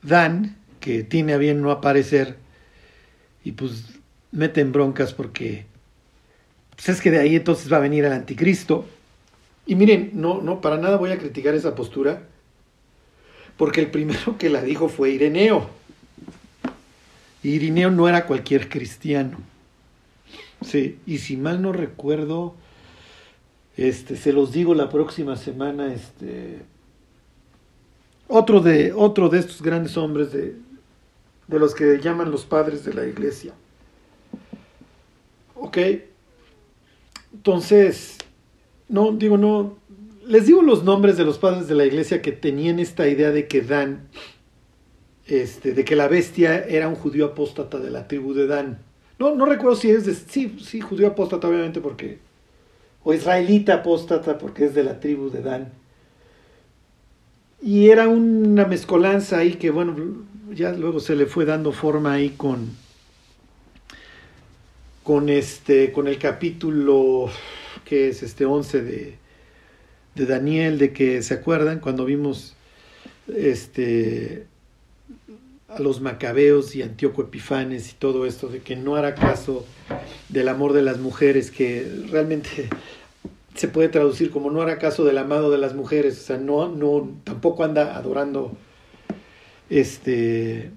Dan, 0.00 0.56
que 0.80 1.02
tiene 1.02 1.34
a 1.34 1.36
bien 1.36 1.60
no 1.60 1.70
aparecer, 1.70 2.38
y 3.44 3.52
pues 3.52 3.84
meten 4.32 4.72
broncas 4.72 5.12
porque 5.12 5.66
pues 6.76 6.90
es 6.90 7.00
que 7.00 7.10
de 7.10 7.18
ahí 7.18 7.36
entonces 7.36 7.72
va 7.72 7.78
a 7.78 7.80
venir 7.80 8.04
el 8.04 8.12
anticristo. 8.12 8.86
Y 9.66 9.74
miren, 9.74 10.10
no, 10.14 10.40
no, 10.42 10.60
para 10.60 10.76
nada 10.76 10.96
voy 10.96 11.10
a 11.10 11.18
criticar 11.18 11.54
esa 11.54 11.74
postura, 11.74 12.22
porque 13.56 13.80
el 13.80 13.90
primero 13.90 14.38
que 14.38 14.50
la 14.50 14.62
dijo 14.62 14.88
fue 14.88 15.10
Ireneo. 15.10 15.68
Y 17.42 17.54
Ireneo 17.54 17.90
no 17.90 18.08
era 18.08 18.26
cualquier 18.26 18.68
cristiano. 18.68 19.38
Sí, 20.64 20.98
y 21.06 21.18
si 21.18 21.36
mal 21.36 21.62
no 21.62 21.72
recuerdo, 21.72 22.54
este, 23.76 24.16
se 24.16 24.32
los 24.32 24.52
digo 24.52 24.74
la 24.74 24.88
próxima 24.88 25.36
semana, 25.36 25.92
este, 25.92 26.60
otro 28.28 28.60
de, 28.60 28.92
otro 28.92 29.28
de 29.28 29.38
estos 29.38 29.62
grandes 29.62 29.96
hombres 29.96 30.32
de, 30.32 30.56
de 31.46 31.58
los 31.58 31.74
que 31.74 31.98
llaman 32.00 32.30
los 32.30 32.44
padres 32.44 32.84
de 32.84 32.94
la 32.94 33.06
iglesia. 33.06 33.52
¿Ok? 35.54 35.78
Entonces, 37.36 38.16
no, 38.88 39.12
digo, 39.12 39.36
no, 39.36 39.76
les 40.26 40.46
digo 40.46 40.62
los 40.62 40.84
nombres 40.84 41.18
de 41.18 41.24
los 41.24 41.36
padres 41.36 41.68
de 41.68 41.74
la 41.74 41.84
iglesia 41.84 42.22
que 42.22 42.32
tenían 42.32 42.78
esta 42.78 43.06
idea 43.08 43.30
de 43.30 43.46
que 43.46 43.60
Dan, 43.60 44.08
este, 45.26 45.72
de 45.72 45.84
que 45.84 45.96
la 45.96 46.08
bestia 46.08 46.64
era 46.66 46.88
un 46.88 46.94
judío 46.94 47.26
apóstata 47.26 47.78
de 47.78 47.90
la 47.90 48.08
tribu 48.08 48.32
de 48.32 48.46
Dan. 48.46 48.78
No, 49.18 49.34
no 49.34 49.44
recuerdo 49.44 49.76
si 49.76 49.90
es 49.90 50.06
de, 50.06 50.14
sí, 50.14 50.56
sí, 50.62 50.80
judío 50.80 51.08
apóstata 51.08 51.46
obviamente 51.46 51.80
porque, 51.80 52.18
o 53.04 53.12
israelita 53.12 53.74
apóstata 53.74 54.38
porque 54.38 54.64
es 54.64 54.74
de 54.74 54.84
la 54.84 54.98
tribu 54.98 55.30
de 55.30 55.42
Dan. 55.42 55.72
Y 57.60 57.90
era 57.90 58.08
una 58.08 58.64
mezcolanza 58.64 59.38
ahí 59.38 59.54
que, 59.54 59.70
bueno, 59.70 59.94
ya 60.54 60.72
luego 60.72 61.00
se 61.00 61.14
le 61.14 61.26
fue 61.26 61.44
dando 61.44 61.72
forma 61.72 62.14
ahí 62.14 62.30
con, 62.30 62.70
con, 65.06 65.28
este, 65.28 65.92
con 65.92 66.08
el 66.08 66.18
capítulo 66.18 67.30
que 67.84 68.08
es 68.08 68.24
este 68.24 68.44
11 68.44 68.82
de, 68.82 69.18
de 70.16 70.26
Daniel, 70.26 70.78
de 70.80 70.92
que 70.92 71.22
se 71.22 71.32
acuerdan 71.32 71.78
cuando 71.78 72.04
vimos 72.04 72.56
este, 73.32 74.48
a 75.68 75.78
los 75.78 76.00
macabeos 76.00 76.74
y 76.74 76.82
Antíoco 76.82 77.22
Epifanes 77.22 77.92
y 77.92 77.94
todo 77.94 78.26
esto, 78.26 78.48
de 78.48 78.62
que 78.62 78.74
no 78.74 78.96
hará 78.96 79.14
caso 79.14 79.64
del 80.28 80.48
amor 80.48 80.72
de 80.72 80.82
las 80.82 80.98
mujeres, 80.98 81.52
que 81.52 81.88
realmente 82.10 82.68
se 83.54 83.68
puede 83.68 83.88
traducir 83.88 84.32
como 84.32 84.50
no 84.50 84.60
hará 84.60 84.78
caso 84.78 85.04
del 85.04 85.18
amado 85.18 85.52
de 85.52 85.58
las 85.58 85.76
mujeres, 85.76 86.18
o 86.18 86.24
sea, 86.24 86.38
no, 86.38 86.68
no, 86.68 87.16
tampoco 87.22 87.62
anda 87.62 87.96
adorando 87.96 88.56
este, 89.70 90.72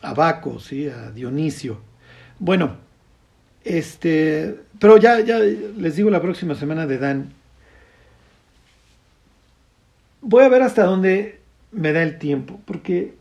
a 0.00 0.14
Baco, 0.14 0.56
a 0.96 1.10
Dionisio. 1.10 1.89
Bueno, 2.40 2.78
este, 3.64 4.56
pero 4.78 4.96
ya, 4.96 5.20
ya 5.20 5.38
les 5.38 5.94
digo 5.94 6.08
la 6.08 6.22
próxima 6.22 6.54
semana 6.54 6.86
de 6.86 6.96
Dan. 6.96 7.32
Voy 10.22 10.42
a 10.42 10.48
ver 10.48 10.62
hasta 10.62 10.84
dónde 10.84 11.38
me 11.70 11.92
da 11.92 12.02
el 12.02 12.18
tiempo, 12.18 12.58
porque, 12.64 13.14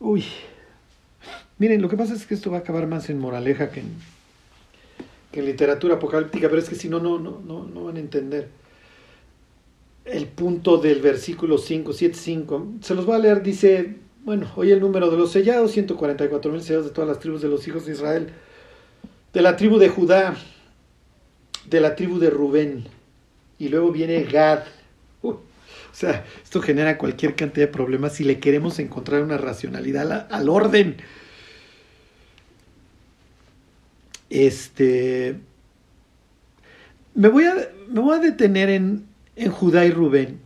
uy, 0.00 0.24
miren, 1.58 1.80
lo 1.80 1.88
que 1.88 1.96
pasa 1.96 2.14
es 2.14 2.26
que 2.26 2.34
esto 2.34 2.50
va 2.50 2.58
a 2.58 2.60
acabar 2.60 2.86
más 2.86 3.08
en 3.08 3.18
moraleja 3.18 3.70
que 3.70 3.80
en, 3.80 3.94
que 5.32 5.40
en 5.40 5.46
literatura 5.46 5.94
apocalíptica, 5.94 6.48
pero 6.48 6.60
es 6.60 6.68
que 6.68 6.74
si 6.74 6.90
no, 6.90 7.00
no, 7.00 7.18
no, 7.18 7.40
no, 7.40 7.64
no 7.64 7.84
van 7.84 7.96
a 7.96 8.00
entender 8.00 8.48
el 10.04 10.26
punto 10.26 10.76
del 10.76 11.00
versículo 11.00 11.56
5, 11.56 11.94
7, 11.94 12.14
5. 12.14 12.66
Se 12.82 12.94
los 12.94 13.06
voy 13.06 13.16
a 13.16 13.20
leer, 13.20 13.42
dice, 13.42 13.96
bueno, 14.24 14.50
hoy 14.56 14.70
el 14.70 14.80
número 14.80 15.10
de 15.10 15.16
los 15.16 15.32
sellados, 15.32 15.72
144 15.72 16.52
mil 16.52 16.62
sellados 16.62 16.86
de 16.86 16.92
todas 16.92 17.08
las 17.08 17.18
tribus 17.18 17.40
de 17.40 17.48
los 17.48 17.66
hijos 17.66 17.86
de 17.86 17.92
Israel, 17.92 18.30
de 19.32 19.42
la 19.42 19.56
tribu 19.56 19.78
de 19.78 19.88
Judá, 19.88 20.36
de 21.68 21.80
la 21.80 21.96
tribu 21.96 22.18
de 22.18 22.30
Rubén, 22.30 22.84
y 23.58 23.68
luego 23.68 23.90
viene 23.92 24.24
Gad. 24.24 24.64
Uh, 25.22 25.30
o 25.30 25.40
sea, 25.92 26.24
esto 26.42 26.60
genera 26.60 26.98
cualquier 26.98 27.34
cantidad 27.34 27.66
de 27.66 27.72
problemas 27.72 28.14
si 28.14 28.24
le 28.24 28.40
queremos 28.40 28.78
encontrar 28.78 29.22
una 29.22 29.38
racionalidad 29.38 30.10
al, 30.12 30.26
al 30.30 30.48
orden. 30.48 30.96
Este. 34.28 35.36
Me 37.14 37.28
voy 37.28 37.44
a, 37.44 37.54
me 37.88 38.00
voy 38.00 38.18
a 38.18 38.20
detener 38.20 38.70
en, 38.70 39.06
en 39.34 39.50
Judá 39.50 39.84
y 39.84 39.90
Rubén. 39.90 40.40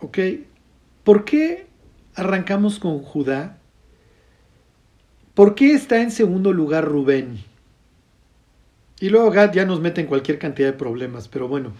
¿Ok? 0.00 0.18
¿Por 1.04 1.24
qué 1.24 1.69
arrancamos 2.20 2.78
con 2.78 3.00
Judá? 3.00 3.58
¿Por 5.34 5.54
qué 5.54 5.72
está 5.72 6.02
en 6.02 6.10
segundo 6.10 6.52
lugar 6.52 6.84
Rubén? 6.84 7.38
Y 9.00 9.08
luego 9.08 9.30
Gad 9.30 9.52
ya 9.52 9.64
nos 9.64 9.80
mete 9.80 10.02
en 10.02 10.06
cualquier 10.06 10.38
cantidad 10.38 10.68
de 10.68 10.78
problemas, 10.78 11.28
pero 11.28 11.48
bueno. 11.48 11.72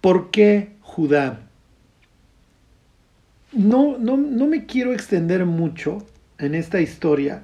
¿Por 0.00 0.30
qué 0.30 0.76
Judá? 0.80 1.40
No, 3.52 3.98
no, 3.98 4.16
no 4.16 4.46
me 4.46 4.66
quiero 4.66 4.92
extender 4.92 5.44
mucho 5.44 5.98
en 6.38 6.54
esta 6.54 6.80
historia. 6.80 7.42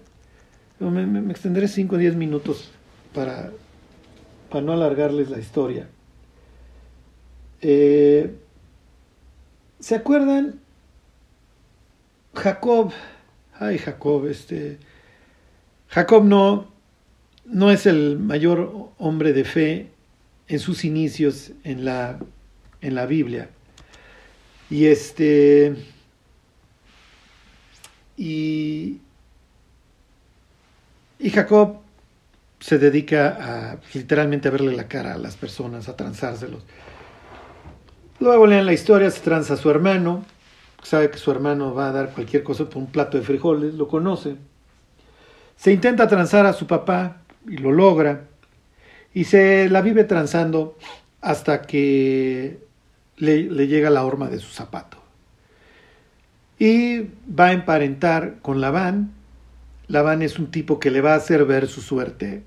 Me, 0.78 1.06
me, 1.06 1.32
extenderé 1.32 1.66
5 1.66 1.96
o 1.96 1.98
10 1.98 2.14
minutos 2.14 2.70
para, 3.12 3.50
para 4.50 4.64
no 4.64 4.72
alargarles 4.72 5.30
la 5.30 5.40
historia. 5.40 5.88
Eh, 7.62 8.34
¿Se 9.80 9.94
acuerdan? 9.94 10.60
Jacob, 12.34 12.92
ay 13.58 13.78
Jacob, 13.78 14.26
este, 14.26 14.78
Jacob 15.88 16.24
no, 16.24 16.68
no 17.44 17.70
es 17.70 17.86
el 17.86 18.18
mayor 18.18 18.90
hombre 18.98 19.32
de 19.32 19.44
fe 19.44 19.90
en 20.48 20.58
sus 20.58 20.84
inicios 20.84 21.52
en 21.62 21.84
la, 21.84 22.18
en 22.80 22.94
la 22.94 23.06
Biblia. 23.06 23.48
Y 24.70 24.86
este, 24.86 25.76
y, 28.16 29.00
y 31.18 31.30
Jacob 31.30 31.78
se 32.60 32.78
dedica 32.78 33.72
a 33.72 33.78
literalmente 33.92 34.48
a 34.48 34.50
verle 34.50 34.74
la 34.74 34.88
cara 34.88 35.14
a 35.14 35.18
las 35.18 35.36
personas, 35.36 35.88
a 35.88 35.96
transárselos. 35.96 36.62
Luego 38.20 38.46
leen 38.46 38.64
la 38.64 38.72
historia, 38.72 39.10
se 39.10 39.20
tranza 39.20 39.54
a 39.54 39.56
su 39.56 39.70
hermano, 39.70 40.24
sabe 40.84 41.10
que 41.10 41.18
su 41.18 41.30
hermano 41.30 41.74
va 41.74 41.88
a 41.88 41.92
dar 41.92 42.12
cualquier 42.12 42.42
cosa 42.42 42.66
por 42.66 42.76
un 42.76 42.86
plato 42.86 43.18
de 43.18 43.24
frijoles, 43.24 43.74
lo 43.74 43.88
conoce. 43.88 44.36
Se 45.56 45.72
intenta 45.72 46.08
transar 46.08 46.46
a 46.46 46.52
su 46.52 46.66
papá 46.66 47.18
y 47.48 47.56
lo 47.58 47.72
logra. 47.72 48.28
y 49.14 49.24
se 49.24 49.68
la 49.70 49.80
vive 49.80 50.04
transando 50.04 50.76
hasta 51.20 51.62
que 51.62 52.58
le, 53.16 53.42
le 53.44 53.66
llega 53.68 53.90
la 53.90 54.04
horma 54.04 54.28
de 54.28 54.40
su 54.40 54.48
zapato. 54.52 54.98
Y 56.58 57.02
va 57.28 57.46
a 57.46 57.52
emparentar 57.52 58.40
con 58.42 58.60
Labán. 58.60 59.12
Labán 59.88 60.22
es 60.22 60.38
un 60.38 60.50
tipo 60.50 60.80
que 60.80 60.90
le 60.90 61.00
va 61.00 61.12
a 61.12 61.16
hacer 61.16 61.44
ver 61.44 61.68
su 61.68 61.80
suerte. 61.80 62.42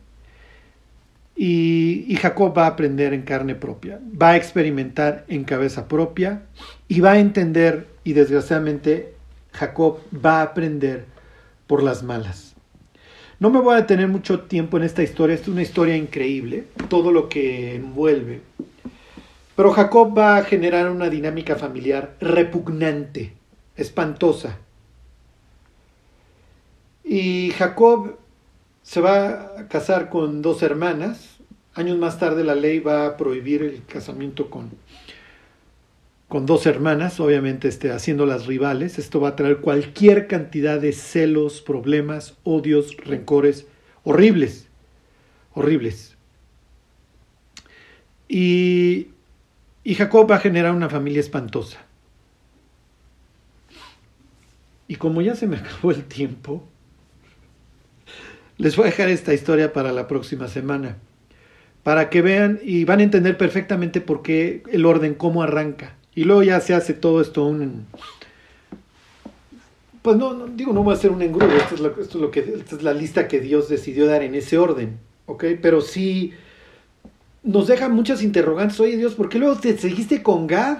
Y, 1.39 2.17
Jacob 2.19 2.57
va 2.57 2.63
a 2.65 2.69
aprender 2.69 3.13
en 3.13 3.21
carne 3.21 3.53
propia, 3.53 3.99
va 4.19 4.31
a 4.31 4.37
experimentar 4.37 5.23
en 5.27 5.43
cabeza 5.43 5.87
propia 5.87 6.41
y 6.87 6.99
va 6.99 7.11
a 7.11 7.19
entender, 7.19 7.85
y 8.03 8.13
desgraciadamente 8.13 9.13
Jacob 9.51 9.99
va 10.13 10.39
a 10.39 10.41
aprender 10.41 11.05
por 11.67 11.83
las 11.83 12.01
malas. 12.01 12.55
No 13.39 13.51
me 13.51 13.59
voy 13.59 13.75
a 13.75 13.81
detener 13.81 14.07
mucho 14.07 14.41
tiempo 14.41 14.77
en 14.77 14.83
esta 14.83 15.03
historia, 15.03 15.35
es 15.35 15.47
una 15.47 15.61
historia 15.61 15.95
increíble, 15.95 16.63
todo 16.89 17.11
lo 17.11 17.29
que 17.29 17.75
envuelve. 17.75 18.41
Pero 19.55 19.71
Jacob 19.73 20.17
va 20.17 20.37
a 20.37 20.43
generar 20.43 20.89
una 20.89 21.07
dinámica 21.07 21.55
familiar 21.55 22.15
repugnante, 22.19 23.33
espantosa. 23.75 24.57
Y 27.03 27.51
Jacob 27.51 28.17
se 28.87 29.01
va 29.01 29.59
a 29.59 29.67
casar 29.67 30.09
con 30.09 30.41
dos 30.41 30.63
hermanas. 30.63 31.39
Años 31.73 31.97
más 31.97 32.19
tarde 32.19 32.45
la 32.45 32.55
ley 32.55 32.79
va 32.79 33.05
a 33.05 33.17
prohibir 33.17 33.61
el 33.61 33.83
casamiento 33.83 34.49
con, 34.49 34.71
con 36.29 36.45
dos 36.45 36.65
hermanas, 36.65 37.19
obviamente 37.19 37.67
este, 37.67 37.91
haciéndolas 37.91 38.45
rivales. 38.45 38.97
Esto 38.97 39.19
va 39.19 39.29
a 39.29 39.35
traer 39.35 39.57
cualquier 39.57 40.27
cantidad 40.27 40.79
de 40.79 40.93
celos, 40.93 41.61
problemas, 41.61 42.37
odios, 42.45 42.95
rencores 42.95 43.67
horribles, 44.05 44.69
horribles. 45.53 46.15
Y, 48.29 49.09
y 49.83 49.95
Jacob 49.95 50.31
va 50.31 50.37
a 50.37 50.39
generar 50.39 50.73
una 50.73 50.89
familia 50.89 51.19
espantosa. 51.19 51.85
Y 54.87 54.95
como 54.95 55.21
ya 55.21 55.35
se 55.35 55.45
me 55.45 55.57
acabó 55.57 55.91
el 55.91 56.05
tiempo, 56.05 56.63
les 58.57 58.75
voy 58.75 58.87
a 58.87 58.89
dejar 58.89 59.09
esta 59.09 59.33
historia 59.33 59.73
para 59.73 59.91
la 59.91 60.07
próxima 60.07 60.47
semana, 60.47 60.97
para 61.83 62.09
que 62.09 62.21
vean 62.21 62.59
y 62.63 62.85
van 62.85 62.99
a 62.99 63.03
entender 63.03 63.37
perfectamente 63.37 64.01
por 64.01 64.21
qué 64.21 64.63
el 64.71 64.85
orden, 64.85 65.13
cómo 65.13 65.43
arranca. 65.43 65.95
Y 66.15 66.23
luego 66.23 66.43
ya 66.43 66.59
se 66.59 66.73
hace 66.73 66.93
todo 66.93 67.21
esto 67.21 67.45
un... 67.45 67.85
Pues 70.01 70.17
no, 70.17 70.47
digo, 70.47 70.73
no 70.73 70.83
voy 70.83 70.93
a 70.93 70.97
hacer 70.97 71.11
un 71.11 71.21
engrudo, 71.21 71.55
esto 71.55 71.75
es, 71.75 71.81
lo, 71.81 71.89
esto 71.89 72.17
es 72.17 72.21
lo 72.21 72.31
que, 72.31 72.39
esta 72.39 72.75
es 72.75 72.83
la 72.83 72.93
lista 72.93 73.27
que 73.27 73.41
Dios 73.41 73.67
decidió 73.67 74.07
dar 74.07 74.23
en 74.23 74.35
ese 74.35 74.57
orden, 74.57 74.97
¿ok? 75.25 75.43
Pero 75.61 75.81
sí 75.81 76.33
nos 77.43 77.67
deja 77.67 77.89
muchas 77.89 78.23
interrogantes. 78.23 78.79
Oye 78.79 78.97
Dios, 78.97 79.15
¿por 79.15 79.29
qué 79.29 79.37
luego 79.37 79.57
te 79.59 79.77
seguiste 79.77 80.23
con 80.23 80.47
Gad? 80.47 80.79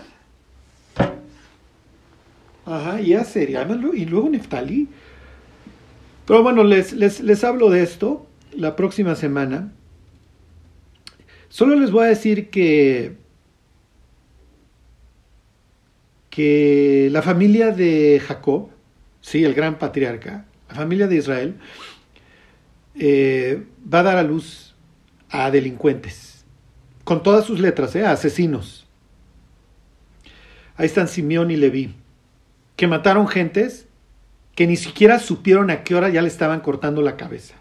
Ajá, 2.66 3.02
y 3.02 3.14
Aser, 3.14 3.50
y 3.50 4.06
luego 4.06 4.30
Neftalí. 4.30 4.88
Pero 6.28 6.44
bueno, 6.44 6.66
les, 6.66 6.92
les, 6.92 7.22
les 7.22 7.44
hablo 7.46 7.70
de 7.70 7.82
esto 7.82 8.28
la 8.52 8.76
próxima 8.76 9.16
semana. 9.16 9.72
Solo 11.48 11.76
les 11.76 11.90
voy 11.90 12.04
a 12.04 12.10
decir 12.10 12.50
que 12.50 13.16
que 16.30 17.10
la 17.12 17.24
familia 17.24 17.72
de 17.72 18.22
Jacob, 18.24 18.70
sí, 19.22 19.44
el 19.44 19.56
gran 19.56 19.80
patriarca, 19.80 20.46
la 20.70 20.76
familia 20.76 21.08
de 21.08 21.16
Israel, 21.16 21.56
eh, 22.94 23.64
va 23.92 24.02
a 24.02 24.04
dar 24.04 24.18
a 24.18 24.24
luz 24.24 24.76
a 25.32 25.50
delincuentes, 25.50 26.46
con 27.04 27.24
todas 27.24 27.44
sus 27.44 27.60
letras, 27.60 27.96
eh, 27.96 28.06
a 28.06 28.12
asesinos. 28.12 28.86
Ahí 30.76 30.86
están 30.86 31.08
Simeón 31.08 31.50
y 31.50 31.56
Leví, 31.56 31.96
que 32.76 32.86
mataron 32.86 33.28
gentes 33.28 33.87
que 34.58 34.66
ni 34.66 34.76
siquiera 34.76 35.20
supieron 35.20 35.70
a 35.70 35.84
qué 35.84 35.94
hora 35.94 36.10
ya 36.10 36.24
le 36.24 36.28
estaban 36.28 36.62
cortando 36.62 37.04
la 37.04 37.16
cabeza, 37.16 37.54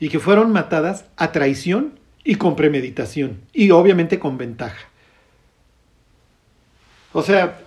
y 0.00 0.08
que 0.08 0.18
fueron 0.18 0.50
matadas 0.50 1.04
a 1.16 1.30
traición 1.30 2.00
y 2.24 2.34
con 2.34 2.56
premeditación, 2.56 3.42
y 3.52 3.70
obviamente 3.70 4.18
con 4.18 4.36
ventaja. 4.36 4.88
O 7.12 7.22
sea, 7.22 7.60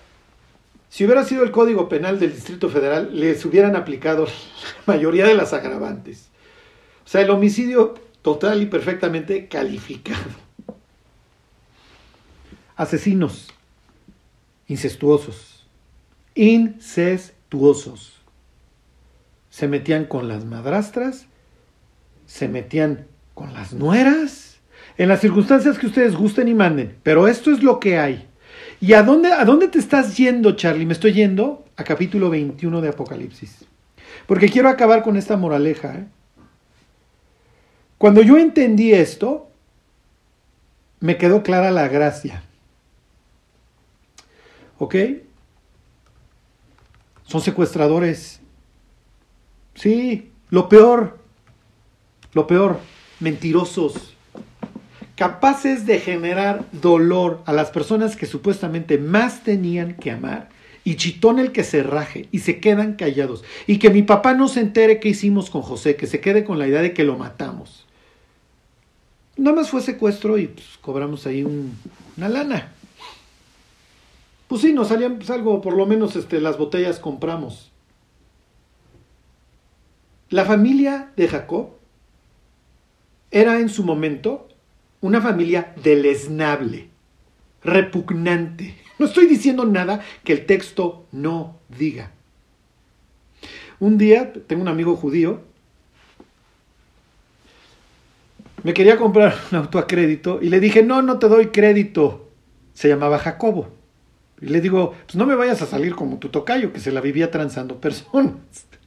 si 0.90 1.06
hubiera 1.06 1.24
sido 1.24 1.42
el 1.42 1.52
Código 1.52 1.88
Penal 1.88 2.20
del 2.20 2.34
Distrito 2.34 2.68
Federal, 2.68 3.18
les 3.18 3.42
hubieran 3.46 3.76
aplicado 3.76 4.26
la 4.26 4.94
mayoría 4.94 5.26
de 5.26 5.34
las 5.34 5.54
agravantes. 5.54 6.28
O 7.06 7.08
sea, 7.08 7.22
el 7.22 7.30
homicidio 7.30 7.94
total 8.20 8.60
y 8.60 8.66
perfectamente 8.66 9.48
calificado. 9.48 10.20
Asesinos, 12.76 13.48
incestuosos, 14.68 15.66
incestuosos. 16.34 18.13
Se 19.54 19.68
metían 19.68 20.06
con 20.06 20.26
las 20.26 20.44
madrastras, 20.44 21.28
se 22.26 22.48
metían 22.48 23.06
con 23.34 23.54
las 23.54 23.72
nueras, 23.72 24.56
en 24.98 25.08
las 25.08 25.20
circunstancias 25.20 25.78
que 25.78 25.86
ustedes 25.86 26.16
gusten 26.16 26.48
y 26.48 26.54
manden. 26.54 26.98
Pero 27.04 27.28
esto 27.28 27.52
es 27.52 27.62
lo 27.62 27.78
que 27.78 27.96
hay. 27.96 28.26
¿Y 28.80 28.94
a 28.94 29.04
dónde, 29.04 29.30
a 29.32 29.44
dónde 29.44 29.68
te 29.68 29.78
estás 29.78 30.16
yendo, 30.16 30.56
Charlie? 30.56 30.86
Me 30.86 30.92
estoy 30.92 31.12
yendo 31.12 31.64
a 31.76 31.84
capítulo 31.84 32.30
21 32.30 32.80
de 32.80 32.88
Apocalipsis. 32.88 33.64
Porque 34.26 34.48
quiero 34.48 34.68
acabar 34.68 35.04
con 35.04 35.16
esta 35.16 35.36
moraleja. 35.36 35.98
¿eh? 35.98 36.06
Cuando 37.96 38.22
yo 38.22 38.36
entendí 38.38 38.92
esto, 38.92 39.48
me 40.98 41.16
quedó 41.16 41.44
clara 41.44 41.70
la 41.70 41.86
gracia. 41.86 42.42
¿Ok? 44.78 44.96
Son 47.22 47.40
secuestradores. 47.40 48.40
Sí, 49.74 50.30
lo 50.50 50.68
peor. 50.68 51.18
Lo 52.32 52.46
peor. 52.46 52.80
Mentirosos 53.20 54.14
capaces 55.16 55.86
de 55.86 56.00
generar 56.00 56.64
dolor 56.72 57.40
a 57.46 57.52
las 57.52 57.70
personas 57.70 58.16
que 58.16 58.26
supuestamente 58.26 58.98
más 58.98 59.44
tenían 59.44 59.94
que 59.94 60.10
amar, 60.10 60.48
y 60.86 60.96
chitón 60.96 61.38
el 61.38 61.52
que 61.52 61.64
se 61.64 61.82
raje 61.82 62.28
y 62.30 62.40
se 62.40 62.60
quedan 62.60 62.94
callados, 62.94 63.44
y 63.66 63.78
que 63.78 63.90
mi 63.90 64.02
papá 64.02 64.34
no 64.34 64.48
se 64.48 64.60
entere 64.60 65.00
qué 65.00 65.10
hicimos 65.10 65.50
con 65.50 65.62
José, 65.62 65.96
que 65.96 66.06
se 66.06 66.20
quede 66.20 66.44
con 66.44 66.58
la 66.58 66.66
idea 66.66 66.82
de 66.82 66.92
que 66.92 67.04
lo 67.04 67.16
matamos. 67.16 67.86
Nada 69.36 69.56
más 69.56 69.70
fue 69.70 69.80
secuestro 69.80 70.38
y 70.38 70.48
pues, 70.48 70.66
cobramos 70.80 71.26
ahí 71.26 71.42
una 71.42 72.28
lana. 72.28 72.72
Pues 74.46 74.60
sí, 74.60 74.72
nos 74.72 74.88
salían 74.88 75.16
pues, 75.16 75.30
algo, 75.30 75.60
por 75.60 75.74
lo 75.74 75.86
menos 75.86 76.14
este, 76.16 76.40
las 76.40 76.58
botellas 76.58 76.98
compramos. 76.98 77.72
La 80.34 80.44
familia 80.44 81.12
de 81.16 81.28
Jacob 81.28 81.68
era 83.30 83.60
en 83.60 83.68
su 83.68 83.84
momento 83.84 84.48
una 85.00 85.20
familia 85.20 85.72
deleznable, 85.80 86.88
repugnante. 87.62 88.74
No 88.98 89.06
estoy 89.06 89.26
diciendo 89.26 89.64
nada 89.64 90.00
que 90.24 90.32
el 90.32 90.44
texto 90.44 91.06
no 91.12 91.60
diga. 91.78 92.10
Un 93.78 93.96
día 93.96 94.32
tengo 94.48 94.62
un 94.62 94.66
amigo 94.66 94.96
judío, 94.96 95.40
me 98.64 98.74
quería 98.74 98.96
comprar 98.96 99.36
un 99.52 99.58
auto 99.58 99.78
a 99.78 99.86
crédito 99.86 100.40
y 100.42 100.48
le 100.48 100.58
dije, 100.58 100.82
no, 100.82 101.00
no 101.00 101.20
te 101.20 101.28
doy 101.28 101.52
crédito. 101.52 102.28
Se 102.72 102.88
llamaba 102.88 103.20
Jacobo. 103.20 103.68
Y 104.40 104.46
le 104.46 104.60
digo, 104.60 104.96
pues 105.06 105.14
no 105.14 105.26
me 105.26 105.36
vayas 105.36 105.62
a 105.62 105.66
salir 105.66 105.94
como 105.94 106.18
tu 106.18 106.28
tocayo, 106.30 106.72
que 106.72 106.80
se 106.80 106.90
la 106.90 107.00
vivía 107.00 107.30
transando 107.30 107.80
personas. 107.80 108.34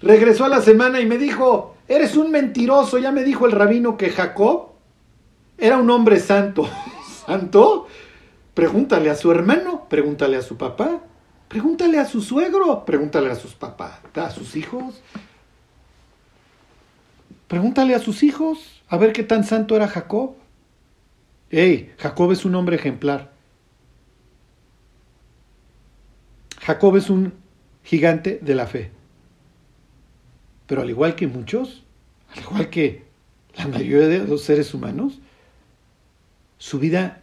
Regresó 0.00 0.44
a 0.44 0.48
la 0.48 0.62
semana 0.62 1.00
y 1.00 1.06
me 1.06 1.18
dijo, 1.18 1.76
eres 1.88 2.16
un 2.16 2.30
mentiroso, 2.30 2.98
ya 2.98 3.10
me 3.10 3.24
dijo 3.24 3.46
el 3.46 3.52
rabino 3.52 3.96
que 3.96 4.10
Jacob 4.10 4.72
era 5.56 5.78
un 5.78 5.90
hombre 5.90 6.20
santo. 6.20 6.68
¿Santo? 7.26 7.86
Pregúntale 8.54 9.10
a 9.10 9.14
su 9.14 9.30
hermano, 9.30 9.86
pregúntale 9.88 10.36
a 10.36 10.42
su 10.42 10.56
papá, 10.56 11.00
pregúntale 11.48 11.98
a 11.98 12.04
su 12.04 12.20
suegro, 12.20 12.84
pregúntale 12.84 13.30
a 13.30 13.34
sus 13.34 13.54
papás, 13.54 14.00
a 14.14 14.30
sus 14.30 14.56
hijos. 14.56 15.02
Pregúntale 17.48 17.94
a 17.94 17.98
sus 17.98 18.22
hijos 18.22 18.82
a 18.88 18.96
ver 18.96 19.12
qué 19.12 19.22
tan 19.22 19.44
santo 19.44 19.74
era 19.74 19.88
Jacob. 19.88 20.34
Ey, 21.50 21.94
Jacob 21.98 22.32
es 22.32 22.44
un 22.44 22.54
hombre 22.54 22.76
ejemplar. 22.76 23.32
Jacob 26.60 26.96
es 26.96 27.08
un 27.08 27.32
gigante 27.82 28.38
de 28.42 28.54
la 28.54 28.66
fe. 28.66 28.97
Pero 30.68 30.82
al 30.82 30.90
igual 30.90 31.16
que 31.16 31.26
muchos, 31.26 31.82
al 32.30 32.42
igual 32.42 32.70
que 32.70 33.02
la 33.56 33.66
mayoría 33.66 34.06
de 34.06 34.18
los 34.18 34.42
seres 34.42 34.74
humanos, 34.74 35.18
su 36.58 36.78
vida 36.78 37.22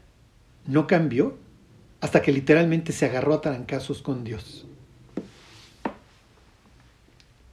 no 0.65 0.87
cambió 0.87 1.37
hasta 2.01 2.23
que 2.23 2.31
literalmente 2.31 2.91
se 2.91 3.05
agarró 3.05 3.35
a 3.35 3.41
trancazos 3.41 4.01
con 4.01 4.23
Dios. 4.23 4.65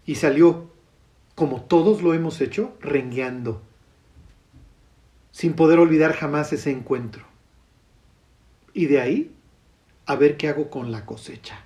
Y 0.07 0.15
salió, 0.15 0.71
como 1.35 1.61
todos 1.61 2.03
lo 2.03 2.15
hemos 2.15 2.41
hecho, 2.41 2.75
rengueando, 2.81 3.61
sin 5.31 5.53
poder 5.53 5.79
olvidar 5.79 6.15
jamás 6.15 6.55
ese 6.55 6.71
encuentro. 6.71 7.27
Y 8.73 8.87
de 8.87 9.01
ahí, 9.01 9.31
a 10.07 10.17
ver 10.17 10.39
qué 10.39 10.49
hago 10.49 10.71
con 10.71 10.91
la 10.91 11.05
cosecha. 11.05 11.65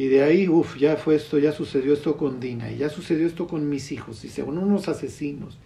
Y 0.00 0.08
de 0.08 0.22
ahí, 0.22 0.48
uff, 0.48 0.78
ya 0.78 0.96
fue 0.96 1.14
esto, 1.14 1.38
ya 1.38 1.52
sucedió 1.52 1.92
esto 1.92 2.16
con 2.16 2.40
Dina, 2.40 2.72
y 2.72 2.78
ya 2.78 2.88
sucedió 2.88 3.26
esto 3.26 3.46
con 3.46 3.68
mis 3.68 3.92
hijos, 3.92 4.24
y 4.24 4.30
se 4.30 4.42
van 4.42 4.56
unos 4.56 4.88
asesinos. 4.88 5.58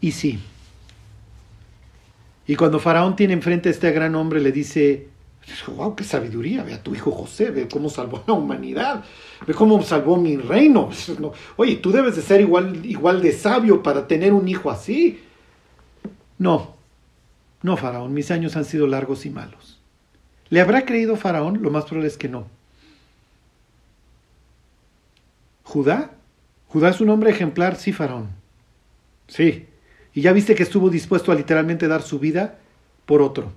Y 0.00 0.10
sí. 0.10 0.40
Y 2.48 2.56
cuando 2.56 2.80
Faraón 2.80 3.14
tiene 3.14 3.34
enfrente 3.34 3.68
a 3.68 3.72
este 3.72 3.92
gran 3.92 4.16
hombre, 4.16 4.40
le 4.40 4.50
dice, 4.50 5.06
wow, 5.68 5.94
qué 5.94 6.02
sabiduría, 6.02 6.64
ve 6.64 6.74
a 6.74 6.82
tu 6.82 6.96
hijo 6.96 7.12
José, 7.12 7.52
ve 7.52 7.68
cómo 7.68 7.88
salvó 7.90 8.24
la 8.26 8.34
humanidad, 8.34 9.04
ve 9.46 9.54
cómo 9.54 9.80
salvó 9.82 10.16
mi 10.16 10.36
reino. 10.36 10.90
Oye, 11.56 11.76
tú 11.76 11.92
debes 11.92 12.16
de 12.16 12.22
ser 12.22 12.40
igual, 12.40 12.84
igual 12.84 13.22
de 13.22 13.30
sabio 13.30 13.84
para 13.84 14.08
tener 14.08 14.32
un 14.32 14.48
hijo 14.48 14.68
así. 14.68 15.22
No, 16.38 16.74
no, 17.62 17.76
Faraón, 17.76 18.14
mis 18.14 18.32
años 18.32 18.56
han 18.56 18.64
sido 18.64 18.88
largos 18.88 19.26
y 19.26 19.30
malos. 19.30 19.80
¿Le 20.50 20.60
habrá 20.60 20.84
creído 20.84 21.14
Faraón? 21.14 21.62
Lo 21.62 21.70
más 21.70 21.84
probable 21.84 22.08
es 22.08 22.18
que 22.18 22.28
no. 22.28 22.48
Judá, 25.72 26.10
Judá 26.68 26.90
es 26.90 27.00
un 27.00 27.08
hombre 27.08 27.30
ejemplar, 27.30 27.76
sí, 27.76 27.94
Faraón. 27.94 28.28
Sí. 29.26 29.68
Y 30.12 30.20
ya 30.20 30.34
viste 30.34 30.54
que 30.54 30.64
estuvo 30.64 30.90
dispuesto 30.90 31.32
a 31.32 31.34
literalmente 31.34 31.88
dar 31.88 32.02
su 32.02 32.18
vida 32.18 32.58
por 33.06 33.22
otro. 33.22 33.50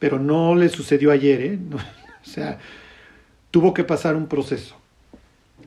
Pero 0.00 0.18
no 0.18 0.56
le 0.56 0.68
sucedió 0.68 1.12
ayer, 1.12 1.40
¿eh? 1.42 1.58
o 2.26 2.28
sea, 2.28 2.58
tuvo 3.52 3.72
que 3.72 3.84
pasar 3.84 4.16
un 4.16 4.26
proceso. 4.26 4.74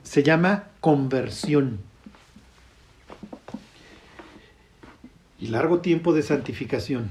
Se 0.02 0.22
llama 0.22 0.64
conversión. 0.80 1.80
Y 5.40 5.46
largo 5.46 5.80
tiempo 5.80 6.12
de 6.12 6.22
santificación. 6.22 7.08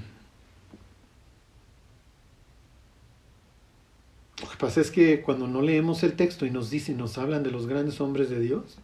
Lo 4.41 4.49
que 4.49 4.57
pasa 4.57 4.81
es 4.81 4.89
que 4.89 5.21
cuando 5.21 5.47
no 5.47 5.61
leemos 5.61 6.03
el 6.03 6.13
texto 6.13 6.45
y 6.45 6.51
nos 6.51 6.69
dicen, 6.69 6.97
nos 6.97 7.17
hablan 7.17 7.43
de 7.43 7.51
los 7.51 7.67
grandes 7.67 8.01
hombres 8.01 8.29
de 8.29 8.39
Dios, 8.39 8.77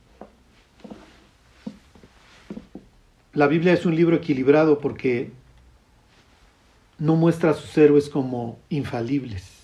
la 3.34 3.48
Biblia 3.48 3.74
es 3.74 3.86
un 3.86 3.96
libro 3.96 4.16
equilibrado 4.16 4.80
porque 4.80 5.32
no 7.00 7.16
muestra 7.16 7.52
a 7.52 7.54
sus 7.54 7.78
héroes 7.78 8.10
como 8.10 8.60
infalibles. 8.70 9.58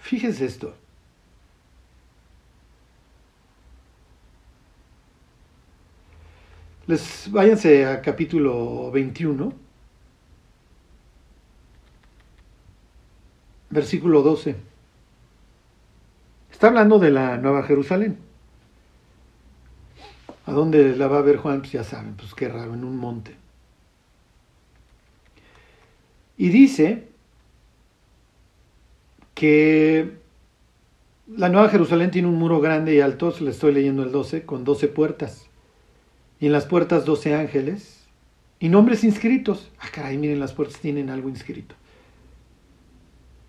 Fíjense 0.00 0.44
esto. 0.44 0.74
Les 6.92 7.30
váyanse 7.30 7.86
a 7.86 8.02
capítulo 8.02 8.90
21, 8.90 9.50
versículo 13.70 14.20
12. 14.20 14.54
Está 16.50 16.66
hablando 16.66 16.98
de 16.98 17.10
la 17.10 17.38
Nueva 17.38 17.62
Jerusalén. 17.62 18.18
¿A 20.44 20.52
dónde 20.52 20.94
la 20.94 21.08
va 21.08 21.20
a 21.20 21.22
ver 21.22 21.38
Juan? 21.38 21.60
Pues 21.60 21.72
ya 21.72 21.82
saben, 21.82 22.12
pues 22.14 22.34
qué 22.34 22.48
raro, 22.48 22.74
en 22.74 22.84
un 22.84 22.98
monte. 22.98 23.36
Y 26.36 26.50
dice 26.50 27.08
que 29.32 30.12
la 31.26 31.48
Nueva 31.48 31.70
Jerusalén 31.70 32.10
tiene 32.10 32.28
un 32.28 32.36
muro 32.36 32.60
grande 32.60 32.94
y 32.94 33.00
alto, 33.00 33.30
se 33.30 33.44
le 33.44 33.52
estoy 33.52 33.72
leyendo 33.72 34.02
el 34.02 34.12
12, 34.12 34.44
con 34.44 34.64
12 34.64 34.88
puertas. 34.88 35.48
Y 36.42 36.46
en 36.46 36.52
las 36.52 36.66
puertas 36.66 37.04
12 37.04 37.36
ángeles 37.36 38.04
y 38.58 38.68
nombres 38.68 39.04
inscritos. 39.04 39.70
Ah, 39.78 39.86
caray, 39.92 40.18
miren, 40.18 40.40
las 40.40 40.52
puertas 40.52 40.80
tienen 40.80 41.08
algo 41.08 41.28
inscrito. 41.28 41.76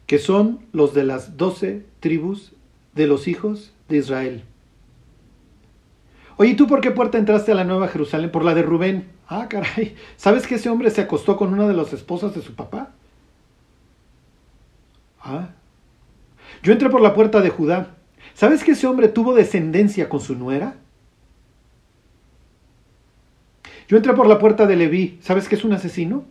Que 0.06 0.20
son 0.20 0.60
los 0.74 0.94
de 0.94 1.04
las 1.04 1.36
12 1.36 1.88
tribus 2.00 2.54
de 2.94 3.08
los 3.08 3.28
hijos 3.28 3.74
de 3.90 3.98
Israel. 3.98 4.44
Oye, 6.38 6.52
¿y 6.52 6.56
tú 6.56 6.68
por 6.68 6.82
qué 6.82 6.92
puerta 6.92 7.18
entraste 7.18 7.52
a 7.52 7.56
la 7.56 7.64
Nueva 7.64 7.88
Jerusalén? 7.88 8.30
Por 8.30 8.46
la 8.46 8.54
de 8.54 8.62
Rubén. 8.62 9.08
Ah, 9.28 9.48
caray. 9.50 9.96
¿Sabes 10.16 10.46
que 10.46 10.56
ese 10.56 10.70
hombre 10.70 10.92
se 10.92 11.02
acostó 11.02 11.36
con 11.36 11.52
una 11.52 11.68
de 11.68 11.74
las 11.74 11.94
esposas 11.94 12.36
de 12.36 12.44
su 12.44 12.54
papá? 12.54 12.92
Ah. 15.20 15.50
Yo 16.62 16.72
entré 16.72 16.92
por 16.92 17.02
la 17.02 17.16
puerta 17.16 17.42
de 17.42 17.50
Judá. 17.50 17.96
¿Sabes 18.36 18.64
que 18.64 18.74
ese 18.74 18.86
hombre 18.86 19.08
tuvo 19.08 19.34
descendencia 19.34 20.10
con 20.10 20.20
su 20.20 20.36
nuera? 20.36 20.76
Yo 23.88 23.98
entré 23.98 24.14
por 24.14 24.28
la 24.28 24.40
puerta 24.40 24.66
de 24.66 24.76
Leví. 24.76 25.20
¿Sabes 25.22 25.48
que 25.48 25.56
es 25.56 25.64
un 25.64 25.74
asesino? 25.74 26.26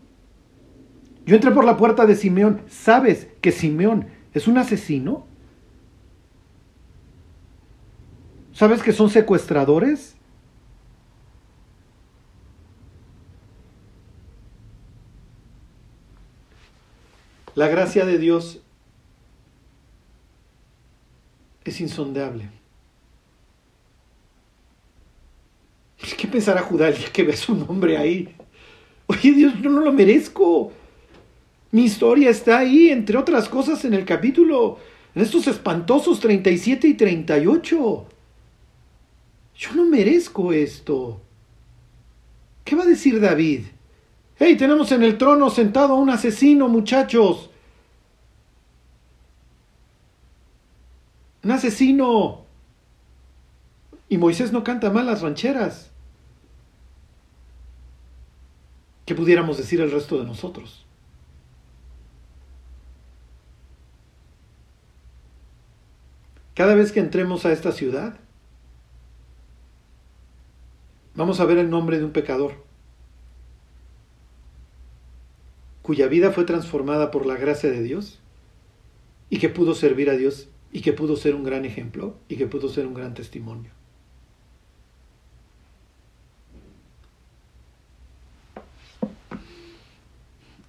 Yo 1.27 1.37
entré 1.37 1.51
por 1.51 1.65
la 1.65 1.77
puerta 1.77 2.07
de 2.07 2.17
Simeón. 2.17 2.63
¿Sabes 2.69 3.29
que 3.41 3.53
Simeón 3.53 4.07
es 4.33 4.49
un 4.49 4.59
asesino? 4.59 5.27
¿Sabes 8.53 8.83
que 8.83 8.93
son 8.93 9.11
secuestradores? 9.11 10.17
La 17.55 17.69
gracia 17.69 18.07
de 18.07 18.19
Dios 18.19 18.63
es 21.65 21.81
insondable. 26.03 26.17
¿Qué 26.17 26.29
pensará 26.29 26.63
Judá 26.63 26.89
el 26.89 26.97
que 27.11 27.23
ve 27.23 27.37
su 27.37 27.55
nombre 27.55 27.97
ahí? 27.97 28.35
Oye 29.07 29.33
Dios, 29.33 29.55
yo 29.63 29.71
no 29.71 29.81
lo 29.81 29.93
merezco. 29.93 30.73
Mi 31.71 31.85
historia 31.85 32.31
está 32.31 32.59
ahí, 32.59 32.91
entre 32.91 33.17
otras 33.17 33.49
cosas, 33.49 33.85
en 33.85 33.95
el 33.95 34.05
capítulo, 34.05 34.79
en 35.15 35.23
estos 35.23 35.47
espantosos 35.47 36.21
37 36.21 36.89
y 36.89 36.95
38. 36.95 38.07
Yo 39.57 39.75
no 39.75 39.85
merezco 39.87 40.53
esto. 40.53 41.21
¿Qué 42.65 42.77
va 42.77 42.83
a 42.83 42.87
decir 42.87 43.21
David? 43.21 43.65
¡Hey, 44.39 44.57
tenemos 44.57 44.91
en 44.93 45.03
el 45.03 45.19
trono 45.19 45.51
sentado 45.51 45.95
a 45.95 45.99
un 45.99 46.11
asesino, 46.11 46.69
muchachos! 46.69 47.51
Un 51.45 51.51
asesino. 51.51 52.45
Y 54.09 54.19
Moisés 54.19 54.53
no 54.53 54.63
canta 54.63 54.91
mal 54.91 55.07
las 55.07 55.23
rancheras. 55.23 55.92
¿Qué 59.07 59.15
pudiéramos 59.15 59.59
decir 59.59 59.81
el 59.81 59.91
resto 59.91 60.19
de 60.19 60.25
nosotros? 60.25 60.87
Cada 66.55 66.75
vez 66.75 66.93
que 66.93 67.01
entremos 67.01 67.47
a 67.47 67.53
esta 67.53 67.73
ciudad, 67.73 68.21
vamos 71.15 71.41
a 71.41 71.45
ver 71.47 71.59
el 71.59 71.71
nombre 71.71 71.99
de 71.99 72.05
un 72.05 72.13
pecador 72.13 72.63
cuya 75.83 76.07
vida 76.07 76.31
fue 76.31 76.45
transformada 76.45 77.11
por 77.11 77.27
la 77.27 77.37
gracia 77.37 77.71
de 77.71 77.83
Dios 77.83 78.21
y 79.31 79.39
que 79.39 79.49
pudo 79.49 79.75
servir 79.75 80.11
a 80.11 80.17
Dios 80.17 80.49
y 80.71 80.81
que 80.81 80.93
pudo 80.93 81.17
ser 81.17 81.35
un 81.35 81.43
gran 81.43 81.65
ejemplo 81.65 82.17
y 82.29 82.37
que 82.37 82.47
pudo 82.47 82.69
ser 82.69 82.87
un 82.87 82.95
gran 82.95 83.15
testimonio. 83.15 83.73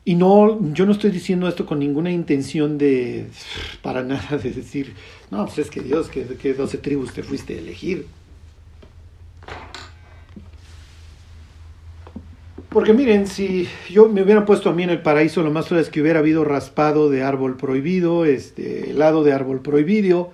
Y 0.06 0.16
no, 0.16 0.60
yo 0.74 0.86
no 0.86 0.92
estoy 0.92 1.12
diciendo 1.12 1.48
esto 1.48 1.66
con 1.66 1.80
ninguna 1.80 2.12
intención 2.12 2.78
de, 2.78 3.28
para 3.82 4.04
nada, 4.04 4.38
de 4.38 4.52
decir, 4.52 4.94
no, 5.32 5.46
pues 5.46 5.60
es 5.60 5.70
que 5.70 5.80
Dios, 5.80 6.10
que, 6.10 6.26
que 6.26 6.54
12 6.54 6.78
tribus 6.80 7.14
te 7.14 7.24
fuiste 7.24 7.56
a 7.56 7.60
elegir. 7.60 8.08
Porque 12.74 12.92
miren, 12.92 13.28
si 13.28 13.70
yo 13.90 14.10
me 14.10 14.24
hubiera 14.24 14.46
puesto 14.46 14.72
a 14.72 14.74
mí 14.74 14.82
en 14.82 14.90
el 14.90 15.02
paraíso, 15.02 15.44
lo 15.44 15.52
más 15.52 15.68
probable 15.68 15.84
es 15.84 15.92
que 15.92 16.02
hubiera 16.02 16.20
habido 16.20 16.44
raspado 16.44 17.10
de 17.10 17.22
árbol 17.22 17.56
prohibido, 17.56 18.26
este, 18.26 18.90
helado 18.90 19.24
de 19.24 19.32
árbol 19.32 19.62
prohibido, 19.62 20.32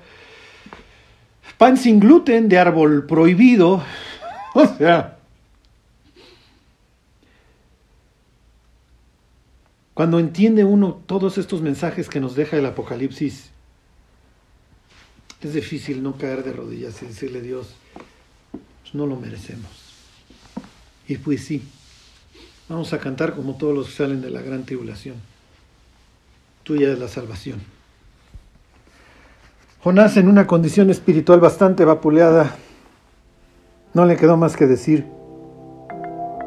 pan 1.57 1.75
sin 1.75 1.99
gluten 1.99 2.47
de 2.47 2.57
árbol 2.57 3.05
prohibido, 3.05 3.83
o 4.55 5.18
Cuando 9.99 10.17
entiende 10.17 10.63
uno 10.63 10.97
todos 11.07 11.37
estos 11.37 11.61
mensajes 11.61 12.07
que 12.07 12.21
nos 12.21 12.33
deja 12.33 12.55
el 12.55 12.65
Apocalipsis, 12.65 13.49
es 15.41 15.53
difícil 15.53 16.01
no 16.01 16.15
caer 16.15 16.45
de 16.45 16.53
rodillas 16.53 17.03
y 17.03 17.07
decirle 17.07 17.41
Dios, 17.41 17.75
pues 18.53 18.95
no 18.95 19.05
lo 19.05 19.17
merecemos. 19.17 19.69
Y 21.05 21.17
pues 21.17 21.43
sí, 21.43 21.67
vamos 22.69 22.93
a 22.93 22.99
cantar 22.99 23.35
como 23.35 23.57
todos 23.57 23.75
los 23.75 23.87
que 23.87 23.97
salen 23.97 24.21
de 24.21 24.29
la 24.29 24.41
gran 24.41 24.63
tribulación. 24.63 25.17
Tuya 26.63 26.93
es 26.93 26.97
la 26.97 27.09
salvación. 27.09 27.59
Jonás 29.83 30.15
en 30.15 30.29
una 30.29 30.47
condición 30.47 30.89
espiritual 30.89 31.41
bastante 31.41 31.83
vapuleada, 31.83 32.55
no 33.93 34.05
le 34.05 34.15
quedó 34.15 34.37
más 34.37 34.55
que 34.55 34.65
decir, 34.65 35.05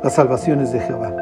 las 0.02 0.14
salvaciones 0.14 0.72
de 0.72 0.80
Jehová. 0.80 1.21